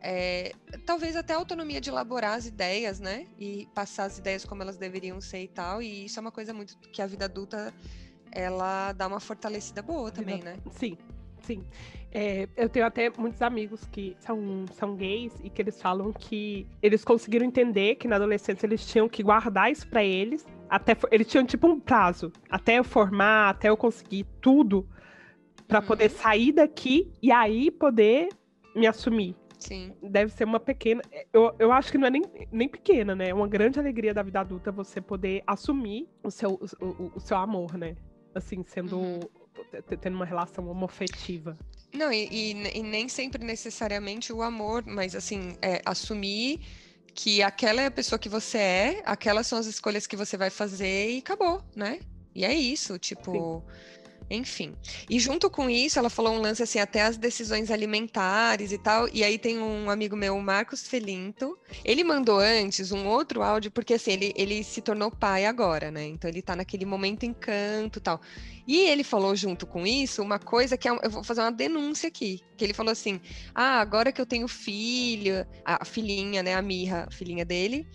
é, 0.00 0.52
talvez 0.86 1.16
até 1.16 1.32
autonomia 1.34 1.80
de 1.80 1.88
elaborar 1.88 2.34
as 2.36 2.46
ideias, 2.46 3.00
né? 3.00 3.26
E 3.38 3.66
passar 3.74 4.04
as 4.04 4.18
ideias 4.18 4.44
como 4.44 4.62
elas 4.62 4.76
deveriam 4.76 5.20
ser 5.20 5.42
e 5.44 5.48
tal. 5.48 5.82
E 5.82 6.04
isso 6.06 6.18
é 6.18 6.22
uma 6.22 6.32
coisa 6.32 6.52
muito 6.52 6.76
que 6.92 7.00
a 7.02 7.06
vida 7.06 7.24
adulta 7.24 7.72
ela 8.34 8.92
dá 8.92 9.06
uma 9.06 9.20
fortalecida 9.20 9.80
boa 9.82 10.10
também, 10.10 10.42
né? 10.42 10.56
Sim, 10.72 10.96
sim. 11.42 11.64
É, 12.10 12.48
eu 12.56 12.68
tenho 12.68 12.86
até 12.86 13.10
muitos 13.18 13.42
amigos 13.42 13.84
que 13.86 14.16
são, 14.20 14.64
são 14.72 14.94
gays 14.94 15.32
e 15.42 15.50
que 15.50 15.60
eles 15.62 15.80
falam 15.82 16.12
que 16.12 16.66
eles 16.82 17.04
conseguiram 17.04 17.44
entender 17.44 17.96
que 17.96 18.06
na 18.06 18.16
adolescência 18.16 18.66
eles 18.66 18.86
tinham 18.86 19.08
que 19.08 19.22
guardar 19.22 19.70
isso 19.70 19.86
pra 19.88 20.04
eles. 20.04 20.46
Até, 20.68 20.96
eles 21.10 21.26
tinham 21.26 21.44
tipo 21.44 21.66
um 21.66 21.80
prazo. 21.80 22.32
Até 22.48 22.78
eu 22.78 22.84
formar, 22.84 23.50
até 23.50 23.68
eu 23.68 23.76
conseguir 23.76 24.24
tudo 24.40 24.88
pra 25.66 25.80
Uhum. 25.80 25.86
poder 25.86 26.08
sair 26.10 26.52
daqui 26.52 27.10
e 27.22 27.32
aí 27.32 27.70
poder 27.70 28.28
me 28.76 28.86
assumir. 28.86 29.34
Sim. 29.58 29.92
Deve 30.02 30.30
ser 30.30 30.44
uma 30.44 30.60
pequena. 30.60 31.00
Eu, 31.32 31.54
eu 31.58 31.72
acho 31.72 31.90
que 31.90 31.96
não 31.98 32.06
é 32.06 32.10
nem, 32.10 32.22
nem 32.52 32.68
pequena, 32.68 33.14
né? 33.16 33.30
É 33.30 33.34
uma 33.34 33.48
grande 33.48 33.78
alegria 33.78 34.12
da 34.12 34.22
vida 34.22 34.38
adulta 34.40 34.70
você 34.70 35.00
poder 35.00 35.42
assumir 35.46 36.06
o 36.22 36.30
seu, 36.30 36.60
o- 36.80 37.10
o 37.16 37.20
seu 37.20 37.36
amor, 37.38 37.76
né? 37.78 37.96
Assim, 38.34 38.64
sendo. 38.66 38.98
Uhum. 38.98 39.20
Tendo 40.00 40.14
uma 40.16 40.24
relação 40.24 40.68
homoafetiva. 40.68 41.56
Não, 41.92 42.12
e, 42.12 42.26
e- 42.30 42.78
e 42.78 42.82
nem 42.82 43.08
sempre 43.08 43.44
necessariamente 43.44 44.32
o 44.32 44.42
amor, 44.42 44.84
mas 44.84 45.14
assim, 45.14 45.56
é, 45.62 45.80
assumir 45.84 46.60
que 47.14 47.40
aquela 47.42 47.80
é 47.82 47.86
a 47.86 47.90
pessoa 47.90 48.18
que 48.18 48.28
você 48.28 48.58
é, 48.58 49.02
aquelas 49.04 49.46
são 49.46 49.58
as 49.58 49.66
escolhas 49.66 50.06
que 50.06 50.16
você 50.16 50.36
vai 50.36 50.50
fazer 50.50 51.10
e 51.12 51.18
acabou, 51.18 51.62
né? 51.76 52.00
E 52.34 52.44
é 52.44 52.52
isso, 52.52 52.98
tipo. 52.98 53.62
Enfim. 54.30 54.74
E 55.08 55.18
junto 55.20 55.50
com 55.50 55.68
isso, 55.68 55.98
ela 55.98 56.08
falou 56.08 56.34
um 56.34 56.40
lance 56.40 56.62
assim, 56.62 56.78
até 56.78 57.02
as 57.02 57.16
decisões 57.16 57.70
alimentares 57.70 58.72
e 58.72 58.78
tal. 58.78 59.08
E 59.12 59.22
aí 59.22 59.38
tem 59.38 59.58
um 59.58 59.90
amigo 59.90 60.16
meu, 60.16 60.36
o 60.36 60.42
Marcos 60.42 60.88
Felinto. 60.88 61.58
Ele 61.84 62.02
mandou 62.02 62.38
antes 62.38 62.90
um 62.90 63.06
outro 63.06 63.42
áudio, 63.42 63.70
porque 63.70 63.94
assim, 63.94 64.12
ele, 64.12 64.32
ele 64.36 64.64
se 64.64 64.80
tornou 64.80 65.10
pai 65.10 65.44
agora, 65.44 65.90
né? 65.90 66.06
Então 66.06 66.28
ele 66.28 66.42
tá 66.42 66.56
naquele 66.56 66.84
momento 66.84 67.24
encanto 67.24 67.98
e 67.98 68.02
tal. 68.02 68.20
E 68.66 68.80
ele 68.88 69.04
falou 69.04 69.36
junto 69.36 69.66
com 69.66 69.86
isso 69.86 70.22
uma 70.22 70.38
coisa 70.38 70.76
que 70.76 70.88
é, 70.88 70.98
eu 71.02 71.10
vou 71.10 71.22
fazer 71.22 71.42
uma 71.42 71.52
denúncia 71.52 72.08
aqui, 72.08 72.40
que 72.56 72.64
ele 72.64 72.72
falou 72.72 72.92
assim: 72.92 73.20
"Ah, 73.54 73.80
agora 73.80 74.10
que 74.10 74.20
eu 74.20 74.26
tenho 74.26 74.48
filho, 74.48 75.46
a 75.64 75.84
filhinha, 75.84 76.42
né, 76.42 76.54
a 76.54 76.62
Mirra, 76.62 77.06
a 77.08 77.10
filhinha 77.10 77.44
dele, 77.44 77.86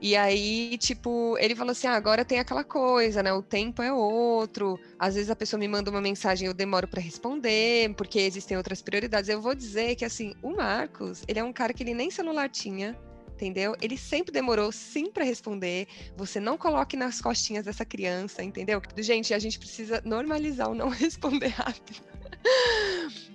e 0.00 0.16
aí, 0.16 0.78
tipo, 0.78 1.36
ele 1.38 1.54
falou 1.54 1.72
assim: 1.72 1.86
ah, 1.86 1.94
agora 1.94 2.24
tem 2.24 2.38
aquela 2.38 2.64
coisa, 2.64 3.22
né? 3.22 3.32
O 3.32 3.42
tempo 3.42 3.82
é 3.82 3.92
outro. 3.92 4.80
Às 4.98 5.14
vezes 5.14 5.30
a 5.30 5.36
pessoa 5.36 5.60
me 5.60 5.68
manda 5.68 5.90
uma 5.90 6.00
mensagem 6.00 6.46
eu 6.46 6.54
demoro 6.54 6.88
para 6.88 7.00
responder, 7.00 7.94
porque 7.94 8.18
existem 8.20 8.56
outras 8.56 8.80
prioridades. 8.80 9.28
Eu 9.28 9.42
vou 9.42 9.54
dizer 9.54 9.96
que, 9.96 10.04
assim, 10.04 10.34
o 10.42 10.56
Marcos, 10.56 11.22
ele 11.28 11.38
é 11.38 11.44
um 11.44 11.52
cara 11.52 11.74
que 11.74 11.82
ele 11.82 11.92
nem 11.92 12.10
celular 12.10 12.48
tinha, 12.48 12.98
entendeu? 13.34 13.76
Ele 13.82 13.98
sempre 13.98 14.32
demorou 14.32 14.72
sim 14.72 15.10
para 15.10 15.24
responder. 15.24 15.86
Você 16.16 16.40
não 16.40 16.56
coloque 16.56 16.96
nas 16.96 17.20
costinhas 17.20 17.66
dessa 17.66 17.84
criança, 17.84 18.42
entendeu? 18.42 18.80
Gente, 18.96 19.34
a 19.34 19.38
gente 19.38 19.58
precisa 19.58 20.00
normalizar 20.04 20.70
o 20.70 20.74
não 20.74 20.88
responder 20.90 21.48
rápido. 21.48 22.02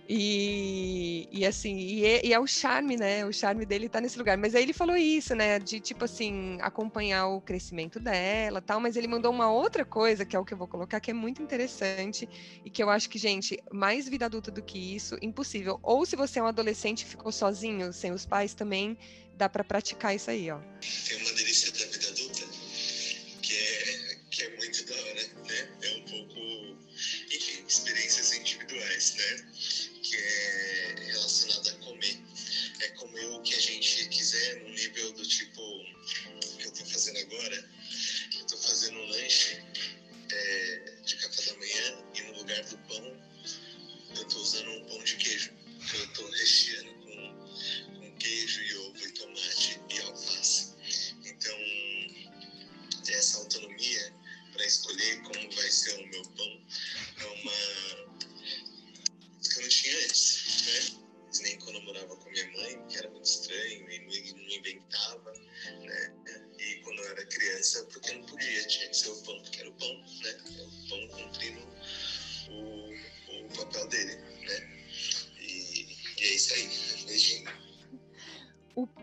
E, 0.07 1.27
e 1.31 1.45
assim, 1.45 1.75
e 1.77 2.05
é, 2.05 2.25
e 2.25 2.33
é 2.33 2.39
o 2.39 2.45
charme, 2.45 2.95
né? 2.95 3.25
O 3.25 3.33
charme 3.33 3.65
dele 3.65 3.89
tá 3.89 3.99
nesse 3.99 4.17
lugar. 4.17 4.37
Mas 4.37 4.53
aí 4.53 4.63
ele 4.63 4.73
falou 4.73 4.95
isso, 4.95 5.33
né? 5.33 5.57
De 5.57 5.79
tipo 5.79 6.05
assim, 6.05 6.57
acompanhar 6.61 7.27
o 7.27 7.41
crescimento 7.41 7.99
dela 7.99 8.61
tal. 8.61 8.79
Mas 8.79 8.95
ele 8.95 9.07
mandou 9.07 9.31
uma 9.31 9.51
outra 9.51 9.83
coisa, 9.83 10.25
que 10.25 10.35
é 10.35 10.39
o 10.39 10.45
que 10.45 10.53
eu 10.53 10.57
vou 10.57 10.67
colocar, 10.67 10.99
que 10.99 11.09
é 11.09 11.13
muito 11.13 11.41
interessante 11.41 12.29
e 12.63 12.69
que 12.69 12.83
eu 12.83 12.89
acho 12.89 13.09
que, 13.09 13.17
gente, 13.17 13.59
mais 13.71 14.07
vida 14.07 14.25
adulta 14.25 14.51
do 14.51 14.61
que 14.61 14.95
isso, 14.95 15.17
impossível. 15.21 15.79
Ou 15.81 16.05
se 16.05 16.15
você 16.15 16.39
é 16.39 16.43
um 16.43 16.47
adolescente 16.47 17.01
e 17.01 17.05
ficou 17.05 17.31
sozinho, 17.31 17.91
sem 17.91 18.11
os 18.11 18.25
pais, 18.25 18.53
também 18.53 18.97
dá 19.35 19.49
para 19.49 19.63
praticar 19.63 20.15
isso 20.15 20.29
aí, 20.29 20.49
ó. 20.51 20.59
Tem 21.07 21.17
uma 21.17 21.33
delícia 21.33 21.71
da 21.71 21.91
vida 21.91 22.07
adulta 22.07 22.24
agora. 37.25 37.65
Eu 38.37 38.45
tô 38.45 38.57
fazendo 38.57 38.99
um 38.99 39.05
lanche 39.07 39.54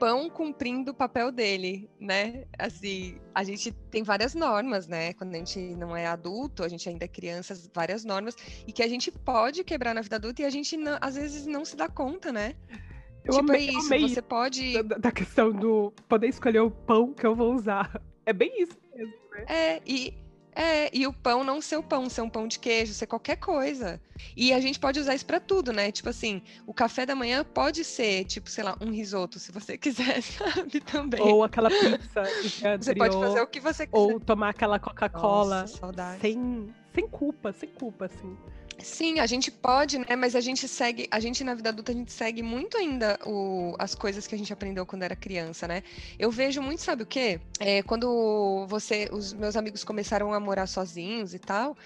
o 0.03 0.05
pão 0.05 0.29
cumprindo 0.29 0.91
o 0.91 0.95
papel 0.95 1.31
dele, 1.31 1.89
né? 2.01 2.45
Assim, 2.59 3.21
a 3.33 3.45
gente 3.45 3.71
tem 3.89 4.03
várias 4.03 4.35
normas, 4.35 4.89
né? 4.89 5.13
Quando 5.13 5.35
a 5.35 5.39
gente 5.39 5.61
não 5.77 5.97
é 5.97 6.07
adulto, 6.07 6.65
a 6.65 6.69
gente 6.69 6.89
ainda 6.89 7.05
é 7.05 7.09
criança, 7.09 7.55
várias 7.73 8.05
normas, 8.05 8.37
e 8.67 8.73
que 8.73 8.83
a 8.83 8.89
gente 8.89 9.13
pode 9.13 9.63
quebrar 9.63 9.95
na 9.95 10.01
vida 10.01 10.17
adulta 10.17 10.43
e 10.43 10.45
a 10.45 10.51
gente 10.51 10.77
não, 10.77 10.99
às 11.01 11.15
vezes 11.15 11.47
não 11.47 11.65
se 11.65 11.77
dá 11.77 11.89
conta, 11.89 12.33
né? 12.33 12.57
Eu 13.25 13.35
tipo, 13.35 13.53
amei, 13.53 13.69
é 13.69 13.73
isso, 13.73 13.87
amei 13.87 14.09
você 14.09 14.21
pode. 14.21 14.83
da, 14.83 14.97
da 14.99 15.13
questão 15.13 15.53
do 15.53 15.93
poder 16.09 16.27
escolher 16.27 16.61
o 16.61 16.71
pão 16.71 17.15
que 17.15 17.25
eu 17.25 17.35
vou 17.35 17.55
usar. 17.55 18.01
É 18.25 18.33
bem 18.33 18.63
isso 18.63 18.79
mesmo. 18.95 19.13
É, 19.49 19.81
e, 19.85 20.15
é, 20.55 20.91
e 20.97 21.07
o 21.07 21.13
pão 21.13 21.43
não 21.43 21.61
ser 21.61 21.77
o 21.77 21.83
pão, 21.83 22.09
ser 22.09 22.21
um 22.21 22.29
pão 22.29 22.47
de 22.47 22.59
queijo, 22.59 22.93
ser 22.93 23.07
qualquer 23.07 23.37
coisa. 23.37 24.01
E 24.37 24.53
a 24.53 24.61
gente 24.61 24.79
pode 24.79 25.01
usar 25.01 25.15
isso 25.15 25.25
pra 25.27 25.41
tudo, 25.41 25.73
né? 25.73 25.91
Tipo 25.91 26.11
assim, 26.11 26.43
o 26.67 26.75
café 26.75 27.07
da 27.07 27.15
manhã 27.15 27.45
pode 27.45 27.85
ser, 27.85 28.25
tipo, 28.25 28.51
sei 28.51 28.63
lá, 28.63 28.77
um 28.81 28.91
risoto, 28.91 29.39
se 29.39 29.51
você 29.51 29.77
quiser, 29.79 30.23
sabe? 30.23 30.81
Também. 30.81 31.21
Ou 31.21 31.43
aquela 31.43 31.71
pizza. 31.71 32.23
você 32.79 32.95
pode 32.95 33.17
fazer 33.17 33.41
o 33.41 33.47
que 33.47 33.61
você 33.61 33.87
quiser. 33.87 33.99
Ou 33.99 34.21
tomar 34.21 34.51
aquela 34.51 34.79
Coca-Cola 34.79 35.67
saudade. 35.67 36.21
sem, 36.21 36.73
sem 36.95 37.09
culpa, 37.09 37.53
sem 37.53 37.69
culpa, 37.71 38.07
assim. 38.07 38.37
Sim, 38.79 39.21
a 39.21 39.27
gente 39.27 39.51
pode, 39.51 39.99
né? 39.99 40.17
Mas 40.17 40.35
a 40.35 40.41
gente 40.41 40.67
segue, 40.67 41.07
a 41.11 41.21
gente 41.21 41.45
na 41.45 41.55
vida 41.55 41.69
adulta, 41.69 41.93
a 41.93 41.95
gente 41.95 42.13
segue 42.13 42.43
muito 42.43 42.77
ainda 42.77 43.19
o, 43.25 43.75
as 43.79 43.95
coisas 43.95 44.27
que 44.27 44.35
a 44.35 44.39
gente 44.39 44.53
aprendeu 44.53 44.85
quando 44.85 45.03
era 45.03 45.15
criança, 45.15 45.69
né? 45.69 45.83
Eu 46.19 46.31
vejo 46.31 46.61
muito, 46.61 46.83
sabe 46.83 47.03
o 47.03 47.07
quê? 47.07 47.41
É, 47.61 47.83
quando 47.83 48.67
você, 48.69 49.09
os 49.13 49.33
meus 49.33 49.57
amigos 49.57 49.85
começaram 49.85 50.33
a 50.33 50.41
morar 50.41 50.67
sozinhos 50.67 51.33
e 51.33 51.39
tal, 51.39 51.77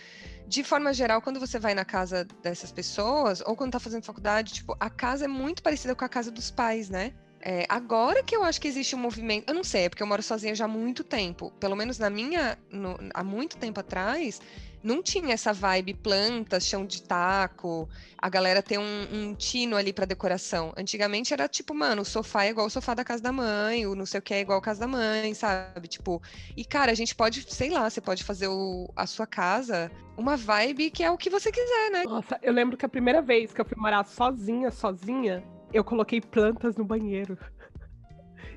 de 0.47 0.63
forma 0.63 0.95
geral, 0.95 1.21
quando 1.21 1.41
você 1.41 1.59
vai 1.59 1.75
na 1.75 1.85
casa 1.85 2.27
dessas 2.43 2.73
pessoas, 2.73 3.43
ou 3.45 3.57
quando 3.57 3.73
tá 3.73 3.81
fazendo 3.81 4.05
faculdade, 4.05 4.55
tipo, 4.55 4.77
a 4.79 4.89
casa 4.89 5.25
é 5.25 5.29
muito 5.29 5.63
parecida 5.63 5.95
com 5.95 6.05
a 6.05 6.09
casa 6.09 6.31
dos 6.31 6.51
pais, 6.51 6.89
né? 6.89 7.13
É, 7.41 7.65
agora 7.69 8.23
que 8.23 8.35
eu 8.35 8.43
acho 8.43 8.61
que 8.61 8.67
existe 8.67 8.97
um 8.97 8.99
movimento, 8.99 9.49
eu 9.49 9.55
não 9.55 9.63
sei, 9.63 9.85
é 9.85 9.89
porque 9.89 10.03
eu 10.03 10.07
moro 10.07 10.23
sozinha 10.23 10.55
já 10.55 10.65
há 10.65 10.69
muito 10.69 11.05
tempo. 11.05 11.53
Pelo 11.61 11.77
menos 11.77 11.99
na 11.99 12.11
minha, 12.11 12.59
no, 12.73 12.97
há 13.13 13.23
muito 13.23 13.57
tempo 13.57 13.79
atrás, 13.79 14.41
não 14.87 15.03
tinha 15.03 15.35
essa 15.35 15.53
vibe 15.53 15.95
plantas, 15.95 16.65
chão 16.65 16.87
de 16.87 17.03
taco, 17.03 17.89
a 18.17 18.29
galera 18.29 18.63
tem 18.63 18.79
um, 18.79 19.07
um 19.13 19.35
tino 19.35 19.77
ali 19.77 19.93
para 19.93 20.05
decoração. 20.07 20.73
Antigamente 20.77 21.33
era 21.35 21.49
tipo, 21.49 21.75
mano, 21.75 22.03
o 22.03 22.05
sofá 22.05 22.45
é 22.45 22.51
igual 22.51 22.67
o 22.67 22.71
sofá 22.71 22.95
da 22.95 23.05
casa 23.05 23.23
da 23.23 23.33
mãe, 23.33 23.87
o 23.87 23.95
não 23.95 24.07
sei 24.07 24.21
o 24.21 24.23
que 24.23 24.33
é 24.33 24.41
igual 24.41 24.59
a 24.59 24.63
casa 24.63 24.81
da 24.81 24.87
mãe, 24.87 25.35
sabe? 25.35 25.89
Tipo, 25.89 26.23
e 26.57 26.65
cara, 26.65 26.93
a 26.93 26.95
gente 26.95 27.15
pode, 27.15 27.43
sei 27.53 27.71
lá, 27.71 27.91
você 27.91 28.01
pode 28.01 28.23
fazer 28.23 28.49
o, 28.49 28.89
a 28.95 29.07
sua 29.07 29.27
casa 29.27 29.91
uma 30.17 30.37
vibe 30.37 30.91
que 30.91 31.03
é 31.03 31.11
o 31.11 31.19
que 31.19 31.29
você 31.29 31.51
quiser, 31.51 31.91
né? 31.91 32.05
Nossa, 32.05 32.39
eu 32.41 32.53
lembro 32.53 32.77
que 32.77 32.87
a 32.87 32.89
primeira 32.89 33.21
vez 33.21 33.53
que 33.53 33.61
eu 33.61 33.65
fui 33.65 33.77
morar 33.77 34.05
sozinha, 34.05 34.71
sozinha, 34.71 35.43
eu 35.73 35.83
coloquei 35.83 36.21
plantas 36.21 36.77
no 36.77 36.85
banheiro. 36.85 37.37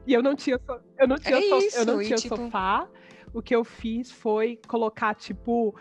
E 0.07 0.13
eu 0.13 0.23
não 0.23 0.35
tinha, 0.35 0.57
so- 0.65 0.79
eu 0.97 1.07
não 1.07 1.17
tinha, 1.17 1.37
É 1.37 1.41
so- 1.49 1.57
isso, 1.59 1.77
eu 1.77 1.85
não 1.85 2.01
e 2.01 2.05
tinha 2.05 2.17
tipo- 2.17 2.35
sofá. 2.35 2.87
O 3.31 3.43
que 3.43 3.55
eu 3.55 3.63
fiz 3.63 4.09
foi 4.11 4.59
colocar, 4.67 5.13
tipo, 5.13 5.75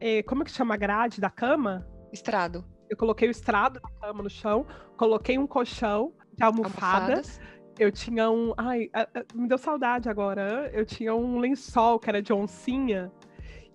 eh, 0.00 0.22
como 0.22 0.42
é 0.42 0.44
que 0.44 0.50
chama 0.50 0.74
a 0.74 0.76
grade 0.76 1.20
da 1.20 1.30
cama? 1.30 1.86
Estrado. 2.12 2.64
Eu 2.88 2.96
coloquei 2.96 3.28
o 3.28 3.30
estrado 3.30 3.80
da 3.80 3.88
cama 4.00 4.22
no 4.22 4.30
chão, 4.30 4.66
coloquei 4.96 5.38
um 5.38 5.46
colchão 5.46 6.12
de 6.36 6.44
almofada. 6.44 7.14
Almofadas. 7.14 7.40
Eu 7.78 7.90
tinha 7.90 8.30
um. 8.30 8.52
Ai, 8.56 8.88
me 9.34 9.48
deu 9.48 9.58
saudade 9.58 10.08
agora. 10.08 10.70
Eu 10.72 10.86
tinha 10.86 11.14
um 11.14 11.38
lençol 11.38 11.98
que 11.98 12.08
era 12.08 12.22
de 12.22 12.32
oncinha. 12.32 13.10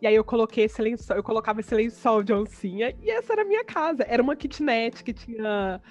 E 0.01 0.07
aí 0.07 0.15
eu 0.15 0.23
coloquei 0.23 0.63
esse 0.63 0.81
lençol, 0.81 1.17
eu 1.17 1.23
colocava 1.23 1.59
esse 1.59 1.75
lençol 1.75 2.23
de 2.23 2.33
oncinha 2.33 2.95
e 3.01 3.09
essa 3.09 3.33
era 3.33 3.41
a 3.41 3.45
minha 3.45 3.65
casa. 3.65 4.05
Era 4.07 4.23
uma 4.23 4.35
kitnet 4.35 5.03
que 5.03 5.13
tinha. 5.13 5.81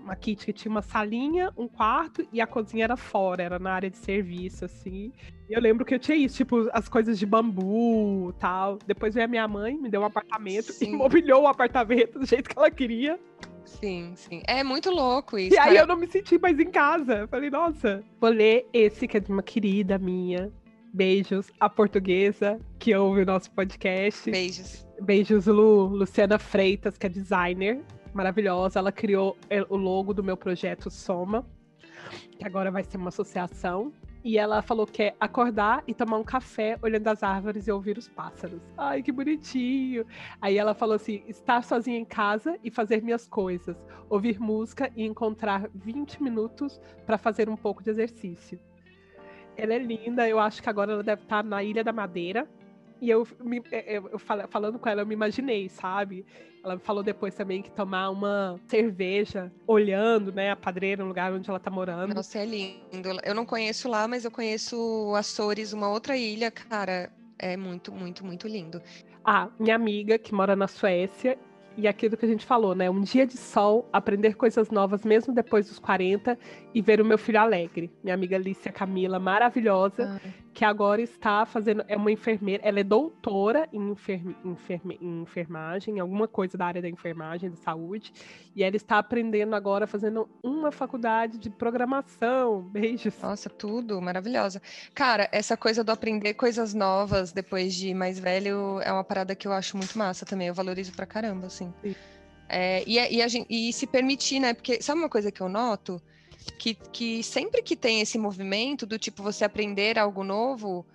Uma 0.00 0.16
kit 0.16 0.44
que 0.44 0.52
tinha 0.52 0.70
uma 0.70 0.82
salinha, 0.82 1.52
um 1.56 1.68
quarto 1.68 2.26
e 2.32 2.40
a 2.40 2.46
cozinha 2.46 2.84
era 2.84 2.96
fora, 2.96 3.42
era 3.42 3.58
na 3.58 3.72
área 3.72 3.90
de 3.90 3.96
serviço, 3.96 4.64
assim. 4.64 5.12
E 5.48 5.52
eu 5.52 5.60
lembro 5.60 5.84
que 5.84 5.94
eu 5.94 5.98
tinha 5.98 6.16
isso, 6.16 6.36
tipo, 6.36 6.68
as 6.72 6.88
coisas 6.88 7.18
de 7.18 7.26
bambu 7.26 8.32
tal. 8.38 8.78
Depois 8.86 9.14
veio 9.14 9.26
a 9.26 9.28
minha 9.28 9.46
mãe, 9.46 9.76
me 9.76 9.88
deu 9.88 10.00
um 10.00 10.04
apartamento 10.04 10.72
Sim. 10.72 10.92
e 10.92 10.94
mobiliou 10.96 11.42
o 11.42 11.46
apartamento 11.46 12.18
do 12.18 12.26
jeito 12.26 12.50
que 12.50 12.58
ela 12.58 12.70
queria. 12.70 13.18
Sim, 13.64 14.12
sim. 14.14 14.42
É 14.46 14.62
muito 14.62 14.90
louco 14.90 15.38
isso. 15.38 15.54
E 15.54 15.58
aí 15.58 15.66
cara. 15.66 15.78
eu 15.80 15.86
não 15.86 15.96
me 15.96 16.06
senti 16.06 16.38
mais 16.38 16.58
em 16.58 16.70
casa. 16.70 17.26
Falei, 17.28 17.50
nossa, 17.50 18.02
vou 18.20 18.30
ler 18.30 18.66
esse 18.72 19.06
que 19.06 19.16
é 19.16 19.20
de 19.20 19.30
uma 19.30 19.42
querida 19.42 19.98
minha. 19.98 20.52
Beijos, 20.92 21.50
a 21.60 21.68
portuguesa, 21.68 22.58
que 22.78 22.94
ouve 22.94 23.22
o 23.22 23.26
nosso 23.26 23.50
podcast. 23.50 24.30
Beijos. 24.30 24.86
Beijos, 25.02 25.46
Lu. 25.46 25.88
Luciana 25.88 26.38
Freitas, 26.38 26.96
que 26.96 27.06
é 27.06 27.10
designer, 27.10 27.82
maravilhosa. 28.16 28.78
Ela 28.78 28.90
criou 28.90 29.36
é, 29.48 29.62
o 29.68 29.76
logo 29.76 30.12
do 30.14 30.24
meu 30.24 30.36
projeto 30.36 30.90
Soma, 30.90 31.46
que 32.38 32.44
agora 32.44 32.70
vai 32.70 32.82
ser 32.82 32.96
uma 32.96 33.08
associação. 33.08 33.92
E 34.24 34.38
ela 34.38 34.60
falou 34.60 34.88
que 34.88 35.04
é 35.04 35.14
acordar 35.20 35.84
e 35.86 35.94
tomar 35.94 36.18
um 36.18 36.24
café 36.24 36.76
olhando 36.82 37.06
as 37.06 37.22
árvores 37.22 37.68
e 37.68 37.70
ouvir 37.70 37.96
os 37.96 38.08
pássaros. 38.08 38.60
Ai, 38.76 39.00
que 39.00 39.12
bonitinho! 39.12 40.04
Aí 40.42 40.58
ela 40.58 40.74
falou 40.74 40.96
assim: 40.96 41.22
estar 41.28 41.62
sozinha 41.62 41.96
em 41.96 42.04
casa 42.04 42.58
e 42.64 42.68
fazer 42.68 43.02
minhas 43.04 43.28
coisas, 43.28 43.76
ouvir 44.10 44.40
música 44.40 44.90
e 44.96 45.04
encontrar 45.04 45.70
20 45.72 46.20
minutos 46.20 46.80
para 47.06 47.16
fazer 47.16 47.48
um 47.48 47.56
pouco 47.56 47.84
de 47.84 47.90
exercício. 47.90 48.58
Ela 49.56 49.74
é 49.74 49.78
linda, 49.78 50.28
eu 50.28 50.40
acho 50.40 50.60
que 50.60 50.68
agora 50.68 50.92
ela 50.92 51.04
deve 51.04 51.22
estar 51.22 51.44
na 51.44 51.62
Ilha 51.62 51.84
da 51.84 51.92
Madeira. 51.92 52.48
E 53.00 53.10
eu, 53.10 53.26
me- 53.40 53.62
eu, 53.86 54.08
eu 54.08 54.18
fala- 54.18 54.46
falando 54.48 54.78
com 54.78 54.88
ela, 54.88 55.02
eu 55.02 55.06
me 55.06 55.14
imaginei, 55.14 55.68
sabe? 55.68 56.24
Ela 56.64 56.78
falou 56.78 57.02
depois 57.02 57.34
também 57.34 57.62
que 57.62 57.70
tomar 57.70 58.08
uma 58.10 58.58
cerveja 58.66 59.52
olhando, 59.66 60.32
né, 60.32 60.50
a 60.50 60.56
padreira 60.56 61.02
no 61.02 61.08
lugar 61.08 61.32
onde 61.32 61.48
ela 61.48 61.60
tá 61.60 61.70
morando. 61.70 62.14
Nossa, 62.14 62.38
é 62.38 62.46
lindo. 62.46 63.08
Eu 63.22 63.34
não 63.34 63.44
conheço 63.44 63.88
lá, 63.88 64.08
mas 64.08 64.24
eu 64.24 64.30
conheço 64.30 65.12
Açores, 65.14 65.72
uma 65.72 65.88
outra 65.90 66.16
ilha, 66.16 66.50
cara. 66.50 67.10
É 67.38 67.56
muito, 67.56 67.92
muito, 67.92 68.24
muito 68.24 68.48
lindo. 68.48 68.80
Ah, 69.24 69.48
minha 69.58 69.74
amiga 69.74 70.18
que 70.18 70.34
mora 70.34 70.56
na 70.56 70.66
Suécia, 70.66 71.38
e 71.76 71.86
aquilo 71.86 72.16
que 72.16 72.24
a 72.24 72.28
gente 72.28 72.46
falou, 72.46 72.74
né? 72.74 72.88
Um 72.88 73.02
dia 73.02 73.26
de 73.26 73.36
sol, 73.36 73.86
aprender 73.92 74.34
coisas 74.34 74.70
novas 74.70 75.04
mesmo 75.04 75.34
depois 75.34 75.68
dos 75.68 75.78
40 75.78 76.38
e 76.74 76.80
ver 76.80 77.02
o 77.02 77.04
meu 77.04 77.18
filho 77.18 77.38
alegre. 77.38 77.92
Minha 78.02 78.14
amiga 78.14 78.38
Lícia 78.38 78.72
Camila, 78.72 79.18
maravilhosa, 79.18 80.18
que 80.56 80.64
agora 80.64 81.02
está 81.02 81.44
fazendo. 81.44 81.84
É 81.86 81.94
uma 81.98 82.10
enfermeira, 82.10 82.62
ela 82.66 82.80
é 82.80 82.82
doutora 82.82 83.68
em, 83.70 83.90
enferme- 83.90 84.34
enferme- 84.42 84.98
em 85.02 85.20
enfermagem, 85.20 86.00
alguma 86.00 86.26
coisa 86.26 86.56
da 86.56 86.64
área 86.64 86.80
da 86.80 86.88
enfermagem, 86.88 87.50
da 87.50 87.56
saúde, 87.56 88.10
e 88.54 88.62
ela 88.64 88.74
está 88.74 88.96
aprendendo 88.96 89.54
agora, 89.54 89.86
fazendo 89.86 90.26
uma 90.42 90.72
faculdade 90.72 91.36
de 91.36 91.50
programação. 91.50 92.62
Beijos. 92.72 93.20
Nossa, 93.20 93.50
tudo 93.50 94.00
maravilhosa. 94.00 94.62
Cara, 94.94 95.28
essa 95.30 95.58
coisa 95.58 95.84
do 95.84 95.92
aprender 95.92 96.32
coisas 96.32 96.72
novas 96.72 97.32
depois 97.32 97.74
de 97.74 97.92
mais 97.92 98.18
velho 98.18 98.80
é 98.80 98.90
uma 98.90 99.04
parada 99.04 99.34
que 99.36 99.46
eu 99.46 99.52
acho 99.52 99.76
muito 99.76 99.98
massa 99.98 100.24
também. 100.24 100.48
Eu 100.48 100.54
valorizo 100.54 100.90
pra 100.96 101.04
caramba, 101.04 101.48
assim. 101.48 101.70
Sim. 101.82 101.94
É, 102.48 102.82
e, 102.86 102.98
a- 102.98 103.10
e, 103.10 103.20
a 103.20 103.28
gen- 103.28 103.44
e 103.50 103.70
se 103.74 103.86
permitir, 103.86 104.40
né? 104.40 104.54
Porque 104.54 104.80
sabe 104.80 105.00
uma 105.00 105.08
coisa 105.10 105.30
que 105.30 105.42
eu 105.42 105.50
noto? 105.50 106.00
Que, 106.58 106.74
que 106.74 107.22
sempre 107.22 107.62
que 107.62 107.76
tem 107.76 108.00
esse 108.00 108.18
movimento 108.18 108.86
do 108.86 108.98
tipo 108.98 109.22
você 109.22 109.44
aprender 109.44 109.98
algo 109.98 110.22
novo, 110.22 110.86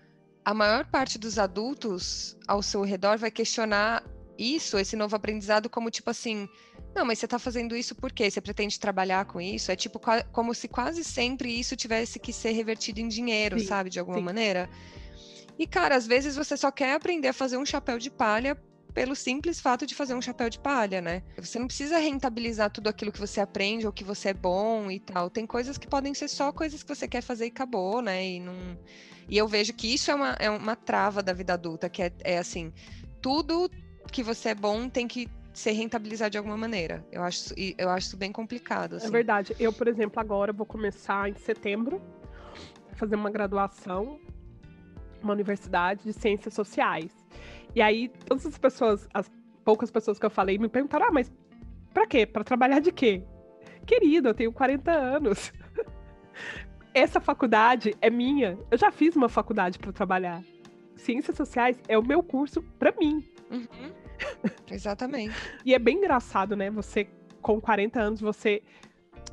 a 0.44 0.54
maior 0.54 0.86
parte 0.86 1.18
dos 1.18 1.38
adultos 1.38 2.38
ao 2.48 2.62
seu 2.62 2.82
redor 2.84 3.18
vai 3.18 3.32
questionar 3.32 4.04
isso, 4.38 4.78
esse 4.78 4.96
novo 4.96 5.16
aprendizado, 5.16 5.70
como 5.70 5.92
tipo 5.92 6.10
assim. 6.10 6.50
Não, 6.96 7.06
mas 7.06 7.20
você 7.20 7.28
tá 7.28 7.40
fazendo 7.40 7.76
isso 7.76 7.96
por 7.96 8.12
quê? 8.12 8.30
Você 8.30 8.42
pretende 8.42 8.80
trabalhar 8.80 9.26
com 9.26 9.40
isso? 9.40 9.72
É 9.72 9.76
tipo 9.76 10.00
como 10.32 10.54
se 10.54 10.68
quase 10.68 11.04
sempre 11.04 11.50
isso 11.58 11.76
tivesse 11.76 12.20
que 12.20 12.34
ser 12.34 12.52
revertido 12.52 13.00
em 13.00 13.08
dinheiro, 13.08 13.60
Sim, 13.60 13.66
sabe? 13.66 13.90
De 13.90 14.00
alguma 14.00 14.18
sim. 14.18 14.24
maneira. 14.24 14.70
E, 15.58 15.68
cara, 15.68 15.96
às 15.96 16.08
vezes 16.08 16.36
você 16.36 16.58
só 16.58 16.72
quer 16.72 16.96
aprender 16.96 17.28
a 17.28 17.34
fazer 17.34 17.58
um 17.58 17.66
chapéu 17.66 18.00
de 18.00 18.10
palha 18.10 18.58
pelo 18.94 19.16
simples 19.16 19.60
fato 19.60 19.86
de 19.86 19.96
fazer 19.96 20.14
um 20.14 20.22
chapéu 20.22 20.50
de 20.50 20.60
palha, 20.60 21.02
né? 21.02 21.24
Você 21.38 21.58
não 21.58 21.68
precisa 21.68 21.98
rentabilizar 21.98 22.70
tudo 22.70 22.88
aquilo 22.88 23.12
que 23.12 23.20
você 23.20 23.40
aprende 23.40 23.86
ou 23.86 23.94
que 23.94 24.04
você 24.04 24.30
é 24.30 24.34
bom 24.34 24.90
e 24.92 25.00
tal. 25.00 25.30
Tem 25.30 25.46
coisas 25.46 25.78
que 25.78 25.88
podem 25.88 26.14
ser 26.14 26.28
só 26.28 26.52
coisas 26.52 26.84
que 26.84 26.94
você 26.94 27.08
quer 27.08 27.22
fazer 27.22 27.46
e 27.46 27.50
acabou, 27.50 28.02
né? 28.02 28.26
E, 28.26 28.40
não... 28.40 28.78
e 29.28 29.38
eu 29.38 29.48
vejo 29.48 29.74
que 29.74 29.94
isso 29.94 30.12
é 30.12 30.16
uma, 30.16 30.32
é 30.40 30.50
uma 30.50 30.76
trava 30.76 31.24
da 31.24 31.34
vida 31.34 31.54
adulta, 31.54 31.90
que 31.90 32.04
é, 32.04 32.12
é 32.24 32.38
assim, 32.38 32.74
tudo 33.22 33.70
que 34.12 34.24
você 34.24 34.50
é 34.50 34.56
bom 34.56 34.90
tem 34.90 35.08
que 35.08 35.30
ser 35.54 35.72
rentabilizado 35.72 36.32
de 36.32 36.38
alguma 36.38 36.58
maneira. 36.58 37.06
Eu 37.12 37.24
acho, 37.24 37.54
eu 37.78 37.90
acho 37.90 38.08
isso 38.08 38.18
bem 38.18 38.32
complicado, 38.32 38.96
assim. 38.96 39.08
É 39.08 39.12
verdade. 39.12 39.56
Eu, 39.60 39.74
por 39.74 39.88
exemplo, 39.88 40.20
agora 40.20 40.54
vou 40.54 40.66
começar 40.66 41.30
em 41.30 41.36
setembro 41.36 42.02
a 42.92 42.96
fazer 42.96 43.16
uma 43.16 43.30
graduação 43.30 44.20
uma 45.24 45.34
universidade 45.34 46.04
de 46.04 46.14
ciências 46.14 46.54
sociais. 46.54 47.12
E 47.76 47.82
aí, 47.82 48.10
todas 48.26 48.46
as 48.46 48.58
pessoas, 48.58 49.08
as 49.14 49.32
poucas 49.64 49.92
pessoas 49.92 50.20
que 50.20 50.26
eu 50.26 50.30
falei, 50.30 50.58
me 50.58 50.68
perguntaram: 50.68 51.08
ah, 51.08 51.12
mas 51.12 51.32
pra 51.94 52.06
quê? 52.06 52.26
Pra 52.26 52.44
trabalhar 52.44 52.80
de 52.80 52.92
quê? 52.92 53.24
Querido, 53.86 54.30
eu 54.30 54.34
tenho 54.34 54.52
40 54.52 54.92
anos. 54.92 55.52
Essa 56.94 57.20
faculdade 57.20 57.96
é 58.02 58.10
minha. 58.10 58.58
Eu 58.70 58.78
já 58.78 58.92
fiz 58.92 59.16
uma 59.16 59.30
faculdade 59.30 59.80
para 59.80 59.92
trabalhar. 59.92 60.44
Ciências 60.98 61.38
sociais 61.38 61.80
é 61.88 61.98
o 61.98 62.06
meu 62.06 62.22
curso 62.22 62.62
para 62.78 62.92
mim. 63.00 63.26
Uhum. 63.50 63.92
Exatamente. 64.70 65.34
E 65.66 65.74
é 65.74 65.80
bem 65.80 65.98
engraçado, 65.98 66.56
né? 66.56 66.70
Você, 66.70 67.08
com 67.42 67.60
40 67.60 68.00
anos, 68.00 68.22
você 68.22 68.62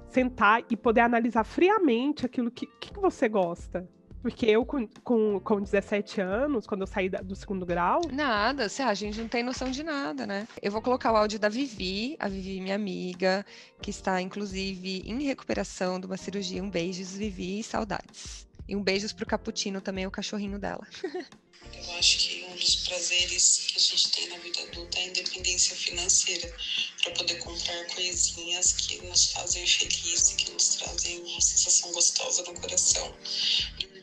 sentar 0.09 0.65
e 0.71 0.77
poder 0.77 1.01
analisar 1.01 1.45
friamente 1.45 2.25
aquilo 2.25 2.51
que, 2.51 2.67
que, 2.81 2.93
que 2.93 3.01
você 3.01 3.29
gosta. 3.29 3.89
Porque 4.21 4.47
eu, 4.47 4.65
com, 4.65 4.87
com, 5.05 5.41
com 5.41 5.61
17 5.61 6.21
anos, 6.21 6.67
quando 6.67 6.81
eu 6.81 6.87
saí 6.87 7.09
da, 7.09 7.21
do 7.21 7.37
segundo 7.37 7.65
grau. 7.65 8.01
Nada, 8.13 8.69
você, 8.69 8.83
a 8.83 8.95
gente 8.95 9.21
não 9.21 9.29
tem 9.29 9.43
noção 9.43 9.71
de 9.71 9.83
nada, 9.83 10.27
né? 10.27 10.49
Eu 10.61 10.73
vou 10.73 10.83
colocar 10.83 11.13
o 11.13 11.17
áudio 11.17 11.39
da 11.39 11.49
Vivi, 11.49 12.17
a 12.19 12.29
Vivi, 12.29 12.61
minha 12.61 12.75
amiga, 12.75 13.47
que 13.81 13.91
está, 13.91 14.21
inclusive, 14.21 15.03
em 15.07 15.23
recuperação 15.23 16.01
de 16.01 16.07
uma 16.07 16.17
cirurgia. 16.17 16.63
Um 16.63 16.71
beijos, 16.71 17.13
Vivi, 17.13 17.63
saudades. 17.63 18.47
E 18.69 18.75
um 18.75 18.83
beijos 18.83 19.13
pro 19.13 19.25
Caputino 19.25 19.81
também, 19.81 20.07
o 20.07 20.11
cachorrinho 20.11 20.59
dela. 20.59 20.87
Eu 21.75 21.99
acho 21.99 22.19
que 22.19 22.45
um 22.45 22.57
dos 22.57 22.77
prazeres 22.89 23.67
que 23.67 23.77
a 23.77 23.81
gente 23.81 24.11
tem 24.11 24.29
na 24.29 24.39
vida 24.39 24.61
adulta 24.63 24.99
é 24.99 25.03
a 25.03 25.07
independência 25.09 25.77
financeira, 25.77 26.53
para 27.03 27.13
poder 27.13 27.39
comprar 27.39 27.87
coisinhas 27.95 28.73
que 28.73 29.03
nos 29.07 29.33
fazem 29.33 29.67
felizes, 29.67 30.35
que 30.35 30.51
nos 30.51 30.77
trazem 30.77 31.21
uma 31.21 31.41
sensação 31.41 31.93
gostosa 31.93 32.43
no 32.45 32.55
coração 32.61 33.15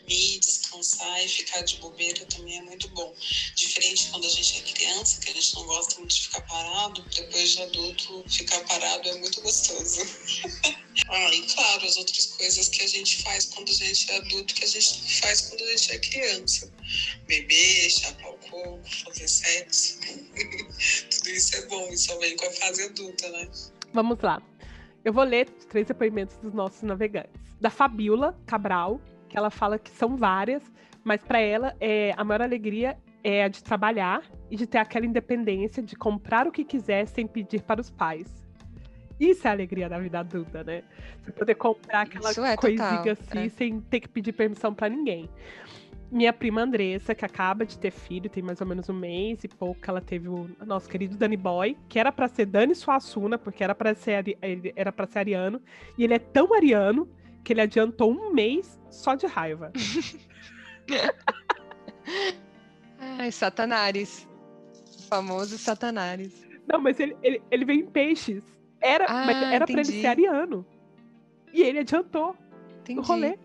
dormir, 0.06 0.40
descansar 0.40 1.26
e 1.26 1.28
ficar 1.28 1.62
de 1.62 1.78
bobeira 1.78 2.26
também 2.28 2.58
é 2.58 2.62
muito 2.62 2.88
bom. 2.90 3.14
Diferente 3.56 4.10
quando 4.10 4.26
a 4.26 4.30
gente 4.30 4.60
é 4.60 4.74
criança, 4.74 5.20
que 5.20 5.30
a 5.30 5.34
gente 5.34 5.56
não 5.56 5.66
gosta 5.66 6.00
muito 6.00 6.16
de 6.16 6.22
ficar 6.22 6.42
parado, 6.42 7.02
depois 7.16 7.50
de 7.50 7.62
adulto, 7.64 8.24
ficar 8.30 8.60
parado 8.62 9.10
é 9.10 9.18
muito 9.20 9.42
gostoso. 9.42 10.02
ah, 11.10 11.34
e 11.34 11.42
claro, 11.42 11.86
as 11.86 11.98
outras 11.98 12.26
coisas 12.28 12.70
que 12.70 12.84
a 12.84 12.88
gente 12.88 13.24
faz 13.24 13.46
quando 13.46 13.70
a 13.70 13.74
gente 13.74 14.12
é 14.12 14.18
adulto, 14.18 14.54
que 14.54 14.64
a 14.64 14.68
gente 14.68 15.22
faz 15.22 15.42
quando 15.42 15.62
a 15.64 15.72
gente 15.72 15.92
é 15.92 16.00
criança. 16.00 16.74
Beber, 17.28 17.90
chapar 17.90 18.30
o 18.30 18.38
coco, 18.50 18.82
fazer 19.04 19.28
sexo. 19.28 20.00
Tudo 21.10 21.30
isso 21.30 21.56
é 21.56 21.66
bom, 21.68 21.90
isso 21.90 22.06
só 22.06 22.20
vem 22.20 22.36
com 22.38 22.46
a 22.46 22.52
fase 22.52 22.84
adulta, 22.84 23.30
né? 23.30 23.50
Vamos 23.94 24.20
lá. 24.22 24.42
Eu 25.04 25.14
vou 25.14 25.24
ler 25.24 25.48
os 25.60 25.66
três 25.66 25.88
depoimentos 25.88 26.36
dos 26.38 26.54
nossos 26.54 26.82
navegantes. 26.82 27.32
Da 27.62 27.70
Fabiola 27.70 28.38
Cabral, 28.46 29.00
que 29.36 29.40
ela 29.40 29.50
fala 29.50 29.78
que 29.78 29.92
são 29.92 30.16
várias, 30.16 30.64
mas 31.04 31.22
para 31.22 31.40
ela 31.40 31.76
é, 31.82 32.14
a 32.16 32.24
maior 32.24 32.42
alegria 32.42 32.98
é 33.22 33.44
a 33.44 33.50
de 33.50 33.62
trabalhar 33.62 34.24
e 34.50 34.56
de 34.56 34.66
ter 34.66 34.78
aquela 34.78 35.06
independência 35.06 35.84
de 35.84 35.94
comprar 35.94 36.48
o 36.48 36.52
que 36.52 36.64
quiser 36.64 37.06
sem 37.06 37.28
pedir 37.28 37.62
para 37.62 37.82
os 37.82 37.92
pais. 37.92 38.46
Isso 39.20 39.46
é 39.46 39.50
a 39.50 39.54
alegria 39.54 39.90
da 39.90 40.00
vida 40.00 40.20
adulta, 40.20 40.64
né? 40.64 40.84
Você 41.22 41.32
poder 41.34 41.56
comprar 41.56 42.02
aquela 42.02 42.30
é 42.50 42.56
coisinha 42.56 42.98
total, 42.98 43.12
assim 43.12 43.46
é. 43.46 43.50
sem 43.50 43.82
ter 43.82 44.00
que 44.00 44.08
pedir 44.08 44.32
permissão 44.32 44.74
para 44.74 44.88
ninguém. 44.88 45.30
Minha 46.10 46.32
prima 46.32 46.62
Andressa, 46.62 47.14
que 47.14 47.26
acaba 47.26 47.66
de 47.66 47.78
ter 47.78 47.92
filho, 47.92 48.30
tem 48.30 48.42
mais 48.42 48.62
ou 48.62 48.68
menos 48.68 48.88
um 48.88 48.94
mês 48.94 49.44
e 49.44 49.50
pouco 49.50 49.82
que 49.82 49.90
ela 49.90 50.02
teve 50.02 50.30
o 50.30 50.50
nosso 50.66 50.88
querido 50.88 51.18
Danny 51.18 51.36
Boy, 51.36 51.78
que 51.90 52.00
era 52.00 52.12
para 52.12 52.30
ser 52.30 52.46
Dani 52.46 52.74
Suassuna, 52.74 53.38
porque 53.38 53.64
era 53.64 53.76
para 53.76 53.94
ser 53.96 54.38
era 54.76 54.94
para 54.94 55.08
ser 55.08 55.20
ariano, 55.20 55.62
e 55.98 56.06
ele 56.06 56.14
é 56.14 56.20
tão 56.20 56.54
ariano 56.54 57.10
que 57.44 57.54
ele 57.54 57.62
adiantou 57.62 58.12
um 58.12 58.34
mês 58.34 58.80
só 58.96 59.16
de 59.16 59.28
raiva. 59.28 59.72
Ai, 63.00 63.32
Satanares. 63.32 64.28
O 65.00 65.04
famoso 65.04 65.58
Satanares. 65.58 66.46
Não, 66.68 66.80
mas 66.80 67.00
ele, 67.00 67.16
ele, 67.22 67.42
ele 67.52 67.66
veio 67.66 67.82
em 67.82 67.88
peixes. 67.88 68.44
Era, 68.82 69.06
ah, 69.06 69.26
mas 69.26 69.54
era 69.54 69.66
pra 69.66 69.82
ele 69.82 69.86
ser 69.86 70.08
ariano. 70.08 70.66
E 71.54 71.62
ele 71.62 71.80
adiantou 71.80 72.36
entendi. 72.82 73.00
o 73.00 73.04
rolê. 73.04 73.38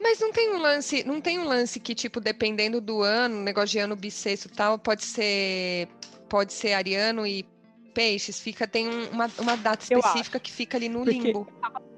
Mas 0.00 0.18
não 0.18 0.32
tem 0.32 0.54
um 0.54 0.58
lance, 0.58 1.04
não 1.04 1.20
tem 1.20 1.38
um 1.38 1.44
lance 1.44 1.78
que, 1.78 1.94
tipo, 1.94 2.20
dependendo 2.20 2.80
do 2.80 3.02
ano, 3.02 3.42
negócio 3.42 3.68
de 3.68 3.78
ano 3.78 3.94
bissexto 3.94 4.48
e 4.48 4.50
tal, 4.50 4.78
pode 4.78 5.04
ser. 5.04 5.88
Pode 6.28 6.52
ser 6.52 6.72
ariano 6.74 7.26
e 7.26 7.44
peixes, 7.92 8.38
fica, 8.38 8.68
tem 8.68 8.88
uma, 8.88 9.28
uma 9.38 9.56
data 9.56 9.82
específica 9.82 10.38
que 10.38 10.52
fica 10.52 10.76
ali 10.78 10.88
no 10.88 11.02
limbo 11.02 11.48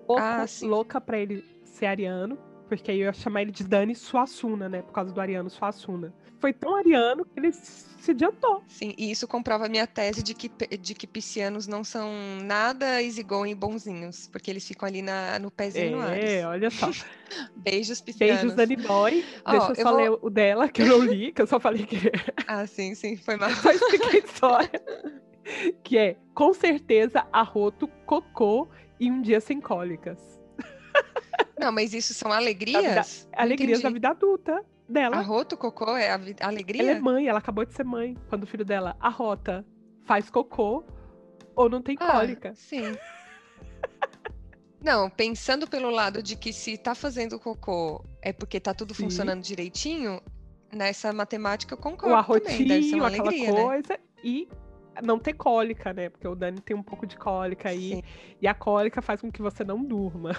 louco, 0.09 0.19
ah, 0.19 0.47
louca 0.63 0.99
pra 0.99 1.19
ele 1.19 1.52
ser 1.83 1.87
ariano, 1.87 2.39
porque 2.69 2.93
aí 2.93 3.01
eu 3.01 3.07
ia 3.07 3.13
chamar 3.13 3.43
ele 3.43 3.51
de 3.51 3.65
Dani 3.65 3.95
Suassuna, 3.95 4.69
né? 4.69 4.83
Por 4.83 4.93
causa 4.93 5.13
do 5.13 5.21
Ariano 5.21 5.51
Suassuna. 5.51 6.15
Foi 6.39 6.53
tão 6.53 6.77
ariano 6.77 7.25
que 7.25 7.39
ele 7.39 7.53
se 7.53 8.11
adiantou. 8.13 8.63
Sim, 8.69 8.95
e 8.97 9.11
isso 9.11 9.27
comprova 9.27 9.67
a 9.67 9.69
minha 9.69 9.87
tese 9.87 10.23
de 10.23 10.33
que, 10.33 10.49
de 10.77 10.95
que 10.95 11.07
piscianos 11.07 11.67
não 11.67 11.85
são 11.85 12.11
nada 12.43 13.03
easygoing 13.03 13.51
e 13.51 13.55
bonzinhos, 13.55 14.29
porque 14.29 14.51
eles 14.51 14.67
ficam 14.67 14.89
ali 14.89 15.03
na, 15.03 15.39
no 15.39 15.51
pezinho 15.51 15.87
é, 15.87 15.91
no 15.91 16.01
ar. 16.01 16.19
É, 16.19 16.47
olha 16.47 16.71
só. 16.71 16.89
Beijos 17.57 18.01
piscianos. 18.01 18.41
Beijos 18.41 18.57
Dani 18.57 18.77
Boy. 18.77 19.25
Oh, 19.45 19.51
Deixa 19.51 19.71
eu 19.73 19.77
só 19.77 19.91
vou... 19.91 19.97
ler 19.97 20.19
o 20.23 20.31
dela, 20.31 20.69
que 20.69 20.83
eu 20.83 20.87
não 20.87 20.99
li, 21.01 21.33
que 21.33 21.43
eu 21.43 21.47
só 21.47 21.59
falei 21.59 21.85
que... 21.85 21.97
ah, 22.47 22.65
sim, 22.67 22.95
sim, 22.95 23.17
foi 23.17 23.37
mal. 23.37 23.51
só 23.61 23.71
expliquei 23.73 24.21
a 24.21 24.25
história. 24.25 24.83
que 25.83 25.99
é, 25.99 26.17
com 26.33 26.53
certeza, 26.55 27.27
arroto, 27.33 27.89
cocô 28.07 28.69
e 28.99 29.11
um 29.11 29.21
dia 29.21 29.41
sem 29.41 29.61
cólicas. 29.61 30.32
Não, 31.63 31.73
mas 31.73 31.95
isso 31.95 32.13
são 32.15 32.33
alegrias? 32.33 32.83
Da 32.83 33.03
vida, 33.03 33.29
alegrias 33.37 33.81
da 33.81 33.91
vida 33.91 34.09
adulta 34.09 34.65
dela. 34.89 35.17
Arroto, 35.17 35.57
cocô 35.57 35.97
é 35.97 36.11
a, 36.11 36.21
a 36.41 36.49
alegria? 36.49 36.83
Ela 36.83 36.91
é 36.93 37.01
mãe, 37.01 37.29
ela 37.29 37.39
acabou 37.39 37.65
de 37.65 37.73
ser 37.73 37.85
mãe. 37.85 38.17
Quando 38.29 38.45
o 38.45 38.47
filho 38.47 38.65
dela 38.65 38.97
arrota, 39.01 39.65
faz 40.05 40.29
cocô 40.29 40.85
ou 41.55 41.69
não 41.69 41.81
tem 41.81 41.97
ah, 42.01 42.13
cólica. 42.13 42.55
Sim. 42.55 42.97
Não, 44.83 45.09
pensando 45.09 45.69
pelo 45.69 45.91
lado 45.91 46.21
de 46.23 46.35
que 46.35 46.53
se 46.53 46.77
tá 46.77 46.95
fazendo 46.95 47.39
cocô 47.39 48.05
é 48.21 48.33
porque 48.33 48.59
tá 48.59 48.75
tudo 48.75 48.93
Sim. 48.95 49.05
funcionando 49.05 49.41
direitinho, 49.41 50.21
nessa 50.73 51.13
matemática 51.13 51.75
eu 51.75 51.79
concordo. 51.79 52.15
O 52.15 52.19
arrotinho, 52.19 53.05
aquela 53.05 53.07
alegria, 53.07 53.53
né? 53.53 53.63
coisa, 53.63 53.93
né? 53.93 53.99
e 54.25 54.49
não 55.03 55.19
ter 55.19 55.35
cólica, 55.35 55.93
né? 55.93 56.09
Porque 56.09 56.27
o 56.27 56.35
Dani 56.35 56.61
tem 56.61 56.77
um 56.77 56.83
pouco 56.83 57.07
de 57.07 57.17
cólica 57.17 57.69
aí. 57.69 57.91
Sim. 57.91 58.03
E 58.41 58.49
a 58.49 58.55
cólica 58.55 59.01
faz 59.01 59.21
com 59.21 59.31
que 59.31 59.41
você 59.41 59.63
não 59.63 59.83
durma. 59.83 60.33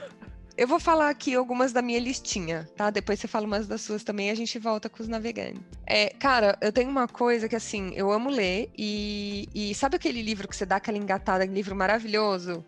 Eu 0.56 0.68
vou 0.68 0.80
falar 0.80 1.10
aqui 1.10 1.34
algumas 1.34 1.74
da 1.74 1.82
minha 1.82 1.99
listinha, 1.99 2.70
tá? 2.76 2.91
Depois 2.91 3.20
você 3.20 3.28
fala 3.28 3.45
umas 3.45 3.68
das 3.68 3.82
suas 3.82 4.04
também 4.04 4.28
e 4.28 4.32
a 4.32 4.36
gente 4.36 4.60
volta 4.60 4.88
com 4.88 5.01
os 5.01 5.08
navegantes. 5.08 5.62
É, 5.86 6.10
cara, 6.10 6.58
eu 6.62 6.72
tenho 6.72 6.89
uma 6.89 7.08
coisa 7.08 7.49
que, 7.49 7.56
assim, 7.56 7.91
eu 7.95 8.12
amo 8.12 8.30
ler 8.30 8.70
e, 8.78 9.49
e 9.54 9.74
sabe 9.74 9.95
aquele 9.95 10.22
livro 10.22 10.47
que 10.47 10.56
você 10.56 10.66
dá 10.66 10.76
aquela 10.76 10.97
engatada, 10.97 11.43
livro 11.45 11.76
maravilhoso? 11.76 12.64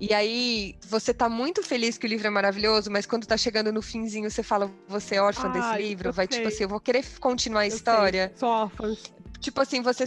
E 0.00 0.14
aí, 0.14 0.76
você 0.88 1.12
tá 1.12 1.28
muito 1.28 1.60
feliz 1.60 1.98
que 1.98 2.06
o 2.06 2.08
livro 2.08 2.28
é 2.28 2.30
maravilhoso, 2.30 2.88
mas 2.88 3.04
quando 3.04 3.26
tá 3.26 3.36
chegando 3.36 3.72
no 3.72 3.82
finzinho, 3.82 4.30
você 4.30 4.44
fala, 4.44 4.70
você 4.86 5.16
é 5.16 5.22
órfã 5.22 5.48
Ai, 5.48 5.52
desse 5.54 5.88
livro? 5.88 6.12
Vai, 6.12 6.28
sei. 6.28 6.36
tipo 6.36 6.48
assim, 6.48 6.62
eu 6.62 6.68
vou 6.68 6.78
querer 6.78 7.04
continuar 7.18 7.62
a 7.62 7.66
eu 7.66 7.74
história. 7.74 8.28
Sei. 8.28 8.36
Sou 8.36 8.48
órfã. 8.48 8.96
Tipo 9.40 9.60
assim, 9.60 9.82
você 9.82 10.04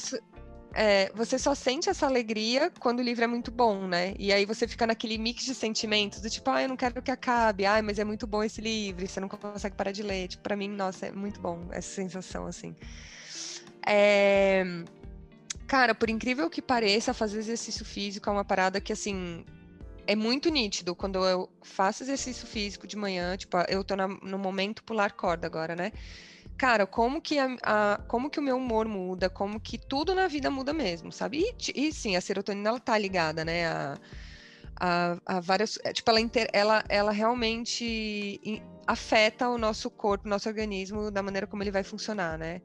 é, 0.74 1.12
você 1.14 1.38
só 1.38 1.54
sente 1.54 1.90
essa 1.90 2.06
alegria 2.06 2.72
quando 2.80 3.00
o 3.00 3.02
livro 3.02 3.24
é 3.24 3.28
muito 3.28 3.52
bom, 3.52 3.88
né? 3.88 4.14
E 4.18 4.32
aí 4.32 4.46
você 4.46 4.68
fica 4.68 4.88
naquele 4.88 5.18
mix 5.18 5.44
de 5.44 5.54
sentimentos 5.54 6.22
do 6.22 6.30
tipo, 6.30 6.50
ah, 6.50 6.62
eu 6.62 6.70
não 6.70 6.78
quero 6.78 7.02
que 7.02 7.12
acabe, 7.12 7.66
ai, 7.66 7.82
mas 7.82 8.00
é 8.00 8.04
muito 8.04 8.26
bom 8.26 8.42
esse 8.44 8.62
livro, 8.62 9.06
você 9.06 9.20
não 9.20 9.28
consegue 9.28 9.76
parar 9.76 9.92
de 9.92 10.02
ler. 10.02 10.30
Tipo, 10.30 10.44
pra 10.44 10.56
mim, 10.56 10.70
nossa, 10.70 11.08
é 11.08 11.12
muito 11.12 11.42
bom 11.42 11.68
essa 11.72 11.90
sensação, 11.90 12.46
assim. 12.46 12.76
É... 13.86 14.64
Cara, 15.68 15.94
por 15.94 16.10
incrível 16.10 16.50
que 16.50 16.62
pareça, 16.62 17.14
fazer 17.14 17.40
exercício 17.40 17.86
físico 17.86 18.30
é 18.30 18.34
uma 18.34 18.46
parada 18.46 18.80
que, 18.80 18.94
assim, 18.94 19.46
é 20.08 20.16
muito 20.16 20.50
nítido. 20.50 20.96
Quando 20.96 21.26
eu 21.26 21.50
faço 21.62 22.04
exercício 22.04 22.48
físico 22.48 22.88
de 22.88 22.96
manhã, 22.96 23.36
tipo, 23.38 23.58
eu 23.68 23.84
tô 23.84 23.96
na, 23.96 24.08
no 24.08 24.38
momento 24.38 24.84
pular 24.84 25.12
corda 25.12 25.48
agora, 25.48 25.76
né? 25.76 25.92
Cara, 26.58 26.86
como 26.86 27.22
que, 27.22 27.40
a, 27.40 27.56
a, 27.64 27.98
como 28.08 28.30
que 28.30 28.40
o 28.40 28.44
meu 28.44 28.58
humor 28.58 28.88
muda, 28.88 29.30
como 29.30 29.60
que 29.60 29.78
tudo 29.78 30.14
na 30.14 30.28
vida 30.28 30.50
muda 30.52 30.74
mesmo, 30.74 31.12
sabe? 31.12 31.44
E, 31.76 31.88
e 31.88 31.92
sim, 31.94 32.16
a 32.16 32.22
serotonina, 32.22 32.70
ela 32.70 32.80
tá 32.80 32.98
ligada, 32.98 33.44
né, 33.44 33.68
a, 33.68 35.18
a, 35.26 35.40
várias, 35.40 35.78
é, 35.84 35.94
tipo, 35.94 36.10
ela, 36.10 36.20
inter, 36.20 36.50
ela, 36.54 36.84
ela 36.90 37.12
realmente 37.12 38.62
afeta 38.88 39.50
o 39.50 39.58
nosso 39.58 39.90
corpo, 39.90 40.26
o 40.28 40.30
nosso 40.30 40.50
organismo, 40.50 41.12
da 41.12 41.22
maneira 41.22 41.48
como 41.48 41.64
ele 41.64 41.72
vai 41.72 41.84
funcionar, 41.84 42.38
né? 42.38 42.62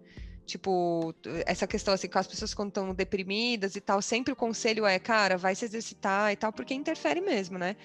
Tipo, 0.46 1.14
essa 1.44 1.66
questão 1.66 1.92
assim, 1.92 2.08
com 2.08 2.18
as 2.18 2.26
pessoas 2.26 2.54
quando 2.54 2.68
estão 2.68 2.94
deprimidas 2.94 3.74
e 3.74 3.80
tal, 3.80 4.00
sempre 4.00 4.32
o 4.32 4.36
conselho 4.36 4.86
é, 4.86 4.98
cara, 4.98 5.36
vai 5.36 5.54
se 5.56 5.64
exercitar 5.64 6.32
e 6.32 6.36
tal, 6.36 6.52
porque 6.52 6.72
interfere 6.72 7.20
mesmo, 7.20 7.58
né? 7.58 7.76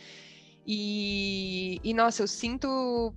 E, 0.65 1.79
e 1.83 1.93
nossa, 1.93 2.21
eu 2.21 2.27
sinto 2.27 3.13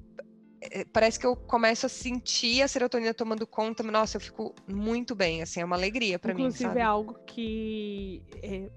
parece 0.93 1.19
que 1.19 1.27
eu 1.27 1.37
começo 1.37 1.87
a 1.87 1.89
sentir 1.89 2.63
a 2.63 2.69
serotonina 2.69 3.13
tomando 3.13 3.47
conta, 3.47 3.83
nossa, 3.83 4.17
eu 4.17 4.21
fico 4.21 4.55
muito 4.67 5.15
bem, 5.15 5.43
assim, 5.43 5.61
é 5.61 5.65
uma 5.65 5.77
alegria 5.77 6.19
para 6.19 6.33
mim, 6.33 6.43
Inclusive, 6.43 6.79
é 6.79 6.83
algo 6.83 7.15
que... 7.27 8.23
É, 8.43 8.71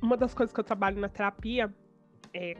uma 0.00 0.16
das 0.16 0.34
coisas 0.34 0.52
que 0.52 0.60
eu 0.60 0.64
trabalho 0.64 1.00
na 1.00 1.08
terapia, 1.08 1.72
é, 2.34 2.56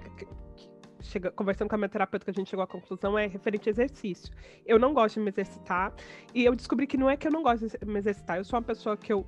chega, 1.00 1.30
conversando 1.30 1.68
com 1.68 1.74
a 1.74 1.78
minha 1.78 1.88
terapeuta, 1.88 2.24
que 2.24 2.30
a 2.30 2.34
gente 2.34 2.48
chegou 2.48 2.62
à 2.62 2.66
conclusão, 2.66 3.18
é 3.18 3.26
referente 3.26 3.68
a 3.68 3.70
exercício. 3.70 4.32
Eu 4.64 4.78
não 4.78 4.94
gosto 4.94 5.16
de 5.16 5.20
me 5.20 5.30
exercitar, 5.30 5.92
e 6.34 6.44
eu 6.44 6.54
descobri 6.54 6.86
que 6.86 6.96
não 6.96 7.10
é 7.10 7.16
que 7.16 7.26
eu 7.26 7.32
não 7.32 7.42
gosto 7.42 7.66
de 7.68 7.86
me 7.86 7.98
exercitar, 7.98 8.38
eu 8.38 8.44
sou 8.44 8.58
uma 8.58 8.64
pessoa 8.64 8.96
que 8.96 9.12
eu 9.12 9.26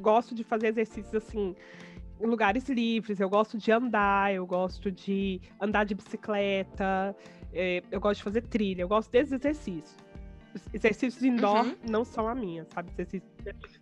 gosto 0.00 0.34
de 0.34 0.44
fazer 0.44 0.68
exercícios, 0.68 1.14
assim, 1.14 1.54
em 2.20 2.26
lugares 2.26 2.68
livres, 2.68 3.20
eu 3.20 3.28
gosto 3.28 3.56
de 3.56 3.70
andar, 3.70 4.34
eu 4.34 4.44
gosto 4.46 4.90
de 4.90 5.40
andar 5.60 5.84
de 5.84 5.94
bicicleta, 5.94 7.14
é, 7.52 7.82
eu 7.90 8.00
gosto 8.00 8.18
de 8.18 8.24
fazer 8.24 8.42
trilha, 8.42 8.82
eu 8.82 8.88
gosto 8.88 9.10
desses 9.10 9.32
exercícios. 9.32 9.96
Exercícios 10.72 11.22
indoor 11.22 11.66
uhum. 11.66 11.76
não 11.88 12.04
são 12.04 12.26
a 12.26 12.34
minha, 12.34 12.66
sabe? 12.72 12.90
Exercícios 12.92 13.30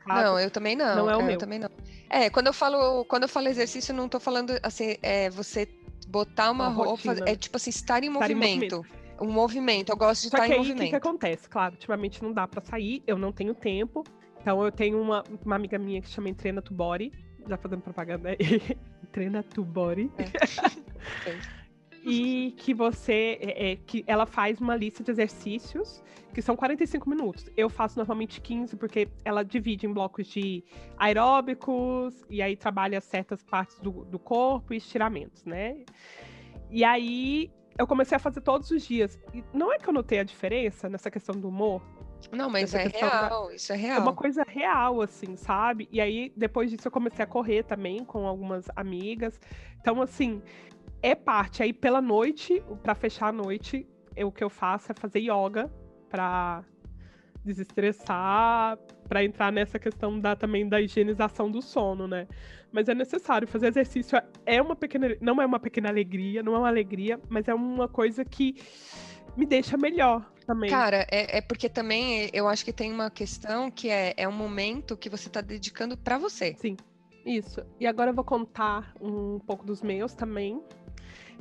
não, 0.07 0.39
eu 0.39 0.51
também 0.51 0.77
não. 0.77 0.97
Não 0.97 1.11
é 1.11 1.17
o 1.17 1.21
é, 1.21 1.23
meu. 1.23 1.33
Eu 1.33 1.39
também 1.39 1.59
não. 1.59 1.71
É, 2.11 2.31
quando 2.31 2.49
eu 2.49 2.53
falo, 2.53 3.05
quando 3.07 3.25
eu 3.25 3.29
falo 3.29 3.49
exercício, 3.49 3.93
eu 3.93 3.97
não 3.97 4.09
tô 4.09 4.21
falando 4.21 4.53
assim, 4.63 4.97
é, 5.03 5.31
você 5.31 5.69
botar 6.07 6.51
uma, 6.51 6.69
Uma 6.69 6.77
roupa, 6.77 7.09
rotina. 7.11 7.29
é 7.29 7.35
tipo 7.35 7.57
assim, 7.57 7.71
estar 7.71 8.03
em 8.03 8.09
Estar 8.09 8.31
em 8.31 8.35
movimento. 8.35 8.85
Um 9.21 9.31
movimento, 9.31 9.91
eu 9.91 9.97
gosto 9.97 10.25
de 10.25 10.29
Só 10.29 10.37
estar 10.37 10.47
que 10.47 10.53
em 10.53 10.55
aí, 10.55 10.61
o 10.61 10.63
que, 10.63 10.69
movimento. 10.69 10.91
que 10.91 10.97
acontece? 10.97 11.49
Claro, 11.49 11.75
ultimamente 11.75 12.23
não 12.23 12.33
dá 12.33 12.47
pra 12.47 12.61
sair, 12.61 13.03
eu 13.07 13.17
não 13.17 13.33
tenho 13.33 13.55
tempo. 13.55 14.05
Então 14.41 14.63
eu 14.63 14.71
tenho 14.71 15.01
uma, 15.01 15.25
uma 15.45 15.57
amiga 15.57 15.79
minha 15.79 16.01
que 16.01 16.09
chama 16.09 16.29
Entrena 16.29 16.61
to 16.61 16.75
Body, 16.75 17.11
já 17.49 17.57
fazendo 17.57 17.81
propaganda 17.81 18.31
aí. 18.31 18.37
Treina 19.13 19.43
to 19.43 19.65
Body. 19.65 20.11
E 22.07 22.53
que 22.59 22.73
você 22.73 23.39
é, 23.41 23.73
é, 23.73 23.77
que 23.77 24.05
ela 24.07 24.25
faz 24.27 24.61
uma 24.61 24.77
lista 24.77 25.03
de 25.03 25.11
exercícios 25.11 26.03
que 26.33 26.41
são 26.43 26.55
45 26.55 27.09
minutos. 27.09 27.47
Eu 27.57 27.69
faço 27.71 27.97
normalmente 27.99 28.41
15 28.41 28.77
porque 28.77 29.09
ela 29.25 29.43
divide 29.43 29.87
em 29.87 29.93
blocos 29.93 30.27
de 30.27 30.63
aeróbicos 30.99 32.25
e 32.29 32.41
aí 32.43 32.57
trabalha 32.57 33.01
certas 33.01 33.43
partes 33.43 33.79
do, 33.81 34.05
do 34.05 34.19
corpo 34.19 34.73
e 34.75 34.77
estiramentos, 34.77 35.45
né? 35.45 35.85
E 36.71 36.85
aí 36.85 37.51
eu 37.79 37.87
comecei 37.87 38.17
a 38.17 38.19
fazer 38.19 38.41
todos 38.41 38.71
os 38.71 38.87
dias. 38.87 39.19
E 39.35 39.43
não 39.53 39.73
é 39.73 39.79
que 39.79 39.89
eu 39.89 39.93
notei 39.93 40.19
a 40.19 40.25
diferença 40.25 40.89
nessa 40.89 41.11
questão 41.11 41.35
do 41.39 41.49
humor, 41.49 41.83
Não, 42.33 42.49
mas 42.51 42.75
é 42.75 42.83
questão 42.85 43.09
da- 43.09 43.29
real, 43.29 43.53
isso 43.53 43.73
é 43.73 43.77
é 43.77 43.79
real. 43.79 44.03
uma 44.03 44.15
coisa 44.15 44.45
real, 44.47 45.01
assim, 45.03 45.37
sabe? 45.37 45.89
E 45.91 46.01
aí, 46.01 46.33
depois 46.37 46.71
disso, 46.71 46.87
eu 46.89 46.93
comecei 46.93 47.23
a 47.23 47.27
correr 47.27 47.63
também 47.65 48.05
com 48.05 48.27
algumas 48.27 48.67
amigas. 48.75 49.39
Então, 49.81 50.01
assim, 50.03 50.43
é 51.03 51.15
parte. 51.15 51.63
Aí, 51.63 51.73
pela 51.73 52.01
noite, 52.01 52.63
pra 52.83 52.95
fechar 52.95 53.29
a 53.29 53.33
noite, 53.33 53.87
eu- 54.17 54.29
o 54.29 54.33
que 54.33 54.43
eu 54.43 54.51
faço 54.51 54.93
é 54.93 54.95
fazer 54.95 55.21
yoga 55.21 55.71
pra 56.09 56.65
desestressar, 57.45 58.77
pra 59.09 59.23
entrar 59.25 59.53
nessa 59.53 59.79
questão 59.79 60.19
da, 60.19 60.35
também 60.35 60.69
da 60.69 60.81
higienização 60.81 61.51
do 61.51 61.63
sono, 61.63 62.09
né? 62.09 62.27
Mas 62.73 62.89
é 62.89 62.95
necessário 62.95 63.47
fazer 63.47 63.69
exercício. 63.69 64.21
É 64.45 64.61
uma 64.61 64.75
pequena, 64.75 65.17
não 65.21 65.41
é 65.41 65.47
uma 65.47 65.61
pequena 65.61 65.89
alegria, 65.89 66.43
não 66.43 66.55
é 66.55 66.59
uma 66.59 66.69
alegria, 66.69 67.21
mas 67.29 67.47
é 67.47 67.55
uma 67.55 67.89
coisa 67.89 68.25
que 68.25 68.57
me 69.37 69.47
deixa 69.47 69.77
melhor 69.77 70.29
também. 70.45 70.69
Cara, 70.71 71.07
é, 71.11 71.39
é 71.39 71.41
porque 71.41 71.69
também 71.69 72.29
eu 72.33 72.49
acho 72.49 72.65
que 72.65 72.73
tem 72.73 72.93
uma 72.93 73.11
questão 73.11 73.71
que 73.71 73.89
é, 73.89 74.13
é 74.17 74.27
um 74.29 74.33
momento 74.33 74.97
que 74.97 75.09
você 75.09 75.31
tá 75.31 75.41
dedicando 75.41 75.97
pra 75.97 76.19
você. 76.19 76.55
Isso. 77.25 77.61
E 77.81 77.87
agora 77.87 78.11
eu 78.11 78.15
vou 78.15 78.25
contar 78.25 78.93
um 79.01 79.39
pouco 79.41 79.65
dos 79.65 79.83
meus 79.83 80.15
também. 80.15 80.61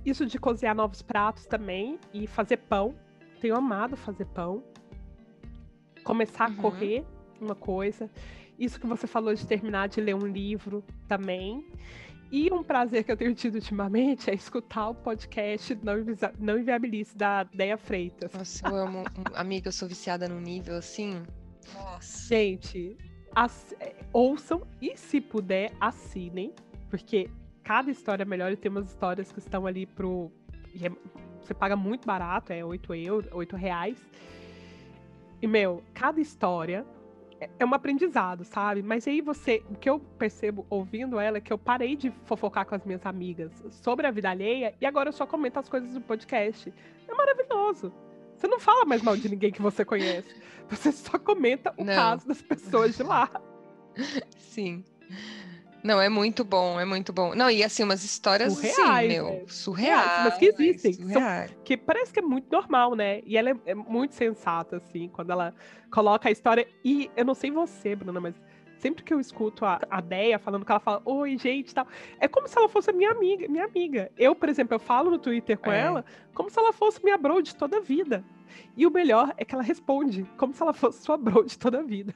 Isso 0.06 0.26
de 0.26 0.38
cozinhar 0.38 0.76
novos 0.76 1.02
pratos 1.02 1.46
também 1.46 2.00
e 2.14 2.28
fazer 2.28 2.58
pão. 2.58 2.94
Tenho 3.42 3.56
amado 3.56 3.98
fazer 3.98 4.26
pão. 4.26 4.64
Começar 6.04 6.50
Uhum. 6.50 6.60
a 6.60 6.62
correr, 6.62 7.06
uma 7.42 7.56
coisa. 7.56 8.10
Isso 8.60 8.80
que 8.80 8.86
você 8.88 9.08
falou 9.08 9.34
de 9.34 9.46
terminar 9.46 9.88
de 9.90 10.00
ler 10.00 10.16
um 10.16 10.28
livro 10.28 10.84
também. 11.08 11.66
E 12.32 12.52
um 12.52 12.64
prazer 12.64 13.04
que 13.04 13.12
eu 13.12 13.18
tenho 13.18 13.34
tido 13.36 13.56
ultimamente 13.56 14.30
é 14.30 14.34
escutar 14.34 14.90
o 14.90 14.96
podcast 14.96 15.78
Não, 16.40 16.58
Inviabilize 16.60 17.16
da 17.16 17.44
Deia 17.44 17.78
Freitas. 17.78 18.32
Nossa, 18.34 18.68
eu 18.68 18.76
amo. 18.76 19.04
Amiga, 19.34 19.68
eu 19.68 19.72
sou 19.72 19.88
viciada 19.88 20.28
num 20.28 20.40
nível 20.40 20.76
assim. 20.76 21.22
Nossa. 21.74 22.28
Gente, 22.28 22.98
ass- 23.36 23.76
é, 23.80 23.96
ouçam 24.14 24.62
e, 24.82 24.98
se 24.98 25.22
puder, 25.22 25.72
assinem, 25.80 26.54
porque 26.90 27.30
cada 27.66 27.92
história 27.92 28.24
é 28.24 28.26
melhor 28.26 28.52
e 28.52 28.56
tem 28.56 28.72
umas 28.72 28.88
histórias 28.88 29.30
que 29.32 29.40
estão 29.40 29.66
ali 29.66 29.86
pro. 29.86 30.32
Você 31.42 31.54
paga 31.54 31.76
muito 31.76 32.06
barato, 32.08 32.54
é 32.54 32.64
8 32.64 32.94
euros, 32.96 33.30
8 33.34 33.56
reais. 33.58 33.98
E, 35.42 35.48
meu, 35.48 35.84
cada 35.94 36.20
história 36.22 36.86
é- 37.40 37.50
é 37.60 37.66
um 37.66 37.74
aprendizado, 37.74 38.44
sabe? 38.46 38.82
Mas 38.82 39.08
aí 39.08 39.20
você. 39.22 39.62
O 39.70 39.76
que 39.76 39.90
eu 39.90 40.00
percebo 40.00 40.66
ouvindo 40.70 41.20
ela 41.20 41.38
é 41.38 41.42
que 41.42 41.52
eu 41.52 41.58
parei 41.58 41.96
de 41.96 42.10
fofocar 42.24 42.66
com 42.66 42.76
as 42.76 42.86
minhas 42.86 43.06
amigas 43.06 43.52
sobre 43.72 44.08
a 44.08 44.12
vida 44.12 44.30
alheia 44.30 44.74
e 44.80 44.86
agora 44.86 45.10
eu 45.10 45.14
só 45.14 45.26
comento 45.28 45.60
as 45.60 45.68
coisas 45.68 45.94
do 45.94 46.02
podcast. 46.02 46.74
É 47.08 47.14
maravilhoso. 47.14 47.92
Você 48.36 48.48
não 48.48 48.60
fala 48.60 48.86
mais 48.86 49.02
mal 49.02 49.16
de 49.18 49.30
ninguém 49.30 49.52
que 49.52 49.62
você 49.62 49.84
conhece. 49.86 50.34
Você 50.70 50.92
só 50.92 51.18
comenta 51.20 51.74
o 51.78 51.84
Não. 51.84 51.94
caso 51.94 52.28
das 52.28 52.42
pessoas 52.42 52.98
de 52.98 53.04
lá. 53.04 53.30
Sim. 54.38 54.84
Não, 55.86 56.02
é 56.02 56.10
muito 56.10 56.44
bom, 56.44 56.80
é 56.80 56.86
muito 56.86 57.14
bom. 57.14 57.36
Não, 57.36 57.48
e 57.50 57.64
assim, 57.64 57.84
umas 57.84 58.04
histórias, 58.04 58.54
Surreais, 58.54 58.80
assim, 58.80 59.08
meu, 59.08 59.26
né? 59.26 59.44
surreais. 59.48 60.24
mas 60.24 60.38
que 60.38 60.46
existem, 60.46 60.94
que 60.94 61.14
são-. 61.14 61.22
Que 61.64 61.78
parece 61.78 62.12
que 62.12 62.18
é 62.20 62.24
muito 62.24 62.52
normal, 62.52 62.96
né? 62.96 63.22
E 63.24 63.38
ela 63.38 63.52
é, 63.52 63.56
é 63.68 63.76
muito 63.76 64.16
sensata, 64.16 64.78
assim, 64.78 65.08
quando 65.10 65.30
ela 65.32 65.54
coloca 65.92 66.28
a 66.28 66.32
história. 66.32 66.68
E 66.84 67.12
eu 67.16 67.24
não 67.24 67.36
sei 67.36 67.52
você, 67.52 67.96
Bruna, 67.96 68.20
mas 68.20 68.34
sempre 68.80 69.04
que 69.04 69.14
eu 69.14 69.20
escuto 69.20 69.64
a, 69.64 69.80
a 69.90 70.02
Deia 70.02 70.40
falando 70.40 70.66
que 70.66 70.72
ela 70.72 70.80
fala, 70.80 71.02
oi, 71.06 71.38
gente, 71.38 71.74
tal, 71.74 71.88
é 72.20 72.28
como 72.28 72.48
se 72.48 72.58
ela 72.58 72.68
fosse 72.68 72.90
a 72.90 72.94
minha 72.94 73.12
amiga, 73.12 73.48
minha 73.48 73.66
amiga. 73.66 74.12
Eu, 74.18 74.34
por 74.36 74.50
exemplo, 74.50 74.74
eu 74.76 74.80
falo 74.80 75.12
no 75.12 75.20
Twitter 75.20 75.58
com 75.58 75.72
É. 75.72 75.80
ela 75.82 76.06
como 76.34 76.50
se 76.50 76.58
ela 76.60 76.74
fosse 76.74 77.04
minha 77.04 77.18
bro 77.18 77.42
de 77.42 77.56
toda 77.56 77.78
a 77.78 77.82
vida. 77.82 78.24
E 78.76 78.86
o 78.88 78.92
melhor 78.92 79.34
é 79.38 79.46
que 79.46 79.54
ela 79.54 79.64
responde 79.64 80.26
como 80.36 80.54
se 80.54 80.62
ela 80.62 80.74
fosse 80.74 81.04
sua 81.04 81.16
bro 81.18 81.44
de 81.46 81.58
toda 81.58 81.80
a 81.80 81.84
vida. 81.84 82.14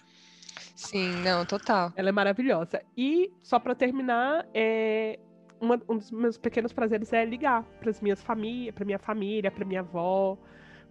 Sim, 0.80 1.22
não, 1.22 1.46
total. 1.46 1.92
Ela 1.96 2.10
é 2.10 2.12
maravilhosa. 2.12 2.82
E, 2.96 3.32
só 3.44 3.60
pra 3.60 3.76
terminar, 3.76 4.48
é, 4.54 5.20
uma- 5.60 5.80
um 5.90 5.98
dos 5.98 6.10
meus 6.10 6.38
pequenos 6.38 6.72
prazeres 6.72 7.12
é 7.12 7.26
ligar 7.26 7.64
para 7.82 7.92
minhas 8.02 8.24
famílias, 8.24 8.74
para 8.74 8.86
minha 8.86 8.98
família, 9.00 9.52
para 9.52 9.66
minha 9.66 9.82
avó, 9.82 10.38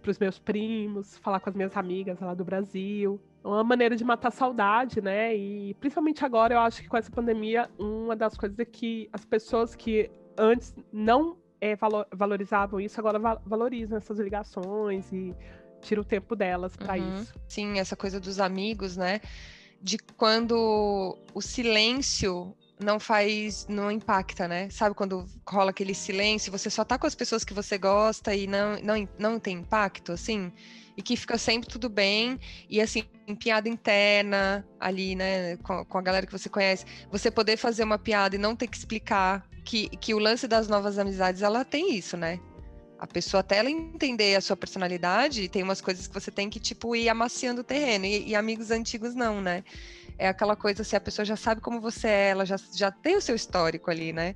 para 0.01 0.11
os 0.11 0.19
meus 0.19 0.37
primos, 0.37 1.17
falar 1.17 1.39
com 1.39 1.49
as 1.49 1.55
minhas 1.55 1.75
amigas 1.75 2.19
lá 2.19 2.33
do 2.35 2.45
Brasil. 2.45 3.19
É 3.43 3.47
uma 3.47 3.63
maneira 3.63 3.95
de 3.95 4.03
matar 4.03 4.31
saudade, 4.31 5.01
né? 5.01 5.35
E 5.35 5.73
principalmente 5.79 6.23
agora, 6.23 6.53
eu 6.53 6.59
acho 6.59 6.83
que 6.83 6.87
com 6.87 6.95
essa 6.95 7.11
pandemia, 7.11 7.67
uma 7.79 8.15
das 8.15 8.37
coisas 8.37 8.59
é 8.59 8.65
que 8.65 9.09
as 9.11 9.25
pessoas 9.25 9.75
que 9.75 10.09
antes 10.37 10.75
não 10.93 11.35
é, 11.59 11.75
valo- 11.75 12.05
valorizavam 12.13 12.79
isso, 12.79 12.99
agora 12.99 13.17
va- 13.17 13.41
valorizam 13.45 13.97
essas 13.97 14.19
ligações 14.19 15.11
e 15.11 15.35
tiram 15.81 16.03
o 16.03 16.05
tempo 16.05 16.35
delas 16.35 16.77
para 16.77 16.95
Uhum. 16.97 17.09
isso. 17.19 17.33
Sim, 17.47 17.79
essa 17.79 17.95
coisa 17.97 18.19
dos 18.19 18.39
amigos, 18.39 18.95
né? 18.95 19.19
De 19.81 19.97
quando 20.17 21.17
o 21.33 21.41
silêncio 21.41 22.55
não 22.79 22.99
faz, 22.99 23.67
não 23.67 23.91
impacta, 23.91 24.47
né? 24.47 24.69
Sabe 24.69 24.95
quando 24.95 25.25
rola 25.47 25.71
aquele 25.71 25.93
silêncio, 25.93 26.51
você 26.51 26.69
só 26.69 26.85
tá 26.85 26.97
com 26.97 27.05
as 27.05 27.15
pessoas 27.15 27.43
que 27.43 27.53
você 27.53 27.77
gosta 27.77 28.33
e 28.33 28.47
não, 28.47 28.79
não, 28.81 29.09
não 29.17 29.39
tem 29.39 29.57
impacto, 29.57 30.13
assim? 30.13 30.51
E 30.95 31.01
que 31.01 31.15
fica 31.15 31.37
sempre 31.37 31.69
tudo 31.69 31.89
bem, 31.89 32.39
e 32.69 32.81
assim, 32.81 33.03
piada 33.39 33.69
interna 33.69 34.65
ali, 34.79 35.15
né, 35.15 35.57
com, 35.57 35.85
com 35.85 35.97
a 35.97 36.01
galera 36.01 36.25
que 36.25 36.31
você 36.31 36.49
conhece, 36.49 36.85
você 37.11 37.29
poder 37.29 37.57
fazer 37.57 37.83
uma 37.83 37.97
piada 37.97 38.35
e 38.35 38.39
não 38.39 38.55
ter 38.55 38.67
que 38.67 38.77
explicar 38.77 39.47
que, 39.63 39.89
que 39.97 40.13
o 40.13 40.19
lance 40.19 40.47
das 40.47 40.67
novas 40.67 40.97
amizades, 40.97 41.41
ela 41.41 41.63
tem 41.63 41.95
isso, 41.95 42.17
né? 42.17 42.39
A 42.99 43.07
pessoa, 43.07 43.39
até 43.39 43.57
ela 43.57 43.69
entender 43.69 44.35
a 44.35 44.41
sua 44.41 44.57
personalidade, 44.57 45.47
tem 45.47 45.63
umas 45.63 45.79
coisas 45.79 46.05
que 46.05 46.13
você 46.13 46.29
tem 46.29 46.49
que, 46.49 46.59
tipo, 46.59 46.95
ir 46.95 47.07
amaciando 47.07 47.61
o 47.61 47.63
terreno. 47.63 48.05
E, 48.05 48.27
e 48.27 48.35
amigos 48.35 48.71
antigos 48.71 49.15
não, 49.15 49.41
né? 49.41 49.63
É 50.17 50.27
aquela 50.27 50.55
coisa 50.55 50.81
assim, 50.81 50.97
a 50.97 51.01
pessoa 51.01 51.25
já 51.25 51.37
sabe 51.37 51.61
como 51.61 51.79
você 51.79 52.07
é, 52.07 52.29
ela 52.31 52.45
já, 52.45 52.57
já 52.75 52.91
tem 52.91 53.15
o 53.15 53.21
seu 53.21 53.35
histórico 53.35 53.89
ali, 53.89 54.11
né? 54.11 54.35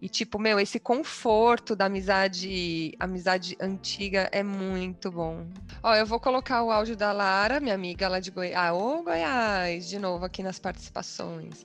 E, 0.00 0.08
tipo, 0.08 0.38
meu, 0.38 0.60
esse 0.60 0.78
conforto 0.78 1.74
da 1.74 1.86
amizade, 1.86 2.94
amizade 3.00 3.56
antiga 3.58 4.28
é 4.30 4.42
muito 4.42 5.10
bom. 5.10 5.46
Ó, 5.82 5.94
eu 5.94 6.06
vou 6.06 6.20
colocar 6.20 6.62
o 6.62 6.70
áudio 6.70 6.96
da 6.96 7.12
Lara, 7.12 7.58
minha 7.58 7.74
amiga 7.74 8.06
lá 8.08 8.20
de 8.20 8.30
Goiás. 8.30 8.54
Ah, 8.56 8.74
ô 8.74 9.02
Goiás, 9.02 9.88
de 9.88 9.98
novo 9.98 10.24
aqui 10.24 10.42
nas 10.42 10.58
participações. 10.60 11.64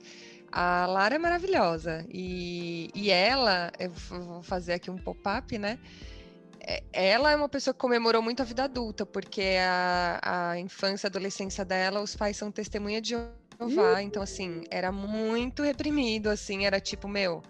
A 0.50 0.86
Lara 0.86 1.14
é 1.14 1.18
maravilhosa. 1.18 2.04
E, 2.08 2.90
e 2.94 3.10
ela, 3.10 3.70
eu 3.78 3.90
vou 3.90 4.42
fazer 4.42 4.72
aqui 4.72 4.90
um 4.90 4.98
pop-up, 4.98 5.56
né? 5.58 5.78
É- 6.64 6.82
Ela 6.92 7.32
é 7.32 7.36
uma 7.36 7.48
pessoa 7.48 7.74
que 7.74 7.80
comemorou 7.80 8.22
muito 8.22 8.40
a 8.42 8.44
vida 8.44 8.64
adulta, 8.64 9.04
porque 9.04 9.56
a, 9.60 10.50
a 10.52 10.58
infância 10.58 11.06
e 11.06 11.08
adolescência 11.08 11.64
dela, 11.64 12.00
os 12.00 12.14
pais 12.14 12.36
são 12.36 12.50
testemunha 12.52 13.00
de 13.00 13.10
Jeová. 13.10 14.02
Então, 14.02 14.22
assim, 14.22 14.64
era 14.70 14.92
muito 14.92 15.62
reprimido, 15.62 16.28
assim, 16.28 16.64
era 16.64 16.80
tipo, 16.80 17.08
meu, 17.08 17.42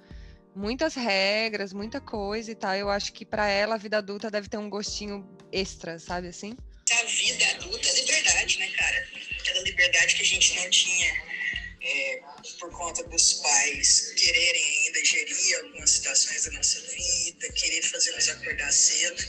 muitas 0.55 0.95
regras, 0.95 1.73
muita 1.73 2.01
coisa 2.01 2.51
e 2.51 2.55
tal. 2.55 2.75
Eu 2.75 2.89
acho 2.91 3.13
que 3.13 3.25
para 3.25 3.47
ela 3.49 3.75
a 3.75 3.79
vida 3.79 3.99
adulta 3.99 4.31
deve 4.31 4.49
ter 4.49 4.57
um 4.59 4.71
gostinho 4.71 5.29
extra, 5.51 5.99
sabe 5.99 6.29
assim? 6.29 6.57
A 6.91 7.05
vida 7.05 7.45
adulta 7.57 7.89
é 7.89 7.95
liberdade, 8.01 8.59
né, 8.59 8.69
cara? 8.69 9.09
Aquela 9.41 9.63
liberdade 9.65 10.15
que 10.15 10.23
a 10.23 10.27
gente 10.27 10.57
não 10.57 10.71
tinha 10.71 11.13
é, 11.83 12.21
por 12.61 12.71
conta 12.71 13.03
dos 13.05 13.35
pais 13.35 14.13
quererem 14.17 14.87
ainda 14.87 15.05
gerir 15.05 15.57
algumas 15.59 15.91
situações 15.91 16.45
da 16.45 16.53
nossa 16.53 16.81
vida, 16.81 17.53
querer 17.53 17.83
fazer 17.83 18.13
nos 18.13 18.29
acordar 18.29 18.73
cedo. 18.73 19.25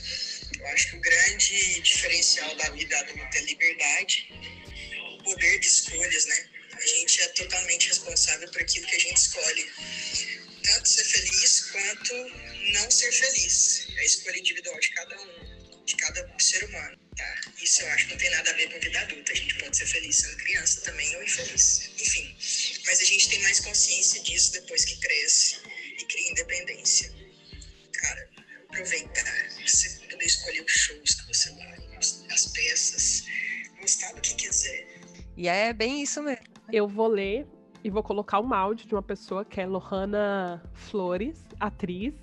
Eu 0.59 0.67
acho 0.67 0.91
que 0.91 0.97
o 0.97 1.01
grande 1.01 1.81
diferencial 1.81 2.55
da 2.55 2.69
vida 2.69 2.97
adulta 2.99 3.37
é 3.37 3.41
liberdade, 3.41 4.31
o 5.19 5.23
poder 5.23 5.59
de 5.59 5.67
escolhas, 5.67 6.25
né? 6.25 6.49
A 6.73 6.85
gente 6.85 7.21
é 7.21 7.27
totalmente 7.29 7.87
responsável 7.87 8.49
por 8.51 8.61
aquilo 8.61 8.85
que 8.87 8.95
a 8.95 8.99
gente 8.99 9.17
escolhe. 9.17 9.71
Tanto 10.63 10.87
ser 10.87 11.03
feliz 11.03 11.71
quanto 11.71 12.13
não 12.73 12.91
ser 12.91 13.11
feliz. 13.11 13.87
É 13.97 13.99
a 13.99 14.05
escolha 14.05 14.37
individual 14.37 14.79
de 14.79 14.89
cada 14.91 15.21
um, 15.21 15.52
de 15.85 15.95
cada 15.95 16.39
ser 16.39 16.63
humano. 16.65 16.97
Tá? 17.15 17.41
Isso 17.61 17.81
eu 17.81 17.87
acho 17.89 18.05
que 18.05 18.11
não 18.11 18.17
tem 18.17 18.31
nada 18.31 18.49
a 18.49 18.53
ver 18.53 18.69
com 18.69 18.75
a 18.75 18.79
vida 18.79 18.99
adulta. 18.99 19.31
A 19.31 19.35
gente 19.35 19.55
pode 19.55 19.77
ser 19.77 19.85
feliz 19.85 20.15
sendo 20.15 20.37
criança 20.37 20.81
também 20.81 21.15
ou 21.15 21.23
infeliz. 21.23 21.91
Enfim, 21.99 22.35
mas 22.85 22.99
a 23.01 23.05
gente 23.05 23.29
tem 23.29 23.41
mais 23.43 23.59
consciência 23.59 24.21
disso 24.23 24.53
depois 24.53 24.85
que 24.85 24.99
cresce 24.99 25.57
e 25.99 26.05
cria 26.05 26.31
independência. 26.31 27.13
cara, 27.91 28.29
aproveitar, 28.69 29.49
você 29.61 29.89
poder 30.09 30.25
escolher 30.25 30.61
os 30.61 30.71
shows 30.71 31.15
que 31.15 31.27
você 31.27 31.51
vai, 31.51 31.97
as, 31.97 32.25
as 32.31 32.45
peças, 32.47 33.23
gostar 33.79 34.13
do 34.13 34.21
que 34.21 34.35
quiser. 34.35 34.87
E 35.37 35.47
é 35.47 35.71
bem 35.73 36.01
isso 36.01 36.21
mesmo. 36.21 36.43
Eu 36.71 36.87
vou 36.87 37.07
ler 37.07 37.45
e 37.83 37.89
vou 37.89 38.01
colocar 38.01 38.39
um 38.39 38.53
áudio 38.53 38.87
de 38.87 38.95
uma 38.95 39.03
pessoa 39.03 39.45
que 39.45 39.59
é 39.59 39.65
Lohana 39.65 40.63
Flores, 40.73 41.37
atriz 41.59 42.13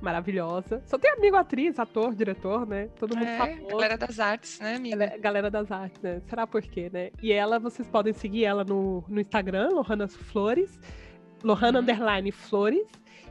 maravilhosa. 0.00 0.82
Só 0.86 0.98
tem 0.98 1.10
amigo 1.12 1.36
atriz, 1.36 1.78
ator, 1.78 2.14
diretor, 2.14 2.66
né? 2.66 2.88
Todo 2.98 3.16
mundo 3.16 3.28
É, 3.28 3.36
famoso. 3.38 3.66
galera 3.68 3.96
das 3.96 4.18
artes, 4.20 4.58
né, 4.60 4.76
amiga? 4.76 5.16
Galera 5.18 5.50
das 5.50 5.70
artes, 5.70 6.00
né? 6.02 6.20
Será 6.28 6.46
por 6.46 6.62
quê, 6.62 6.90
né? 6.92 7.10
E 7.22 7.32
ela, 7.32 7.58
vocês 7.58 7.88
podem 7.88 8.12
seguir 8.12 8.44
ela 8.44 8.64
no, 8.64 9.04
no 9.08 9.20
Instagram, 9.20 9.68
Lohana 9.70 10.08
Flores, 10.08 10.80
Lohana 11.44 11.78
Uhum. 11.78 11.82
Underline 11.84 12.32
Flores. 12.32 12.86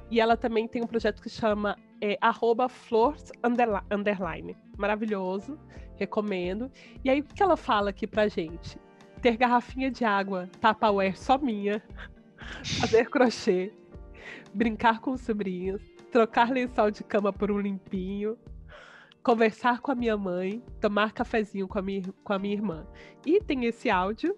E 0.10 0.20
ela 0.20 0.36
também 0.36 0.68
tem 0.68 0.84
um 0.84 0.88
projeto 0.88 1.22
que 1.22 1.30
chama 1.30 1.78
é, 2.02 2.18
arroba 2.20 2.68
Flores 2.68 3.32
Underli- 3.46 3.82
Underline. 3.90 4.58
Maravilhoso, 4.78 5.58
recomendo. 5.96 6.70
E 7.04 7.10
aí, 7.10 7.22
o 7.22 7.24
que 7.24 7.42
ela 7.42 7.56
fala 7.56 7.92
aqui 7.92 8.06
pra 8.06 8.28
gente? 8.28 8.78
Ter 9.22 9.38
garrafinha 9.38 9.90
de 9.90 10.04
água, 10.04 10.50
Tupperware 10.60 11.18
só 11.18 11.38
minha, 11.38 11.82
fazer 12.82 13.10
crochê, 13.10 13.72
brincar 14.54 15.00
com 15.00 15.12
os 15.12 15.22
sobrinhos, 15.22 15.82
trocar 16.12 16.52
lençol 16.52 16.92
de 16.92 17.04
cama 17.04 17.32
por 17.32 17.50
um 17.52 17.60
limpinho, 17.60 18.38
conversar 19.24 19.80
com 19.80 19.92
a 19.92 19.96
minha 19.96 20.18
mãe, 20.18 20.64
tomar 20.80 21.12
cafezinho 21.14 21.68
com 21.68 21.80
a 21.80 21.82
minha, 21.82 22.04
com 22.24 22.34
a 22.34 22.40
minha 22.40 22.54
irmã. 22.54 22.86
E 23.26 23.40
tem 23.42 23.66
esse 23.66 23.90
áudio. 23.90 24.38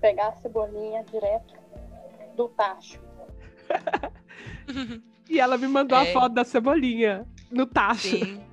pegar 0.00 0.28
a 0.28 0.32
cebolinha 0.32 1.04
direto 1.04 1.54
do 2.36 2.48
tacho. 2.48 3.00
E 5.28 5.38
ela 5.40 5.56
me 5.56 5.66
mandou 5.68 5.96
a 5.96 6.04
É. 6.04 6.12
foto 6.12 6.34
da 6.34 6.44
cebolinha 6.44 7.26
no 7.50 7.64
tacho. 7.64 8.08
Sim, 8.18 8.44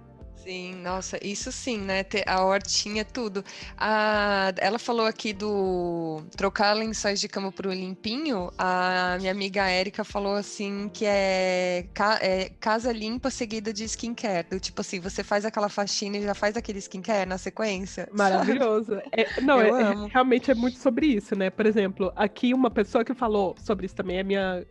sim, 0.43 0.75
nossa, 0.75 1.17
isso 1.25 1.51
sim, 1.51 1.77
né? 1.77 2.03
Ter 2.03 2.23
a 2.27 2.43
hortinha, 2.43 3.03
tudo. 3.05 3.43
A, 3.77 4.53
ela 4.57 4.79
falou 4.79 5.05
aqui 5.05 5.33
do 5.33 6.21
trocar 6.35 6.73
lençóis 6.73 7.19
de 7.19 7.27
cama 7.27 7.51
por 7.51 7.67
um 7.67 7.71
limpinho. 7.71 8.49
A 8.57 9.17
minha 9.19 9.31
amiga 9.31 9.67
Érica 9.69 10.03
falou 10.03 10.35
assim 10.35 10.89
que 10.93 11.05
é, 11.05 11.85
é 12.21 12.49
casa 12.59 12.91
limpa 12.91 13.29
seguida 13.29 13.71
de 13.73 13.83
skincare. 13.83 14.47
Do 14.49 14.59
tipo 14.59 14.81
assim, 14.81 14.99
você 14.99 15.23
faz 15.23 15.45
aquela 15.45 15.69
faxina 15.69 16.17
e 16.17 16.23
já 16.23 16.33
faz 16.33 16.55
aquele 16.57 16.79
skincare 16.79 17.27
na 17.27 17.37
sequência. 17.37 18.07
Maravilhoso. 18.11 18.99
É, 19.11 19.41
não, 19.41 19.61
Eu 19.61 19.75
é- 19.75 19.81
é- 19.81 19.85
amo. 19.85 20.07
realmente 20.07 20.49
é 20.51 20.55
muito 20.55 20.77
sobre 20.79 21.07
isso, 21.07 21.35
né? 21.35 21.49
Por 21.49 21.65
exemplo, 21.65 22.11
aqui 22.15 22.53
uma 22.53 22.69
pessoa 22.71 23.03
que 23.03 23.13
falou 23.13 23.55
sobre 23.63 23.85
isso 23.85 23.95
também 23.95 24.17
é 24.17 24.23
minha, 24.23 24.65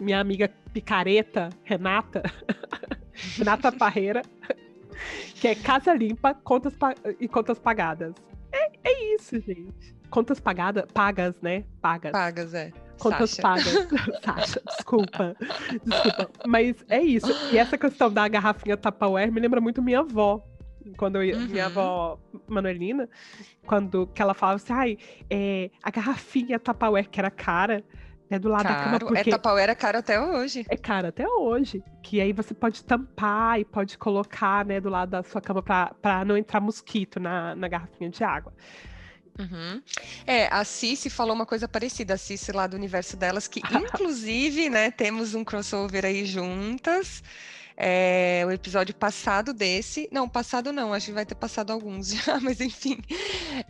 minha 0.00 0.20
amiga 0.20 0.50
picareta, 0.72 1.50
Renata. 1.64 2.22
Renata 3.36 3.70
Parreira. 3.70 4.22
Que 5.34 5.48
é 5.48 5.54
casa 5.54 5.92
limpa 5.94 6.34
contas 6.34 6.74
e 7.18 7.28
contas 7.28 7.58
pagadas. 7.58 8.14
É, 8.52 8.70
é 8.84 9.14
isso, 9.14 9.38
gente. 9.40 9.94
Contas 10.10 10.40
pagadas, 10.40 10.84
pagas, 10.92 11.40
né? 11.40 11.64
Pagas. 11.80 12.10
Pagas, 12.12 12.52
é. 12.54 12.72
Contas 12.98 13.30
Sasha. 13.30 13.42
pagas. 13.42 13.88
Sasha, 14.24 14.62
desculpa. 14.66 15.36
Desculpa. 15.84 16.30
Mas 16.46 16.76
é 16.88 17.00
isso. 17.00 17.28
E 17.52 17.58
essa 17.58 17.78
questão 17.78 18.12
da 18.12 18.26
garrafinha 18.28 18.76
Tupperware 18.76 19.30
me 19.32 19.40
lembra 19.40 19.60
muito 19.60 19.80
minha 19.80 20.00
avó. 20.00 20.44
Quando 20.96 21.16
eu, 21.16 21.24
ia- 21.24 21.36
minha 21.38 21.64
Uhum. 21.64 21.70
avó 21.70 22.18
Manuelina, 22.48 23.08
quando 23.66 24.06
que 24.08 24.20
ela 24.20 24.34
falava 24.34 24.56
assim, 24.56 24.72
ai, 24.72 24.98
é, 25.30 25.70
a 25.82 25.90
garrafinha 25.90 26.58
Tupperware 26.58 27.08
que 27.08 27.20
era 27.20 27.30
cara, 27.30 27.84
é 28.30 28.38
do 28.38 28.48
lado 28.48 28.62
da 28.64 28.74
cama 28.74 28.90
Caro. 28.92 29.06
porque 29.06 29.28
É 29.28 29.32
Tapauera 29.32 29.74
caro 29.74 29.98
até 29.98 30.20
hoje. 30.20 30.64
é 30.68 30.76
cara 30.76 31.08
até 31.08 31.26
hoje. 31.28 31.82
Que 32.02 32.20
aí 32.20 32.32
você 32.32 32.54
pode 32.54 32.84
tampar 32.84 33.58
e 33.60 33.64
pode 33.64 33.98
colocar, 33.98 34.64
né, 34.64 34.80
do 34.80 34.88
lado 34.88 35.10
da 35.10 35.22
sua 35.22 35.40
cama 35.40 35.62
pra 35.62 36.24
não 36.24 36.36
entrar 36.36 36.60
mosquito 36.60 37.18
na, 37.20 37.54
na 37.56 37.68
garrafinha 37.68 38.08
de 38.08 38.22
água. 38.24 38.52
Uhum. 39.38 39.82
É, 40.26 40.46
a 40.48 40.64
Cici 40.64 41.08
falou 41.08 41.34
uma 41.34 41.46
coisa 41.46 41.66
parecida, 41.66 42.14
a 42.14 42.18
Cici 42.18 42.52
lá 42.52 42.66
do 42.66 42.76
universo 42.76 43.16
delas, 43.16 43.48
que 43.48 43.60
inclusive, 43.74 44.68
né, 44.68 44.90
temos 44.90 45.34
um 45.34 45.42
crossover 45.44 46.04
aí 46.04 46.24
juntas. 46.24 47.22
É, 47.82 48.42
o 48.46 48.50
episódio 48.50 48.94
passado 48.94 49.54
desse, 49.54 50.06
não, 50.12 50.28
passado 50.28 50.70
não, 50.70 50.92
acho 50.92 51.06
que 51.06 51.12
vai 51.12 51.24
ter 51.24 51.34
passado 51.34 51.72
alguns 51.72 52.08
já, 52.12 52.38
mas 52.38 52.60
enfim. 52.60 52.98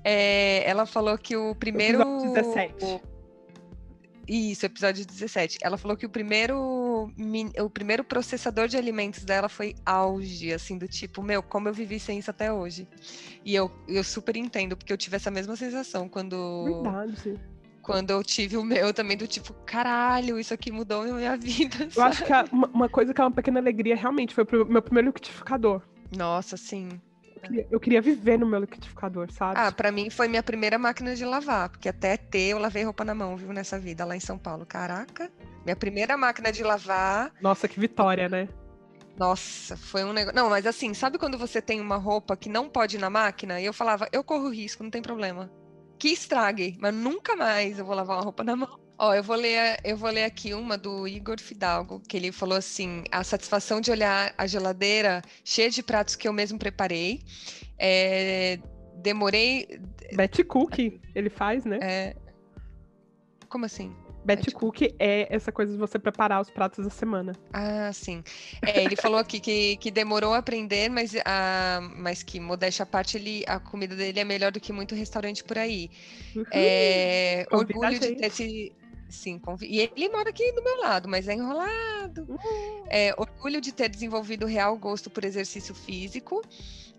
É, 0.02 0.68
ela 0.68 0.84
falou 0.84 1.16
que 1.16 1.36
o 1.36 1.54
primeiro. 1.54 2.00
Episódio 2.02 2.32
17. 2.34 2.84
o- 2.84 3.19
Isso, 4.32 4.64
episódio 4.64 5.04
17. 5.04 5.58
Ela 5.60 5.76
falou 5.76 5.96
que 5.96 6.06
o 6.06 6.08
primeiro, 6.08 6.56
o 7.58 7.68
primeiro 7.68 8.04
processador 8.04 8.68
de 8.68 8.76
alimentos 8.76 9.24
dela 9.24 9.48
foi 9.48 9.74
auge, 9.84 10.52
assim, 10.52 10.78
do 10.78 10.86
tipo, 10.86 11.20
meu, 11.20 11.42
como 11.42 11.68
eu 11.68 11.74
vivi 11.74 11.98
sem 11.98 12.20
isso 12.20 12.30
até 12.30 12.52
hoje. 12.52 12.86
E 13.44 13.52
eu, 13.56 13.68
eu 13.88 14.04
super 14.04 14.36
entendo, 14.36 14.76
porque 14.76 14.92
eu 14.92 14.96
tive 14.96 15.16
essa 15.16 15.32
mesma 15.32 15.56
sensação 15.56 16.08
quando, 16.08 16.62
Verdade. 16.64 17.40
quando 17.82 18.10
eu 18.12 18.22
tive 18.22 18.56
o 18.56 18.62
meu 18.62 18.94
também, 18.94 19.16
do 19.16 19.26
tipo, 19.26 19.52
caralho, 19.66 20.38
isso 20.38 20.54
aqui 20.54 20.70
mudou 20.70 21.02
a 21.02 21.06
minha 21.06 21.34
vida. 21.36 21.88
Eu 21.96 22.02
acho 22.04 22.24
que 22.24 22.32
a- 22.32 22.44
uma, 22.52 22.88
coisa 22.88 23.12
que 23.12 23.20
é 23.20 23.24
uma 23.24 23.32
pequena 23.32 23.58
alegria 23.58 23.96
realmente 23.96 24.32
foi 24.32 24.44
pro 24.44 24.64
meu 24.64 24.80
primeiro 24.80 25.08
liquidificador. 25.08 25.82
Nossa, 26.16 26.56
sim. 26.56 27.00
Eu 27.42 27.48
queria, 27.48 27.66
eu 27.70 27.80
queria 27.80 28.02
viver 28.02 28.38
no 28.38 28.46
meu 28.46 28.60
liquidificador, 28.60 29.32
sabe? 29.32 29.58
Ah, 29.58 29.72
pra 29.72 29.90
mim 29.90 30.10
foi 30.10 30.28
minha 30.28 30.42
primeira 30.42 30.78
máquina 30.78 31.14
de 31.14 31.24
lavar, 31.24 31.70
porque 31.70 31.88
até 31.88 32.16
ter 32.16 32.50
eu 32.50 32.58
lavei 32.58 32.84
roupa 32.84 33.04
na 33.04 33.14
mão, 33.14 33.36
viu, 33.36 33.52
nessa 33.52 33.78
vida, 33.78 34.04
lá 34.04 34.14
em 34.14 34.20
São 34.20 34.38
Paulo. 34.38 34.66
Caraca, 34.66 35.30
minha 35.64 35.76
primeira 35.76 36.16
máquina 36.16 36.52
de 36.52 36.62
lavar. 36.62 37.32
Nossa, 37.40 37.66
que 37.66 37.80
vitória, 37.80 38.28
né? 38.28 38.48
Nossa, 39.16 39.76
foi 39.76 40.04
um 40.04 40.12
negócio. 40.12 40.36
Não, 40.36 40.48
mas 40.48 40.66
assim, 40.66 40.94
sabe 40.94 41.18
quando 41.18 41.36
você 41.36 41.60
tem 41.60 41.80
uma 41.80 41.96
roupa 41.96 42.36
que 42.36 42.48
não 42.48 42.68
pode 42.68 42.96
ir 42.96 43.00
na 43.00 43.10
máquina? 43.10 43.60
E 43.60 43.64
eu 43.64 43.72
falava, 43.72 44.08
eu 44.12 44.24
corro 44.24 44.48
risco, 44.48 44.82
não 44.82 44.90
tem 44.90 45.02
problema. 45.02 45.50
Que 45.98 46.08
estrague, 46.08 46.78
mas 46.80 46.94
nunca 46.94 47.36
mais 47.36 47.78
eu 47.78 47.84
vou 47.84 47.94
lavar 47.94 48.16
uma 48.16 48.24
roupa 48.24 48.42
na 48.42 48.56
mão. 48.56 48.80
Ó, 49.02 49.14
eu 49.14 49.22
vou 49.22 49.34
ler, 49.34 49.78
eu 49.82 49.96
vou 49.96 50.10
ler 50.10 50.24
aqui 50.24 50.52
uma 50.52 50.76
do 50.76 51.08
Igor 51.08 51.40
Fidalgo, 51.40 52.02
que 52.06 52.18
ele 52.18 52.30
falou 52.30 52.58
assim: 52.58 53.02
a 53.10 53.24
satisfação 53.24 53.80
de 53.80 53.90
olhar 53.90 54.34
a 54.36 54.46
geladeira 54.46 55.22
cheia 55.42 55.70
de 55.70 55.82
pratos 55.82 56.14
que 56.14 56.28
eu 56.28 56.34
mesmo 56.34 56.58
preparei. 56.58 57.22
É, 57.78 58.58
demorei. 58.96 59.80
Betty 60.12 60.44
Cook, 60.44 61.00
ele 61.14 61.30
faz, 61.30 61.64
né? 61.64 61.78
é, 61.80 62.16
como 63.48 63.64
assim? 63.64 63.90
Betty 64.22 64.50
Cook 64.50 64.82
é 64.98 65.34
essa 65.34 65.50
coisa 65.50 65.72
de 65.72 65.78
você 65.78 65.98
preparar 65.98 66.40
os 66.40 66.50
pratos 66.50 66.84
da 66.84 66.90
semana. 66.90 67.32
Ah, 67.54 67.90
sim. 67.92 68.22
É, 68.60 68.84
ele 68.84 68.96
falou 68.96 69.18
aqui 69.18 69.40
que, 69.40 69.78
que 69.78 69.90
demorou 69.90 70.34
a 70.34 70.38
aprender, 70.38 70.90
mas, 70.90 71.14
a, 71.24 71.80
mas 71.96 72.22
que, 72.22 72.38
modéstia 72.38 72.82
à 72.82 72.86
parte, 72.86 73.16
ele, 73.16 73.44
a 73.46 73.58
comida 73.58 73.96
dele 73.96 74.20
é 74.20 74.24
melhor 74.24 74.52
do 74.52 74.60
que 74.60 74.74
muito 74.74 74.94
restaurante 74.94 75.42
por 75.42 75.56
aí. 75.56 75.90
Uhum. 76.36 76.44
É, 76.52 77.46
orgulho 77.50 77.98
de 77.98 78.14
ter 78.14 78.26
esse. 78.26 78.72
Sim, 79.10 79.38
convi- 79.40 79.66
e 79.66 79.80
ele 79.80 80.08
mora 80.08 80.30
aqui 80.30 80.52
do 80.52 80.62
meu 80.62 80.80
lado, 80.82 81.08
mas 81.08 81.26
é 81.26 81.34
enrolado. 81.34 82.26
É, 82.88 83.12
orgulho 83.18 83.60
de 83.60 83.72
ter 83.72 83.88
desenvolvido 83.88 84.46
real 84.46 84.76
gosto 84.78 85.10
por 85.10 85.24
exercício 85.24 85.74
físico, 85.74 86.40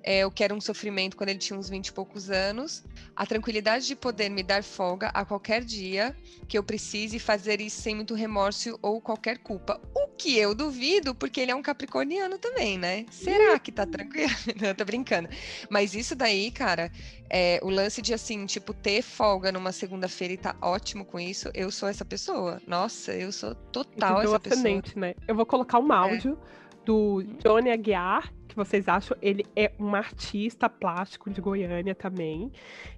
é, 0.03 0.25
o 0.25 0.31
que 0.31 0.43
era 0.43 0.53
um 0.53 0.61
sofrimento 0.61 1.15
quando 1.15 1.29
ele 1.29 1.39
tinha 1.39 1.57
uns 1.57 1.69
20 1.69 1.87
e 1.87 1.93
poucos 1.93 2.29
anos. 2.29 2.83
A 3.15 3.25
tranquilidade 3.25 3.87
de 3.87 3.95
poder 3.95 4.29
me 4.29 4.43
dar 4.43 4.63
folga 4.63 5.09
a 5.09 5.23
qualquer 5.25 5.63
dia 5.63 6.15
que 6.47 6.57
eu 6.57 6.63
precise 6.63 7.19
fazer 7.19 7.61
isso 7.61 7.81
sem 7.81 7.95
muito 7.95 8.13
remorso 8.13 8.77
ou 8.81 9.01
qualquer 9.01 9.37
culpa. 9.39 9.79
O 9.95 10.07
que 10.07 10.37
eu 10.37 10.53
duvido, 10.53 11.15
porque 11.15 11.41
ele 11.41 11.51
é 11.51 11.55
um 11.55 11.61
capricorniano 11.61 12.37
também, 12.37 12.77
né? 12.77 13.05
Será 13.11 13.57
que 13.59 13.71
tá 13.71 13.85
tranquilo? 13.85 14.29
Não, 14.61 14.73
tô 14.73 14.85
brincando. 14.85 15.29
Mas 15.69 15.93
isso 15.93 16.15
daí, 16.15 16.51
cara, 16.51 16.91
é, 17.29 17.59
o 17.63 17.69
lance 17.69 18.01
de 18.01 18.13
assim, 18.13 18.45
tipo, 18.45 18.73
ter 18.73 19.01
folga 19.01 19.51
numa 19.51 19.71
segunda-feira 19.71 20.33
e 20.33 20.37
tá 20.37 20.55
ótimo 20.61 21.05
com 21.05 21.19
isso, 21.19 21.49
eu 21.53 21.71
sou 21.71 21.89
essa 21.89 22.05
pessoa. 22.05 22.61
Nossa, 22.67 23.13
eu 23.13 23.31
sou 23.31 23.55
total 23.55 24.17
Entendeu? 24.17 24.35
essa 24.35 24.39
pessoa. 24.39 24.81
né? 24.95 25.15
Eu 25.27 25.35
vou 25.35 25.45
colocar 25.45 25.79
um 25.79 25.91
áudio 25.91 26.37
do 26.85 27.23
Johnny 27.43 27.71
Aguiar, 27.71 28.33
que 28.51 28.55
vocês 28.55 28.87
acham, 28.87 29.17
ele 29.21 29.45
é 29.55 29.71
um 29.79 29.95
artista 29.95 30.69
plástico 30.69 31.29
de 31.29 31.41
Goiânia 31.41 31.95
também. 31.95 32.51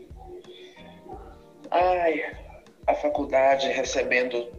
Ai, 1.70 2.36
a 2.88 2.94
faculdade 2.94 3.68
recebendo 3.68 4.50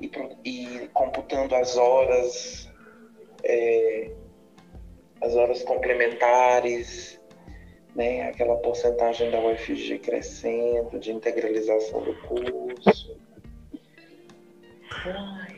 e, 0.00 0.08
e 0.44 0.88
computando 0.94 1.56
as 1.56 1.76
horas, 1.76 2.70
é, 3.42 4.12
as 5.20 5.34
horas 5.34 5.64
complementares, 5.64 7.20
né? 7.96 8.28
Aquela 8.28 8.54
porcentagem 8.58 9.32
da 9.32 9.40
UFG 9.40 9.98
crescendo, 9.98 10.96
de 11.00 11.10
integralização 11.10 12.04
do 12.04 12.14
curso. 12.20 13.18
Ai, 15.04 15.55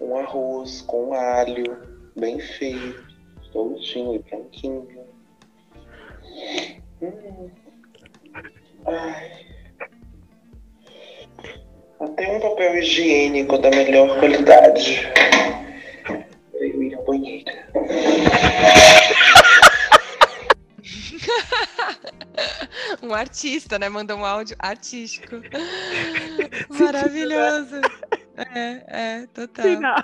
um 0.00 0.16
arroz 0.16 0.82
com 0.82 1.12
alho, 1.12 1.64
bem 2.16 2.40
feito, 2.40 3.04
soltinho 3.52 4.14
e 4.14 4.18
branquinho. 4.18 4.88
Hum. 7.02 7.50
Ai. 8.86 9.46
Até 12.00 12.28
um 12.28 12.40
papel 12.40 12.78
higiênico 12.78 13.58
da 13.58 13.70
melhor 13.70 14.18
qualidade. 14.18 15.06
Eu 16.54 16.82
ir 16.82 16.94
ao 16.94 17.04
banheiro. 17.04 17.44
Um 23.02 23.14
artista, 23.14 23.78
né? 23.78 23.88
Mandou 23.88 24.18
um 24.18 24.24
áudio 24.24 24.56
artístico. 24.58 25.36
Maravilhoso. 26.68 27.80
É, 28.54 28.84
é, 29.22 29.26
total. 29.26 29.64
Final. 29.66 29.96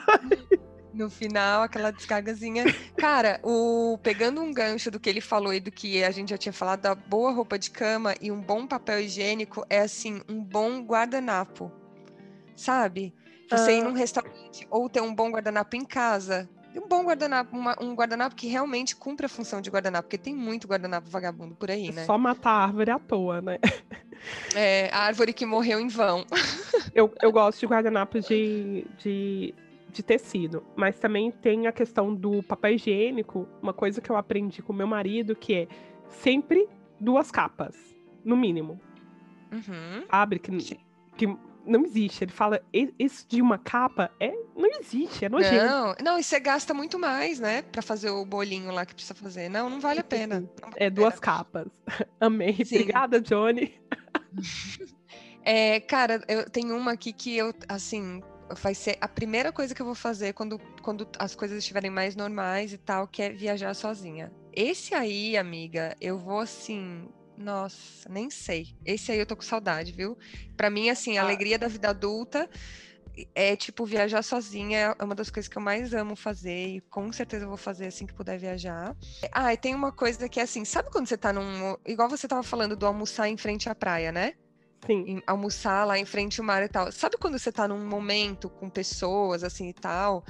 No 0.92 1.10
final, 1.10 1.62
aquela 1.62 1.90
descargazinha. 1.90 2.64
Cara, 2.96 3.38
o 3.42 3.98
pegando 4.02 4.40
um 4.40 4.50
gancho 4.50 4.90
do 4.90 4.98
que 4.98 5.10
ele 5.10 5.20
falou 5.20 5.52
e 5.52 5.60
do 5.60 5.70
que 5.70 6.02
a 6.02 6.10
gente 6.10 6.30
já 6.30 6.38
tinha 6.38 6.54
falado, 6.54 6.80
da 6.80 6.94
boa 6.94 7.32
roupa 7.32 7.58
de 7.58 7.70
cama 7.70 8.14
e 8.18 8.32
um 8.32 8.40
bom 8.40 8.66
papel 8.66 9.00
higiênico 9.00 9.62
é 9.68 9.80
assim, 9.80 10.22
um 10.26 10.42
bom 10.42 10.80
guardanapo. 10.82 11.70
Sabe? 12.56 13.14
Você 13.50 13.76
ir 13.76 13.80
Ah. 13.82 13.84
num 13.84 13.92
restaurante 13.92 14.66
ou 14.70 14.88
ter 14.88 15.02
um 15.02 15.14
bom 15.14 15.30
guardanapo 15.30 15.76
em 15.76 15.84
casa. 15.84 16.48
E 16.76 16.78
Um 16.78 16.86
bom 16.88 17.04
guardanapo, 17.06 17.56
uma- 17.56 17.74
um 17.80 17.94
guardanapo 17.94 18.36
que 18.36 18.46
realmente 18.48 18.94
cumpre 18.94 19.24
a 19.24 19.28
função 19.30 19.62
de 19.62 19.70
guardanapo, 19.70 20.04
porque 20.08 20.18
tem 20.18 20.34
muito 20.36 20.68
guardanapo 20.68 21.08
vagabundo 21.08 21.54
por 21.54 21.70
aí, 21.70 21.90
né? 21.90 22.04
Só 22.04 22.18
matar 22.18 22.50
a 22.50 22.64
árvore 22.64 22.90
à 22.90 22.98
toa, 22.98 23.40
né? 23.40 23.58
É, 24.54 24.90
a 24.92 25.00
árvore 25.04 25.32
que 25.32 25.46
morreu 25.46 25.80
em 25.80 25.88
vão. 25.88 26.24
Eu, 26.94 27.12
eu 27.22 27.30
gosto 27.32 27.60
de 27.60 27.66
guardanapos 27.66 28.26
de, 28.26 28.86
de, 28.98 29.54
de 29.90 30.02
tecido, 30.02 30.64
mas 30.74 30.98
também 30.98 31.30
tem 31.30 31.66
a 31.66 31.72
questão 31.72 32.14
do 32.14 32.42
papel 32.42 32.72
higiênico, 32.74 33.46
uma 33.62 33.74
coisa 33.74 34.00
que 34.00 34.08
eu 34.08 34.16
aprendi 34.16 34.62
com 34.62 34.72
meu 34.72 34.86
marido, 34.86 35.36
que 35.36 35.54
é 35.54 35.68
sempre 36.08 36.66
duas 36.98 37.30
capas, 37.30 37.76
no 38.24 38.34
mínimo, 38.36 38.80
Uhum. 39.52 40.04
sabe? 40.10 40.38
Que, 40.38 40.56
que 41.18 41.36
não 41.66 41.84
existe. 41.84 42.24
Ele 42.24 42.32
fala, 42.32 42.60
"E- 42.72 42.92
isso 42.98 43.26
de 43.28 43.42
uma 43.42 43.58
capa 43.58 44.10
é, 44.20 44.30
não 44.56 44.70
existe, 44.80 45.24
é 45.24 45.28
nojento. 45.28 45.66
Não, 45.66 45.94
não, 46.02 46.18
e 46.18 46.22
você 46.22 46.38
gasta 46.40 46.72
muito 46.72 46.98
mais, 46.98 47.38
né? 47.40 47.62
Pra 47.62 47.82
fazer 47.82 48.10
o 48.10 48.24
bolinho 48.24 48.70
lá 48.72 48.86
que 48.86 48.94
precisa 48.94 49.14
fazer. 49.14 49.48
Não, 49.48 49.68
não 49.68 49.80
vale 49.80 50.00
a 50.00 50.04
pena. 50.04 50.48
Vale 50.60 50.74
É 50.76 50.86
a 50.86 50.90
duas 50.90 51.14
pena. 51.14 51.20
capas. 51.22 51.66
Amei. 52.20 52.54
Sim. 52.64 52.76
Obrigada, 52.80 53.20
Johnny. 53.20 53.74
É, 55.44 55.78
cara, 55.78 56.20
eu 56.26 56.50
tenho 56.50 56.76
uma 56.76 56.92
aqui 56.92 57.12
que 57.12 57.36
eu, 57.36 57.54
assim, 57.68 58.20
vai 58.60 58.74
ser 58.74 58.98
a 59.00 59.06
primeira 59.06 59.52
coisa 59.52 59.72
que 59.74 59.80
eu 59.80 59.86
vou 59.86 59.94
fazer 59.94 60.32
quando, 60.32 60.58
quando 60.82 61.06
as 61.20 61.36
coisas 61.36 61.58
estiverem 61.58 61.88
mais 61.90 62.16
normais 62.16 62.72
e 62.72 62.78
tal, 62.78 63.06
que 63.06 63.22
é 63.22 63.30
viajar 63.30 63.72
sozinha. 63.74 64.32
Esse 64.52 64.92
aí, 64.92 65.36
amiga, 65.36 65.94
eu 66.00 66.18
vou 66.18 66.40
assim. 66.40 67.08
Nossa, 67.36 68.08
nem 68.08 68.30
sei. 68.30 68.74
Esse 68.84 69.12
aí 69.12 69.18
eu 69.18 69.26
tô 69.26 69.36
com 69.36 69.42
saudade, 69.42 69.92
viu? 69.92 70.16
Pra 70.56 70.70
mim, 70.70 70.88
assim, 70.90 71.18
a 71.18 71.22
Ah. 71.22 71.24
alegria 71.24 71.58
da 71.58 71.68
vida 71.68 71.90
adulta 71.90 72.48
é 73.34 73.56
tipo 73.56 73.84
viajar 73.86 74.22
sozinha, 74.22 74.94
é 74.98 75.04
uma 75.04 75.14
das 75.14 75.30
coisas 75.30 75.48
que 75.48 75.56
eu 75.56 75.62
mais 75.62 75.94
amo 75.94 76.14
fazer 76.14 76.66
e 76.76 76.80
com 76.82 77.10
certeza 77.12 77.44
eu 77.44 77.48
vou 77.48 77.56
fazer 77.56 77.86
assim 77.86 78.06
que 78.06 78.12
puder 78.14 78.38
viajar. 78.38 78.94
Ah, 79.32 79.52
e 79.52 79.56
tem 79.56 79.74
uma 79.74 79.90
coisa 79.92 80.28
que 80.28 80.38
é 80.38 80.42
assim, 80.42 80.64
sabe 80.64 80.90
quando 80.90 81.06
você 81.06 81.16
tá 81.16 81.32
num, 81.32 81.76
igual 81.86 82.08
você 82.08 82.28
tava 82.28 82.42
falando 82.42 82.76
do 82.76 82.86
almoçar 82.86 83.28
em 83.28 83.36
frente 83.36 83.68
à 83.68 83.74
praia, 83.74 84.12
né? 84.12 84.34
Sim. 84.86 85.20
almoçar 85.26 85.84
lá 85.84 85.98
em 85.98 86.04
frente 86.04 86.38
ao 86.40 86.46
mar 86.46 86.62
e 86.62 86.68
tal. 86.68 86.92
Sabe 86.92 87.16
quando 87.18 87.36
você 87.38 87.50
tá 87.50 87.66
num 87.66 87.84
momento 87.88 88.48
com 88.48 88.70
pessoas 88.70 89.42
assim 89.42 89.68
e 89.70 89.72
tal, 89.74 90.24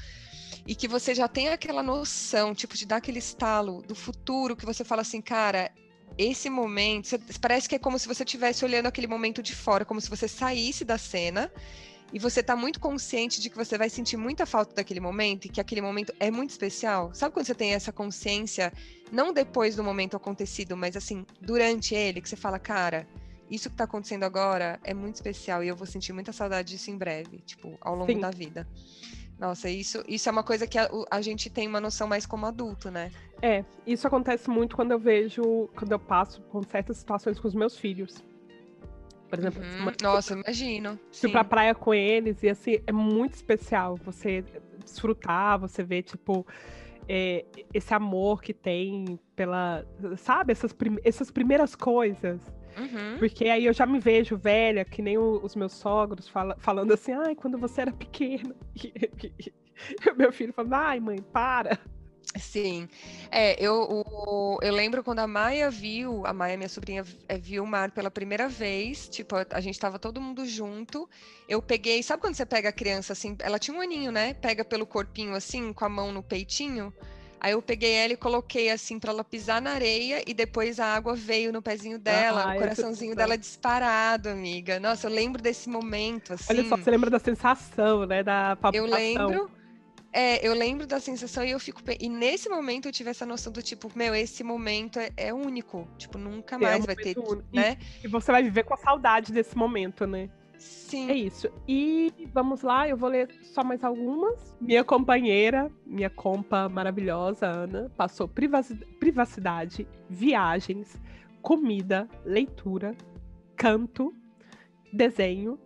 e 0.67 0.75
que 0.75 0.89
você 0.89 1.15
já 1.15 1.29
tem 1.29 1.49
aquela 1.51 1.83
noção, 1.83 2.55
tipo, 2.55 2.75
de 2.75 2.87
dar 2.87 2.97
aquele 2.97 3.19
estalo 3.19 3.83
do 3.83 3.95
futuro 3.95 4.57
que 4.57 4.65
você 4.65 4.83
fala 4.83 5.03
assim, 5.03 5.21
cara, 5.21 5.71
esse 6.19 6.49
momento, 6.51 7.07
você- 7.09 7.19
parece 7.41 7.69
que 7.69 7.75
é 7.75 7.79
como 7.79 7.99
se 7.99 8.09
você 8.09 8.23
estivesse 8.25 8.64
olhando 8.64 8.87
aquele 8.87 9.07
momento 9.07 9.43
de 9.43 9.55
fora, 9.55 9.85
como 9.85 10.01
se 10.01 10.09
você 10.11 10.27
saísse 10.29 10.85
da 10.85 10.99
cena. 10.99 11.51
E 12.12 12.21
você 12.21 12.41
tá 12.41 12.55
muito 12.55 12.79
consciente 12.79 13.41
de 13.41 13.51
que 13.51 13.57
você 13.57 13.77
vai 13.77 13.91
sentir 13.91 14.17
muita 14.17 14.47
falta 14.47 14.77
daquele 14.77 15.01
momento 15.01 15.47
e 15.47 15.49
que 15.49 15.61
aquele 15.61 15.81
momento 15.81 16.14
é 16.21 16.31
muito 16.31 16.51
especial. 16.51 17.12
Sabe 17.12 17.35
quando 17.35 17.47
você 17.47 17.55
tem 17.55 17.75
essa 17.75 17.93
consciência, 17.93 18.73
não 19.11 19.33
depois 19.33 19.75
do 19.75 19.83
momento 19.83 20.17
acontecido, 20.17 20.77
mas 20.77 20.97
assim, 20.97 21.27
durante 21.41 21.97
ele, 21.97 22.21
que 22.21 22.29
você 22.29 22.37
fala, 22.37 22.61
cara, 22.61 23.09
isso 23.51 23.69
que 23.69 23.75
tá 23.77 23.85
acontecendo 23.85 24.23
agora 24.23 24.79
é 24.85 24.95
muito 24.95 25.17
especial 25.17 25.64
e 25.64 25.69
eu 25.69 25.75
vou 25.75 25.87
sentir 25.87 26.12
muita 26.12 26.33
saudade 26.33 26.75
disso 26.75 26.93
em 26.93 26.97
breve, 26.97 27.39
tipo, 27.39 27.77
ao 27.81 27.97
longo 27.97 28.12
Sim. 28.12 28.21
da 28.21 28.31
vida. 28.31 28.69
Nossa, 29.37 29.69
isso, 29.69 30.03
isso 30.09 30.29
é 30.29 30.33
uma 30.33 30.45
coisa 30.45 30.64
que 30.67 30.79
a, 30.79 30.89
a 31.11 31.21
gente 31.21 31.51
tem 31.51 31.67
uma 31.67 31.81
noção 31.81 32.07
mais 32.07 32.25
como 32.25 32.47
adulto, 32.47 32.89
né? 32.89 33.11
É, 33.43 33.64
isso 33.87 34.07
acontece 34.07 34.49
muito 34.49 34.74
quando 34.74 34.93
eu 34.93 34.99
vejo, 34.99 35.68
quando 35.76 35.93
eu 35.93 35.99
passo 35.99 36.41
por 36.43 36.64
certas 36.64 36.97
situações 36.97 37.39
com 37.39 37.47
os 37.47 37.55
meus 37.55 37.76
filhos. 37.78 38.24
Por 39.28 39.39
exemplo, 39.39 39.61
Uhum. 39.62 39.93
Nossa, 40.03 40.34
imagino. 40.34 40.91
fui 41.12 41.28
Sim. 41.28 41.32
pra 41.32 41.45
praia 41.45 41.74
com 41.74 41.93
eles 41.93 42.43
e 42.43 42.49
assim, 42.49 42.78
é 42.87 42.93
muito 42.93 43.34
especial 43.34 43.97
você 43.97 44.45
desfrutar, 44.84 45.59
você 45.59 45.82
ver, 45.82 46.03
tipo, 46.05 46.47
é, 47.09 47.45
esse 47.74 47.93
amor 47.93 48.41
que 48.43 48.55
tem 48.55 49.18
pela. 49.34 49.84
Sabe, 50.16 50.53
essas, 50.53 50.72
prim- 50.72 50.99
essas 51.05 51.30
primeiras 51.30 51.74
coisas. 51.74 52.41
Uhum. 52.78 53.18
Porque 53.18 53.47
aí 53.49 53.64
eu 53.66 53.72
já 53.72 53.84
me 53.87 53.99
vejo 53.99 54.37
velha, 54.37 54.84
que 54.84 55.01
nem 55.03 55.16
o- 55.18 55.41
os 55.43 55.57
meus 55.57 55.72
sogros 55.72 56.28
fala- 56.28 56.57
falando 56.59 56.93
assim, 56.93 57.12
ai, 57.12 57.34
quando 57.34 57.59
você 57.59 57.82
era 57.82 57.93
pequena. 57.93 58.55
E, 60.05 60.11
o 60.11 60.14
meu 60.16 60.32
filho 60.32 60.53
falando, 60.55 60.72
ai, 60.74 60.99
mãe, 61.01 61.18
para. 61.20 61.78
Sim. 62.39 62.89
É, 63.31 63.57
eu, 63.64 63.74
o- 63.89 64.59
eu 64.62 64.72
lembro 64.74 65.03
quando 65.03 65.20
a 65.20 65.27
Maia 65.27 65.70
viu, 65.70 66.27
a 66.27 66.33
Maia, 66.33 66.57
minha 66.57 66.68
sobrinha, 66.68 67.05
eh, 67.29 67.39
viu 67.39 67.64
o 67.64 67.66
mar 67.66 67.91
pela 67.93 68.11
primeira 68.11 68.49
vez, 68.49 69.09
tipo, 69.09 69.37
a, 69.37 69.47
a 69.53 69.61
gente 69.61 69.79
tava 69.79 69.99
todo 69.99 70.20
mundo 70.20 70.45
junto. 70.45 71.09
Eu 71.49 71.62
peguei, 71.62 72.03
sabe 72.03 72.20
quando 72.20 72.35
você 72.35 72.45
pega 72.45 72.68
a 72.68 72.72
criança 72.72 73.12
assim, 73.14 73.37
ela 73.41 73.59
tinha 73.59 73.77
um 73.77 73.81
aninho, 73.81 74.12
né? 74.12 74.35
Pega 74.35 74.64
pelo 74.64 74.85
corpinho 74.87 75.35
assim, 75.35 75.72
com 75.72 75.85
a 75.85 75.89
mão 75.89 76.12
no 76.12 76.22
peitinho. 76.22 76.93
Aí 77.39 77.53
eu 77.53 77.62
peguei 77.62 77.93
ela 77.93 78.12
e 78.14 78.16
coloquei 78.16 78.70
assim 78.70 78.99
pra 78.99 79.12
ela 79.12 79.22
pisar 79.22 79.61
na 79.62 79.72
areia 79.72 80.22
e 80.27 80.35
depois 80.35 80.81
a 80.81 80.87
água 80.95 81.14
veio 81.14 81.53
no 81.53 81.62
pezinho 81.62 81.99
dela, 81.99 82.43
Ah, 82.43 82.55
o 82.57 82.59
coraçãozinho 82.59 83.11
sensação. 83.12 83.14
dela 83.16 83.39
disparado, 83.39 84.29
amiga. 84.31 84.81
Nossa, 84.81 85.07
eu 85.07 85.11
lembro 85.12 85.41
desse 85.41 85.68
momento 85.68 86.33
assim. 86.33 86.47
Olha 86.51 86.64
só, 86.68 86.77
você 86.77 86.91
lembra 86.91 87.09
da 87.11 87.18
sensação, 87.18 88.07
né? 88.07 88.22
Da 88.22 88.51
Eu 88.51 88.57
palpitação. 88.61 89.29
lembro. 89.29 89.51
É, 90.13 90.47
eu 90.47 90.55
lembro 90.55 90.87
da 90.87 90.99
sensação 90.99 91.45
e 91.45 91.51
eu 91.51 91.61
fico. 91.61 91.83
E 92.01 92.09
nesse 92.09 92.49
momento 92.49 92.87
eu 92.89 92.93
tive 92.93 93.11
essa 93.11 93.27
noção 93.27 93.53
do 93.53 93.63
tipo, 93.63 93.91
meu, 93.95 94.15
esse 94.15 94.43
momento 94.43 94.99
é, 94.99 95.11
é 95.17 95.35
único. 95.35 95.87
Tipo, 95.99 96.17
nunca 96.17 96.57
É, 96.57 96.59
mais 96.59 96.83
um 96.83 96.87
vai 96.87 96.97
ter, 96.97 97.19
único. 97.19 97.45
E- 97.53 97.57
né? 97.57 97.77
E 98.03 98.09
você 98.09 98.33
vai 98.33 98.43
viver 98.43 98.65
com 98.65 98.75
a 98.75 98.79
saudade 98.79 99.33
desse 99.33 99.57
momento, 99.57 100.07
né? 100.07 100.31
Sim. 100.59 101.11
É 101.11 101.15
isso. 101.15 101.51
E 101.69 102.13
vamos 102.33 102.63
lá, 102.63 102.89
eu 102.89 102.97
vou 102.97 103.11
ler 103.11 103.29
só 103.43 103.63
mais 103.63 103.85
algumas. 103.85 104.57
Minha 104.59 104.83
companheira, 104.83 105.71
minha 105.85 106.09
compa 106.09 106.67
maravilhosa, 106.69 107.47
Ana, 107.47 107.91
passou 107.95 108.27
privacidade, 108.27 109.87
viagens, 110.09 110.99
comida, 111.43 112.09
leitura, 112.25 112.97
canto, 113.55 114.15
desenho. 114.93 115.59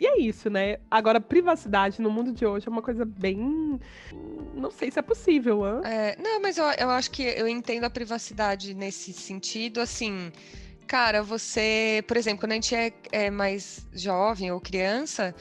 E 0.00 0.06
é 0.06 0.18
isso, 0.18 0.48
né? 0.48 0.78
Agora, 0.90 1.20
privacidade 1.20 2.00
no 2.00 2.10
mundo 2.10 2.32
de 2.32 2.46
hoje 2.46 2.66
é 2.66 2.70
uma 2.70 2.80
coisa 2.80 3.04
bem. 3.04 3.78
Não 4.54 4.70
sei 4.70 4.90
se 4.90 4.98
é 4.98 5.02
possível, 5.02 5.62
hã? 5.62 5.82
É, 5.84 6.16
não, 6.18 6.40
mas 6.40 6.56
eu, 6.56 6.64
eu 6.78 6.88
acho 6.88 7.10
que 7.10 7.22
eu 7.22 7.46
entendo 7.46 7.84
a 7.84 7.90
privacidade 7.90 8.72
nesse 8.72 9.12
sentido, 9.12 9.78
assim, 9.78 10.32
cara, 10.86 11.22
você, 11.22 12.02
por 12.08 12.16
exemplo, 12.16 12.40
quando 12.40 12.52
a 12.52 12.54
gente 12.54 12.74
é, 12.74 12.92
é 13.12 13.30
mais 13.30 13.86
jovem 13.92 14.50
ou 14.50 14.58
criança, 14.58 15.34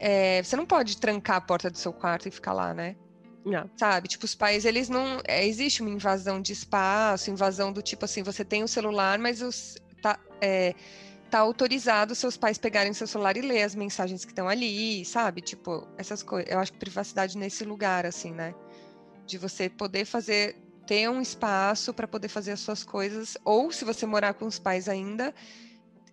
é, 0.00 0.42
você 0.42 0.56
não 0.56 0.66
pode 0.66 0.96
trancar 0.96 1.36
a 1.36 1.40
porta 1.40 1.70
do 1.70 1.78
seu 1.78 1.92
quarto 1.92 2.26
e 2.26 2.32
ficar 2.32 2.52
lá, 2.52 2.74
né? 2.74 2.96
Não. 3.44 3.70
Sabe? 3.76 4.08
Tipo, 4.08 4.24
os 4.24 4.34
pais, 4.34 4.64
eles 4.64 4.88
não. 4.88 5.20
é, 5.24 5.46
existe 5.46 5.82
uma 5.82 5.90
invasão 5.90 6.42
de 6.42 6.52
espaço, 6.52 7.30
invasão 7.30 7.72
do 7.72 7.80
tipo 7.80 8.04
assim, 8.04 8.24
você 8.24 8.44
tem 8.44 8.64
o 8.64 8.68
celular, 8.68 9.20
mas 9.20 9.40
os, 9.40 9.76
tá, 10.02 10.18
é, 10.40 10.74
tá 11.30 11.38
autorizado 11.38 12.14
seus 12.14 12.36
pais 12.36 12.58
pegarem 12.58 12.92
seu 12.92 13.06
celular 13.06 13.36
e 13.36 13.40
ler 13.40 13.62
as 13.62 13.74
mensagens 13.74 14.24
que 14.24 14.32
estão 14.32 14.48
ali, 14.48 15.04
sabe? 15.04 15.40
Tipo, 15.40 15.86
essas 15.96 16.22
coisas. 16.22 16.50
Eu 16.50 16.58
acho 16.58 16.72
que 16.72 16.78
privacidade 16.78 17.38
nesse 17.38 17.64
lugar, 17.64 18.04
assim, 18.04 18.32
né? 18.32 18.54
De 19.26 19.38
você 19.38 19.68
poder 19.68 20.04
fazer. 20.04 20.56
ter 20.86 21.08
um 21.08 21.20
espaço 21.20 21.94
para 21.94 22.08
poder 22.08 22.28
fazer 22.28 22.52
as 22.52 22.60
suas 22.60 22.82
coisas, 22.82 23.38
ou 23.44 23.70
se 23.70 23.84
você 23.84 24.04
morar 24.06 24.34
com 24.34 24.46
os 24.46 24.58
pais 24.58 24.88
ainda. 24.88 25.32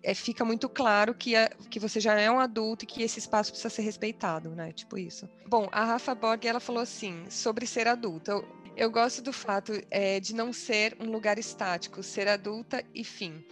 é, 0.02 0.14
fica 0.14 0.44
muito 0.44 0.68
claro 0.68 1.14
que, 1.14 1.34
a, 1.34 1.48
que 1.70 1.80
você 1.80 1.98
já 2.00 2.18
é 2.18 2.30
um 2.30 2.38
adulto 2.38 2.84
e 2.84 2.86
que 2.86 3.02
esse 3.02 3.18
espaço 3.18 3.50
precisa 3.50 3.70
ser 3.70 3.82
respeitado, 3.82 4.50
né? 4.50 4.72
Tipo 4.72 4.96
isso. 4.96 5.28
Bom, 5.46 5.68
a 5.72 5.84
Rafa 5.84 6.14
Borg, 6.14 6.44
ela 6.46 6.60
falou 6.60 6.82
assim, 6.82 7.24
sobre 7.28 7.66
ser 7.66 7.88
adulta. 7.88 8.32
Eu, 8.32 8.48
eu 8.76 8.90
gosto 8.90 9.20
do 9.22 9.32
fato 9.32 9.72
é, 9.90 10.20
de 10.20 10.34
não 10.34 10.52
ser 10.52 10.96
um 11.00 11.10
lugar 11.10 11.38
estático, 11.38 12.02
ser 12.02 12.28
adulta 12.28 12.84
e 12.94 13.02
fim. 13.02 13.44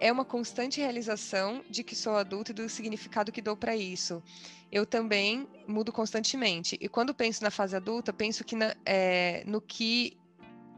É 0.00 0.10
uma 0.12 0.24
constante 0.24 0.80
realização 0.80 1.64
de 1.70 1.82
que 1.84 1.94
sou 1.94 2.16
adulta 2.16 2.50
e 2.50 2.54
do 2.54 2.68
significado 2.68 3.32
que 3.32 3.40
dou 3.40 3.56
para 3.56 3.76
isso. 3.76 4.22
Eu 4.70 4.84
também 4.84 5.48
mudo 5.66 5.92
constantemente. 5.92 6.76
E 6.80 6.88
quando 6.88 7.14
penso 7.14 7.42
na 7.42 7.50
fase 7.50 7.76
adulta, 7.76 8.12
penso 8.12 8.44
que 8.44 8.56
na, 8.56 8.74
é, 8.84 9.44
no 9.46 9.60
que 9.60 10.18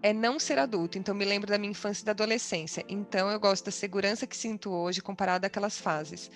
é 0.02 0.12
não 0.12 0.38
ser 0.38 0.58
adulto. 0.58 0.98
Então, 0.98 1.14
me 1.14 1.24
lembro 1.24 1.48
da 1.50 1.58
minha 1.58 1.70
infância 1.70 2.02
e 2.02 2.04
da 2.04 2.12
adolescência. 2.12 2.84
Então, 2.88 3.28
eu 3.30 3.40
gosto 3.40 3.64
da 3.64 3.70
segurança 3.72 4.26
que 4.26 4.36
sinto 4.36 4.70
hoje 4.70 5.00
comparada 5.00 5.46
àquelas 5.46 5.80
fases. 5.80 6.30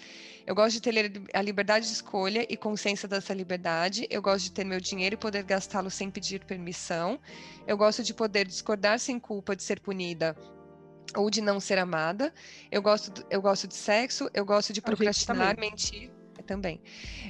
Eu 0.46 0.54
gosto 0.54 0.74
de 0.74 0.82
ter 0.82 1.12
a 1.32 1.42
liberdade 1.42 1.86
de 1.86 1.92
escolha 1.92 2.46
e 2.48 2.56
consciência 2.56 3.06
dessa 3.06 3.32
liberdade. 3.34 4.06
Eu 4.10 4.22
gosto 4.22 4.46
de 4.46 4.52
ter 4.52 4.64
meu 4.64 4.80
dinheiro 4.80 5.14
e 5.14 5.18
poder 5.18 5.44
gastá-lo 5.44 5.90
sem 5.90 6.10
pedir 6.10 6.44
permissão. 6.44 7.20
Eu 7.66 7.76
gosto 7.76 8.02
de 8.02 8.12
poder 8.12 8.46
discordar 8.46 8.98
sem 8.98 9.20
culpa 9.20 9.54
de 9.54 9.62
ser 9.62 9.78
punida 9.80 10.36
ou 11.16 11.30
de 11.30 11.40
não 11.40 11.60
ser 11.60 11.78
amada. 11.78 12.32
Eu 12.70 12.82
gosto, 12.82 13.24
eu 13.30 13.40
gosto 13.40 13.66
de 13.66 13.74
sexo. 13.74 14.30
Eu 14.34 14.44
gosto 14.44 14.72
de 14.72 14.80
procrastinar, 14.80 15.58
mentir 15.58 16.10
também. 16.50 16.80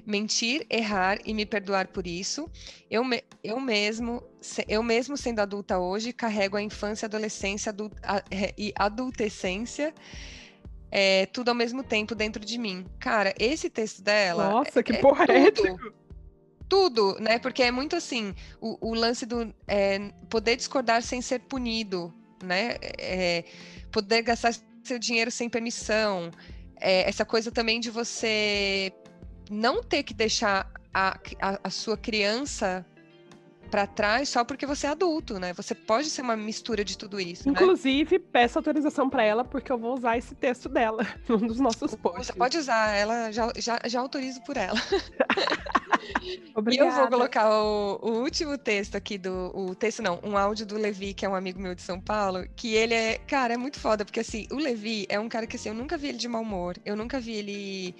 Mentir, 0.06 0.66
errar 0.70 1.18
e 1.26 1.34
me 1.34 1.44
perdoar 1.44 1.88
por 1.88 2.06
isso. 2.06 2.50
Eu, 2.90 3.04
me, 3.04 3.22
eu 3.44 3.60
mesmo, 3.60 4.22
eu 4.66 4.82
mesmo 4.82 5.16
sendo 5.16 5.40
adulta 5.40 5.78
hoje, 5.78 6.12
carrego 6.12 6.56
a 6.56 6.62
infância, 6.62 7.04
adolescência 7.04 7.68
adult, 7.68 7.92
a, 8.02 8.22
e 8.56 8.72
adultescência. 8.76 9.94
É, 10.90 11.26
tudo 11.26 11.50
ao 11.50 11.54
mesmo 11.54 11.84
tempo 11.84 12.14
dentro 12.14 12.44
de 12.44 12.58
mim. 12.58 12.86
Cara, 12.98 13.34
esse 13.38 13.68
texto 13.68 14.02
dela. 14.02 14.50
Nossa, 14.50 14.82
que 14.82 14.92
é, 14.92 14.96
porra 14.98 15.24
é 15.28 15.50
tudo, 15.50 15.94
tudo, 16.68 17.16
né? 17.20 17.38
Porque 17.38 17.62
é 17.62 17.70
muito 17.70 17.94
assim, 17.94 18.34
o, 18.60 18.90
o 18.90 18.94
lance 18.94 19.26
do 19.26 19.54
é, 19.68 20.10
poder 20.28 20.56
discordar 20.56 21.02
sem 21.02 21.20
ser 21.20 21.40
punido, 21.40 22.12
né? 22.42 22.76
É, 22.98 23.44
poder 23.90 24.22
gastar 24.22 24.54
seu 24.82 24.98
dinheiro 24.98 25.30
sem 25.30 25.48
permissão. 25.48 26.30
É, 26.76 27.08
essa 27.08 27.24
coisa 27.24 27.50
também 27.50 27.80
de 27.80 27.90
você 27.90 28.92
não 29.50 29.82
ter 29.82 30.02
que 30.02 30.14
deixar 30.14 30.70
a, 30.94 31.18
a, 31.40 31.60
a 31.64 31.70
sua 31.70 31.96
criança 31.96 32.84
para 33.70 33.86
trás 33.86 34.28
só 34.28 34.44
porque 34.44 34.66
você 34.66 34.86
é 34.86 34.90
adulto, 34.90 35.38
né? 35.38 35.52
Você 35.54 35.74
pode 35.74 36.10
ser 36.10 36.22
uma 36.22 36.36
mistura 36.36 36.84
de 36.84 36.98
tudo 36.98 37.20
isso. 37.20 37.46
Né? 37.46 37.52
Inclusive, 37.52 38.18
né? 38.18 38.24
peço 38.32 38.58
autorização 38.58 39.08
para 39.08 39.22
ela, 39.22 39.44
porque 39.44 39.70
eu 39.70 39.78
vou 39.78 39.94
usar 39.94 40.18
esse 40.18 40.34
texto 40.34 40.68
dela 40.68 41.06
num 41.28 41.38
dos 41.38 41.60
nossos 41.60 41.94
posts. 41.94 42.26
Você 42.26 42.32
pode 42.32 42.58
usar, 42.58 42.94
ela 42.96 43.30
já, 43.30 43.52
já, 43.56 43.80
já 43.86 44.00
autorizo 44.00 44.42
por 44.42 44.56
ela. 44.56 44.78
e 46.22 46.76
eu 46.76 46.90
vou 46.90 47.08
colocar 47.08 47.50
o, 47.50 47.98
o, 48.02 48.10
último 48.22 48.58
texto 48.58 48.96
aqui 48.96 49.16
do. 49.16 49.52
O 49.54 49.74
texto 49.74 50.02
não, 50.02 50.18
um 50.22 50.36
áudio 50.36 50.66
do 50.66 50.76
Levi, 50.76 51.14
que 51.14 51.24
é 51.24 51.28
um 51.28 51.34
amigo 51.34 51.60
meu 51.60 51.74
de 51.74 51.82
São 51.82 52.00
Paulo, 52.00 52.44
que 52.56 52.74
ele 52.74 52.94
é. 52.94 53.18
Cara, 53.18 53.54
é 53.54 53.56
muito 53.56 53.78
foda, 53.78 54.04
porque 54.04 54.20
assim, 54.20 54.46
o 54.50 54.56
Levi 54.56 55.06
é 55.08 55.18
um 55.18 55.28
cara 55.28 55.46
que 55.46 55.56
assim, 55.56 55.68
eu 55.68 55.74
nunca 55.74 55.96
vi 55.96 56.08
ele 56.08 56.18
de 56.18 56.28
mau 56.28 56.42
humor, 56.42 56.76
eu 56.84 56.96
nunca 56.96 57.20
vi 57.20 57.34
ele 57.34 57.94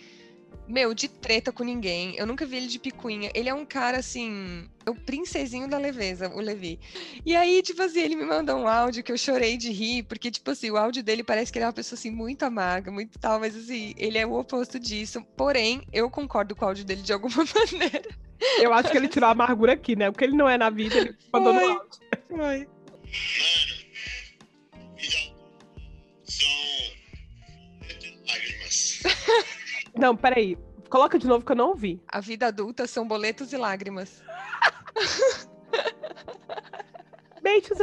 meu, 0.71 0.95
de 0.95 1.09
treta 1.09 1.53
com 1.53 1.65
ninguém. 1.65 2.15
Eu 2.17 2.27
nunca 2.27 2.47
vi 2.47 2.57
ele 2.57 2.67
de 2.69 2.79
picuinha. 2.79 3.31
Ele 3.35 3.49
é 3.49 3.55
um 3.55 3.65
cara 3.65 3.99
assim, 3.99 4.69
é 4.87 4.91
o 4.91 4.95
princesinho 4.95 5.69
da 5.69 5.77
leveza, 5.77 6.31
o 6.35 6.41
Levi. 6.41 6.79
E 7.27 7.35
aí, 7.35 7.61
tipo 7.63 7.83
assim, 7.83 8.01
ele 8.01 8.17
me 8.17 8.25
mandou 8.25 8.57
um 8.57 8.69
áudio 8.69 9.03
que 9.03 9.11
eu 9.11 9.19
chorei 9.19 9.57
de 9.57 9.71
rir, 9.73 10.05
porque, 10.05 10.31
tipo 10.31 10.51
assim, 10.51 10.71
o 10.71 10.77
áudio 10.77 11.03
dele 11.03 11.25
parece 11.25 11.53
que 11.53 11.59
ele 11.59 11.65
é 11.65 11.67
uma 11.67 11.73
pessoa 11.73 11.99
assim, 11.99 12.11
muito 12.11 12.45
amarga, 12.45 12.91
muito 12.91 13.19
tal, 13.19 13.41
mas 13.41 13.57
assim, 13.57 13.95
ele 13.97 14.17
é 14.17 14.25
o 14.25 14.39
oposto 14.39 14.79
disso. 14.79 15.23
Porém, 15.37 15.83
eu 15.93 16.09
concordo 16.09 16.55
com 16.55 16.65
o 16.65 16.69
áudio 16.69 16.85
dele 16.85 17.03
de 17.03 17.13
alguma 17.13 17.45
maneira. 17.55 18.09
Eu 18.61 18.73
acho 18.73 18.91
que 18.91 18.97
ele 18.97 19.09
tirou 19.09 19.29
a 19.29 19.33
amargura 19.33 19.73
aqui, 19.73 19.97
né? 19.97 20.09
O 20.09 20.13
que 20.13 20.25
ele 20.25 20.37
não 20.37 20.49
é 20.49 20.57
na 20.57 20.71
vida, 20.71 20.97
ele 20.97 21.17
mandou 21.33 21.53
no 21.53 21.61
áudio. 21.61 22.01
Foi. 22.29 22.69
Mano, 25.01 25.30
Não, 29.97 30.17
peraí. 30.17 30.57
Coloca 30.89 31.19
de 31.19 31.27
novo 31.27 31.45
que 31.45 31.53
eu 31.53 31.57
não 31.57 31.69
ouvi. 31.69 32.01
A 32.09 32.21
vida 32.21 32.47
adulta 32.47 32.87
são 32.87 33.07
boletos 33.07 33.53
e 33.53 33.57
lágrimas. 33.57 34.23
Beijos, 37.43 37.79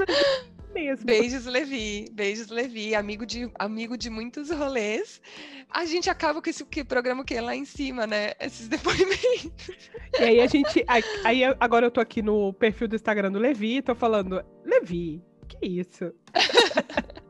mesmo. 0.74 1.06
Beijos, 1.06 1.46
Levi. 1.46 2.10
Beijos, 2.12 2.50
Levi. 2.50 2.94
Amigo 2.94 3.26
de, 3.26 3.50
amigo 3.58 3.98
de 3.98 4.10
muitos 4.10 4.52
rolês. 4.52 5.22
A 5.70 5.86
gente 5.86 6.10
acaba 6.10 6.42
com 6.42 6.50
esse 6.50 6.64
que, 6.66 6.84
programa 6.84 7.24
que 7.24 7.34
é 7.34 7.42
lá 7.42 7.56
em 7.56 7.66
cima, 7.66 8.06
né? 8.06 8.34
Esses 8.40 8.68
depoimentos. 8.70 9.90
E 10.20 10.24
aí 10.24 10.40
a 10.40 10.48
gente. 10.48 10.86
Aí 11.24 11.44
agora 11.60 11.88
eu 11.88 11.92
tô 11.92 12.00
aqui 12.00 12.22
no 12.22 12.54
perfil 12.54 12.88
do 12.88 12.96
Instagram 12.96 13.32
do 13.32 13.40
Levi, 13.40 13.82
tô 13.82 13.96
falando, 13.96 14.44
Levi, 14.64 15.22
que 15.48 15.66
isso? 15.66 16.14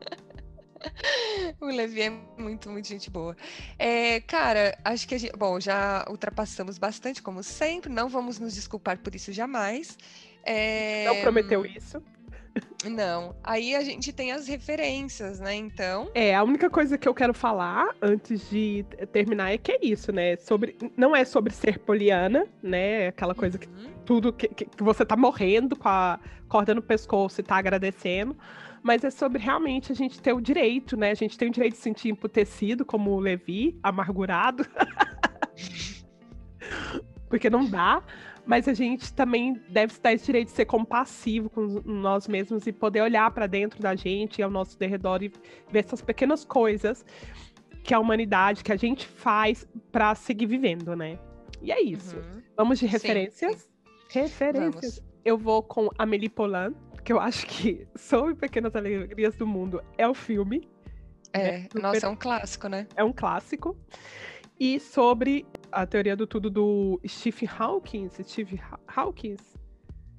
o 1.60 1.66
Levi 1.66 2.02
é 2.02 2.10
muito, 2.10 2.70
muito 2.70 2.88
gente 2.88 3.10
boa. 3.10 3.36
É, 3.78 4.20
cara, 4.20 4.78
acho 4.84 5.06
que 5.06 5.14
a 5.14 5.18
gente. 5.18 5.36
Bom, 5.36 5.60
já 5.60 6.04
ultrapassamos 6.08 6.78
bastante, 6.78 7.22
como 7.22 7.42
sempre. 7.42 7.92
Não 7.92 8.08
vamos 8.08 8.38
nos 8.38 8.54
desculpar 8.54 8.98
por 8.98 9.14
isso 9.14 9.32
jamais. 9.32 9.96
É... 10.44 11.04
Não 11.06 11.20
prometeu 11.20 11.64
isso. 11.64 12.02
Não. 12.84 13.36
Aí 13.42 13.74
a 13.74 13.82
gente 13.82 14.12
tem 14.12 14.32
as 14.32 14.48
referências, 14.48 15.40
né? 15.40 15.54
Então. 15.54 16.10
É, 16.14 16.34
a 16.34 16.42
única 16.42 16.68
coisa 16.70 16.96
que 16.96 17.08
eu 17.08 17.14
quero 17.14 17.34
falar 17.34 17.94
antes 18.00 18.48
de 18.50 18.84
terminar 19.12 19.52
é 19.52 19.58
que 19.58 19.72
é 19.72 19.78
isso, 19.82 20.12
né? 20.12 20.36
Sobre, 20.36 20.76
não 20.96 21.14
é 21.14 21.24
sobre 21.24 21.52
ser 21.52 21.78
poliana, 21.78 22.46
né? 22.62 23.08
Aquela 23.08 23.34
coisa 23.34 23.58
que 23.58 23.68
uhum. 23.68 23.92
tudo 24.04 24.32
que, 24.32 24.48
que, 24.48 24.66
você 24.82 25.04
tá 25.04 25.16
morrendo 25.16 25.76
com 25.76 25.88
a 25.88 26.18
corda 26.48 26.74
no 26.74 26.82
pescoço 26.82 27.40
e 27.40 27.44
tá 27.44 27.56
agradecendo 27.56 28.36
mas 28.82 29.04
é 29.04 29.10
sobre 29.10 29.42
realmente 29.42 29.92
a 29.92 29.94
gente 29.94 30.20
ter 30.20 30.32
o 30.32 30.40
direito, 30.40 30.96
né? 30.96 31.10
A 31.10 31.14
gente 31.14 31.36
tem 31.36 31.48
o 31.48 31.52
direito 31.52 31.72
de 31.72 31.78
se 31.78 31.84
sentir 31.84 32.10
emputecido, 32.10 32.84
como 32.84 33.10
o 33.10 33.20
Levi, 33.20 33.78
amargurado. 33.82 34.66
Porque 37.28 37.50
não 37.50 37.68
dá, 37.68 38.02
mas 38.46 38.66
a 38.66 38.72
gente 38.72 39.12
também 39.12 39.60
deve 39.68 39.92
estar 39.92 40.12
esse 40.12 40.24
direito 40.24 40.48
de 40.48 40.54
ser 40.54 40.64
compassivo 40.64 41.50
com 41.50 41.82
nós 41.84 42.26
mesmos 42.26 42.66
e 42.66 42.72
poder 42.72 43.02
olhar 43.02 43.30
para 43.30 43.46
dentro 43.46 43.82
da 43.82 43.94
gente 43.94 44.38
e 44.38 44.42
ao 44.42 44.50
nosso 44.50 44.78
derredor 44.78 45.22
e 45.22 45.30
ver 45.70 45.80
essas 45.80 46.00
pequenas 46.00 46.44
coisas 46.44 47.04
que 47.84 47.92
a 47.92 47.98
humanidade, 47.98 48.64
que 48.64 48.72
a 48.72 48.76
gente 48.76 49.06
faz 49.06 49.68
para 49.92 50.14
seguir 50.14 50.46
vivendo, 50.46 50.96
né? 50.96 51.18
E 51.62 51.72
é 51.72 51.82
isso. 51.82 52.16
Uhum. 52.16 52.42
Vamos 52.56 52.78
de 52.78 52.86
referências? 52.86 53.68
Sim. 54.08 54.20
Referências. 54.20 54.96
Vamos. 54.96 55.08
Eu 55.24 55.36
vou 55.36 55.62
com 55.62 55.88
Amélie 55.98 56.28
Poulain, 56.28 56.74
que 57.08 57.12
eu 57.14 57.18
acho 57.18 57.46
que 57.46 57.88
Sobre 57.96 58.34
Pequenas 58.34 58.76
Alegrias 58.76 59.34
do 59.34 59.46
Mundo 59.46 59.82
é 59.96 60.06
o 60.06 60.12
filme. 60.12 60.68
É, 61.32 61.60
né? 61.60 61.68
nossa, 61.80 62.04
é 62.04 62.08
um 62.10 62.14
clássico, 62.14 62.68
né? 62.68 62.86
É 62.94 63.02
um 63.02 63.14
clássico. 63.14 63.74
E 64.60 64.78
sobre 64.78 65.46
a 65.72 65.86
teoria 65.86 66.14
do 66.14 66.26
tudo 66.26 66.50
do 66.50 67.00
Stephen 67.08 67.48
Hawking, 67.58 68.10
Steve 68.22 68.60
Hawking. 68.94 69.36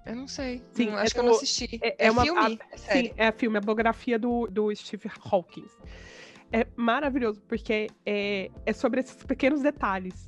Eu 0.04 0.16
não 0.16 0.28
sei. 0.28 0.64
Sim, 0.72 0.88
não, 0.88 0.98
acho 0.98 1.12
é 1.12 1.14
que 1.14 1.20
eu 1.20 1.24
não 1.26 1.32
assisti. 1.34 1.80
É, 1.80 1.90
é, 1.90 2.08
é 2.08 2.12
uma, 2.12 2.24
filme? 2.24 2.40
A, 2.40 2.74
é 2.74 2.78
sim, 2.78 3.14
é 3.16 3.32
filme, 3.34 3.58
a 3.60 3.62
biografia 3.62 4.18
do, 4.18 4.48
do 4.48 4.76
Steve 4.76 5.12
Hawking. 5.32 5.68
É 6.52 6.66
maravilhoso, 6.76 7.40
porque 7.48 7.88
é, 8.04 8.50
é 8.66 8.74
sobre 8.74 9.02
esses 9.02 9.24
pequenos 9.24 9.62
detalhes. 9.62 10.28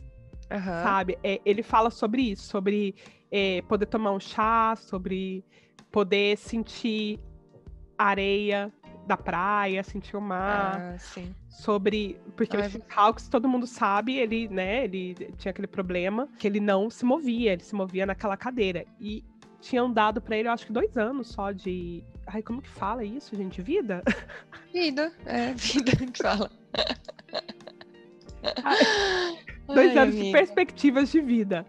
Uhum. 0.52 0.84
Sabe? 0.84 1.18
É, 1.24 1.42
ele 1.44 1.64
fala 1.64 1.90
sobre 1.90 2.22
isso, 2.22 2.44
sobre 2.44 2.94
é, 3.32 3.64
poder 3.64 3.88
tomar 3.88 4.12
um 4.12 4.20
chá, 4.20 4.76
sobre 4.76 5.44
poder 5.92 6.38
sentir 6.38 7.20
areia 7.98 8.72
da 9.06 9.18
praia, 9.18 9.84
sentir 9.84 10.16
o 10.16 10.22
mar. 10.22 10.80
Ah, 10.80 10.98
sim. 10.98 11.34
Sobre. 11.50 12.20
Porque 12.36 12.56
Ai, 12.56 12.64
o 12.64 12.70
Steve 12.70 12.84
Hawks, 12.96 13.28
todo 13.28 13.48
mundo 13.48 13.68
sabe, 13.68 14.16
ele, 14.18 14.48
né, 14.48 14.86
ele 14.86 15.16
tinha 15.38 15.52
aquele 15.52 15.68
problema 15.68 16.28
que 16.40 16.48
ele 16.48 16.60
não 16.60 16.90
se 16.90 17.04
movia, 17.04 17.54
ele 17.54 17.64
se 17.64 17.76
movia 17.76 18.06
naquela 18.06 18.38
cadeira. 18.38 18.86
E 19.00 19.24
tinham 19.60 19.92
dado 19.92 20.22
para 20.22 20.38
ele, 20.38 20.48
eu 20.48 20.52
acho 20.52 20.66
que 20.66 20.74
dois 20.74 20.96
anos 20.98 21.28
só 21.28 21.52
de. 21.52 22.04
Ai, 22.28 22.42
como 22.42 22.62
que 22.62 22.70
fala 22.70 23.04
isso, 23.04 23.36
gente? 23.36 23.62
Vida? 23.62 24.02
Vida, 24.74 25.12
é, 25.26 25.54
vida 25.54 25.92
que 25.98 26.24
fala. 26.24 26.50
Ai, 28.64 28.80
dois 29.68 29.90
Ai, 29.90 29.98
anos 29.98 30.16
amiga. 30.16 30.24
de 30.24 30.32
perspectivas 30.32 31.12
de 31.12 31.20
vida. 31.20 31.66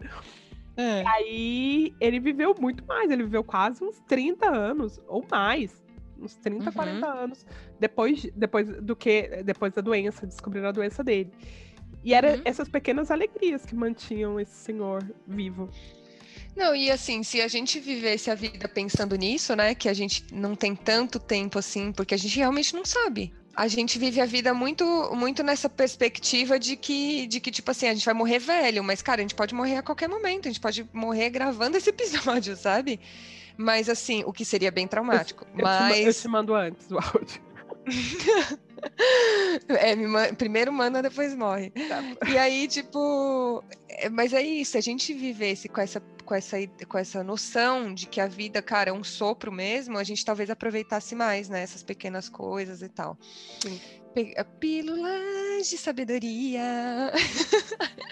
É. 0.76 1.02
Aí 1.06 1.94
ele 2.00 2.18
viveu 2.18 2.54
muito 2.58 2.84
mais, 2.86 3.10
ele 3.10 3.24
viveu 3.24 3.44
quase 3.44 3.84
uns 3.84 4.00
30 4.08 4.48
anos 4.48 5.00
ou 5.06 5.24
mais. 5.30 5.82
Uns 6.18 6.36
30, 6.36 6.66
uhum. 6.66 6.72
40 6.72 7.06
anos 7.06 7.46
depois, 7.80 8.26
depois 8.34 8.66
do 8.80 8.94
que 8.94 9.42
depois 9.44 9.72
da 9.72 9.82
doença, 9.82 10.26
descobriram 10.26 10.68
a 10.68 10.72
doença 10.72 11.02
dele. 11.02 11.30
E 12.04 12.14
eram 12.14 12.30
uhum. 12.30 12.42
essas 12.44 12.68
pequenas 12.68 13.10
alegrias 13.10 13.64
que 13.64 13.74
mantinham 13.74 14.38
esse 14.40 14.54
senhor 14.54 15.04
vivo. 15.26 15.68
Não, 16.54 16.74
e 16.74 16.90
assim, 16.90 17.22
se 17.22 17.40
a 17.40 17.48
gente 17.48 17.80
vivesse 17.80 18.30
a 18.30 18.34
vida 18.34 18.68
pensando 18.68 19.16
nisso, 19.16 19.56
né, 19.56 19.74
que 19.74 19.88
a 19.88 19.94
gente 19.94 20.26
não 20.32 20.54
tem 20.54 20.76
tanto 20.76 21.18
tempo 21.18 21.58
assim, 21.58 21.92
porque 21.92 22.14
a 22.14 22.18
gente 22.18 22.36
realmente 22.36 22.74
não 22.74 22.84
sabe. 22.84 23.32
A 23.54 23.68
gente 23.68 23.98
vive 23.98 24.20
a 24.20 24.26
vida 24.26 24.54
muito 24.54 24.84
muito 25.14 25.42
nessa 25.42 25.68
perspectiva 25.68 26.58
de 26.58 26.76
que 26.76 27.26
de 27.26 27.40
que 27.40 27.50
tipo 27.50 27.70
assim 27.70 27.88
a 27.88 27.94
gente 27.94 28.04
vai 28.04 28.14
morrer 28.14 28.38
velho 28.38 28.82
mas 28.82 29.02
cara 29.02 29.20
a 29.20 29.22
gente 29.22 29.34
pode 29.34 29.54
morrer 29.54 29.76
a 29.76 29.82
qualquer 29.82 30.08
momento 30.08 30.48
a 30.48 30.50
gente 30.50 30.60
pode 30.60 30.88
morrer 30.92 31.30
gravando 31.30 31.76
esse 31.78 31.90
episódio 31.90 32.56
sabe 32.56 32.98
mas 33.56 33.88
assim 33.88 34.22
o 34.26 34.32
que 34.32 34.44
seria 34.44 34.70
bem 34.70 34.86
traumático 34.86 35.46
Eu, 35.56 35.64
mas 35.64 35.94
te, 35.94 36.02
eu 36.02 36.14
te 36.14 36.28
mando 36.28 36.54
antes 36.54 36.90
o 36.90 36.96
áudio. 36.96 37.42
é, 39.68 39.94
man- 39.96 40.34
primeiro 40.34 40.72
manda, 40.72 41.02
depois 41.02 41.34
morre. 41.34 41.70
Tá. 41.70 42.02
E 42.28 42.38
aí, 42.38 42.66
tipo, 42.68 43.64
é, 43.88 44.08
mas 44.08 44.32
é 44.32 44.42
isso, 44.42 44.76
a 44.76 44.80
gente 44.80 45.12
vivesse 45.14 45.68
com 45.68 45.80
essa, 45.80 46.00
com, 46.24 46.34
essa, 46.34 46.56
com 46.88 46.98
essa 46.98 47.22
noção 47.22 47.92
de 47.94 48.06
que 48.06 48.20
a 48.20 48.26
vida, 48.26 48.60
cara, 48.62 48.90
é 48.90 48.92
um 48.92 49.04
sopro 49.04 49.52
mesmo, 49.52 49.98
a 49.98 50.04
gente 50.04 50.24
talvez 50.24 50.50
aproveitasse 50.50 51.14
mais, 51.14 51.48
né? 51.48 51.62
Essas 51.62 51.82
pequenas 51.82 52.28
coisas 52.28 52.82
e 52.82 52.88
tal. 52.88 53.16
Sim. 53.60 53.80
Pílulas 54.60 55.70
de 55.70 55.78
sabedoria. 55.78 57.12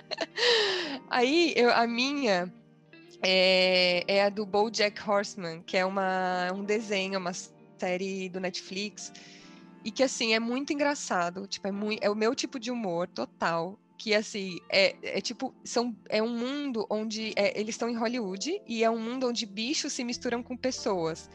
aí, 1.11 1.53
eu, 1.55 1.71
a 1.71 1.87
minha 1.87 2.51
é, 3.23 4.05
é 4.07 4.25
a 4.25 4.29
do 4.29 4.47
BoJack 4.47 4.99
Horseman, 5.09 5.62
que 5.62 5.77
é 5.77 5.85
uma, 5.85 6.51
um 6.55 6.64
desenho, 6.64 7.18
uma 7.18 7.33
série 7.79 8.29
do 8.29 8.41
Netflix, 8.41 9.12
e 9.85 9.93
que 9.93 10.03
assim 10.03 10.35
é 10.35 10.41
muito 10.41 10.72
engraçado, 10.72 11.47
tipo 11.49 11.66
é 11.68 11.72
muito, 11.72 12.03
é 12.03 12.11
o 12.11 12.14
meu 12.16 12.35
tipo 12.35 12.59
de 12.61 12.70
humor 12.70 13.09
total, 13.09 13.78
que 13.99 14.14
assim 14.14 14.59
é, 14.72 15.18
é 15.18 15.20
tipo 15.20 15.55
são 15.64 15.95
é 16.09 16.22
um 16.22 16.31
mundo 16.37 16.87
onde 16.91 17.33
é, 17.37 17.59
eles 17.59 17.74
estão 17.74 17.89
em 17.89 17.97
Hollywood 17.97 18.51
e 18.66 18.83
é 18.85 18.91
um 18.91 18.99
mundo 19.01 19.28
onde 19.28 19.47
bichos 19.47 19.93
se 19.93 20.05
misturam 20.05 20.43
com 20.43 20.57
pessoas. 20.57 21.28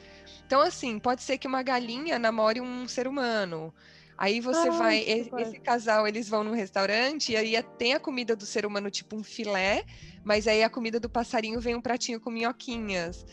Então 0.46 0.62
assim 0.62 1.00
pode 1.00 1.24
ser 1.24 1.38
que 1.38 1.48
uma 1.48 1.64
galinha 1.64 2.20
namore 2.20 2.62
um 2.62 2.88
ser 2.88 3.08
humano. 3.08 3.74
Aí 4.18 4.40
você 4.40 4.70
Ah, 4.70 4.72
vai, 4.72 5.00
e- 5.00 5.30
vai. 5.30 5.44
esse 5.44 5.60
casal, 5.60 6.08
eles 6.08 6.30
vão 6.30 6.44
num 6.44 6.54
restaurante 6.54 7.34
e 7.34 7.36
aí 7.38 7.62
tem 7.78 7.94
a 7.94 8.00
comida 8.00 8.36
do 8.36 8.46
ser 8.46 8.66
humano, 8.66 8.90
tipo 8.90 9.16
um 9.18 9.24
filé, 9.24 9.84
mas 10.24 10.48
aí 10.48 10.64
a 10.64 10.70
comida 10.70 11.00
do 11.00 11.10
passarinho 11.10 11.60
vem 11.60 11.76
um 11.76 11.82
pratinho 11.82 12.20
com 12.22 12.32
minhoquinhas. 12.32 13.26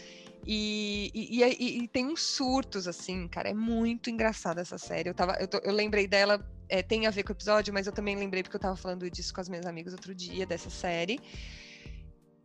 E, 0.44 1.10
e, 1.14 1.42
e- 1.42 1.84
e- 1.84 1.88
tem 1.88 2.06
uns 2.06 2.22
surtos, 2.22 2.88
assim, 2.88 3.28
cara. 3.28 3.48
É 3.50 3.54
muito 3.54 4.10
engraçada 4.10 4.60
essa 4.60 4.78
série. 4.78 5.08
Eu, 5.08 5.14
tava, 5.14 5.36
eu, 5.40 5.46
tô- 5.46 5.60
eu 5.62 5.72
lembrei 5.72 6.06
dela, 6.06 6.44
é, 6.68 6.82
tem 6.82 7.06
a 7.06 7.10
ver 7.10 7.22
com 7.22 7.30
o 7.30 7.36
episódio, 7.36 7.72
mas 7.72 7.86
eu 7.86 7.92
também 7.92 8.16
lembrei 8.16 8.42
porque 8.42 8.56
eu 8.56 8.60
tava 8.60 8.76
falando 8.76 9.08
disso 9.10 9.32
com 9.32 9.40
as 9.40 9.48
minhas 9.48 9.66
amigas 9.66 9.92
outro 9.92 10.14
dia, 10.14 10.44
dessa 10.44 10.70
série. 10.70 11.20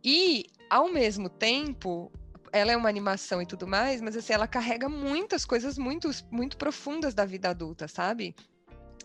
E, 0.04 0.46
ao 0.70 0.88
mesmo 0.92 1.28
tempo, 1.28 2.10
ela 2.52 2.72
é 2.72 2.76
uma 2.76 2.88
animação 2.88 3.42
e 3.42 3.46
tudo 3.46 3.66
mais, 3.66 4.00
mas 4.00 4.16
assim, 4.16 4.32
ela 4.32 4.46
carrega 4.46 4.88
muitas 4.88 5.44
coisas 5.44 5.76
muito, 5.76 6.08
muito 6.30 6.56
profundas 6.56 7.14
da 7.14 7.24
vida 7.24 7.50
adulta, 7.50 7.88
sabe? 7.88 8.34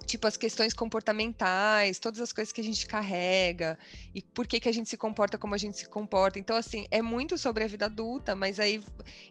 Tipo, 0.05 0.27
as 0.27 0.37
questões 0.37 0.73
comportamentais, 0.73 1.97
todas 1.99 2.19
as 2.19 2.31
coisas 2.33 2.51
que 2.51 2.61
a 2.61 2.63
gente 2.63 2.85
carrega, 2.85 3.77
e 4.13 4.21
por 4.21 4.45
que, 4.45 4.59
que 4.59 4.69
a 4.69 4.71
gente 4.71 4.89
se 4.89 4.97
comporta 4.97 5.37
como 5.37 5.55
a 5.55 5.57
gente 5.57 5.77
se 5.77 5.87
comporta. 5.89 6.37
Então, 6.37 6.55
assim, 6.55 6.85
é 6.91 7.01
muito 7.01 7.37
sobre 7.37 7.63
a 7.63 7.67
vida 7.67 7.85
adulta, 7.85 8.35
mas 8.35 8.59
aí 8.59 8.81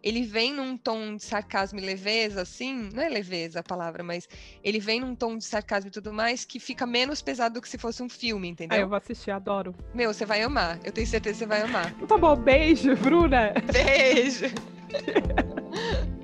ele 0.02 0.22
vem 0.22 0.52
num 0.52 0.76
tom 0.76 1.16
de 1.16 1.24
sarcasmo 1.24 1.78
e 1.78 1.82
leveza, 1.82 2.42
assim, 2.42 2.88
não 2.92 3.02
é 3.02 3.08
leveza 3.08 3.60
a 3.60 3.62
palavra, 3.62 4.02
mas 4.02 4.28
ele 4.64 4.80
vem 4.80 5.00
num 5.00 5.14
tom 5.14 5.36
de 5.38 5.44
sarcasmo 5.44 5.88
e 5.88 5.92
tudo 5.92 6.12
mais 6.12 6.44
que 6.44 6.58
fica 6.58 6.86
menos 6.86 7.22
pesado 7.22 7.54
do 7.54 7.62
que 7.62 7.68
se 7.68 7.78
fosse 7.78 8.02
um 8.02 8.08
filme, 8.08 8.48
Ah, 8.48 8.50
entendeu? 8.50 8.80
eu 8.80 8.88
vou 8.88 8.96
assistir, 8.96 9.30
adoro. 9.30 9.74
Meu, 9.94 10.12
você 10.12 10.24
vai 10.24 10.42
amar. 10.42 10.80
Eu 10.84 10.92
tenho 10.92 11.06
certeza 11.06 11.34
que 11.34 11.38
você 11.40 11.46
vai 11.46 11.62
amar. 11.62 11.92
Tá 12.06 12.16
bom, 12.18 12.34
beijo, 12.36 12.96
Bruna. 12.96 13.52
Beijo! 13.72 14.46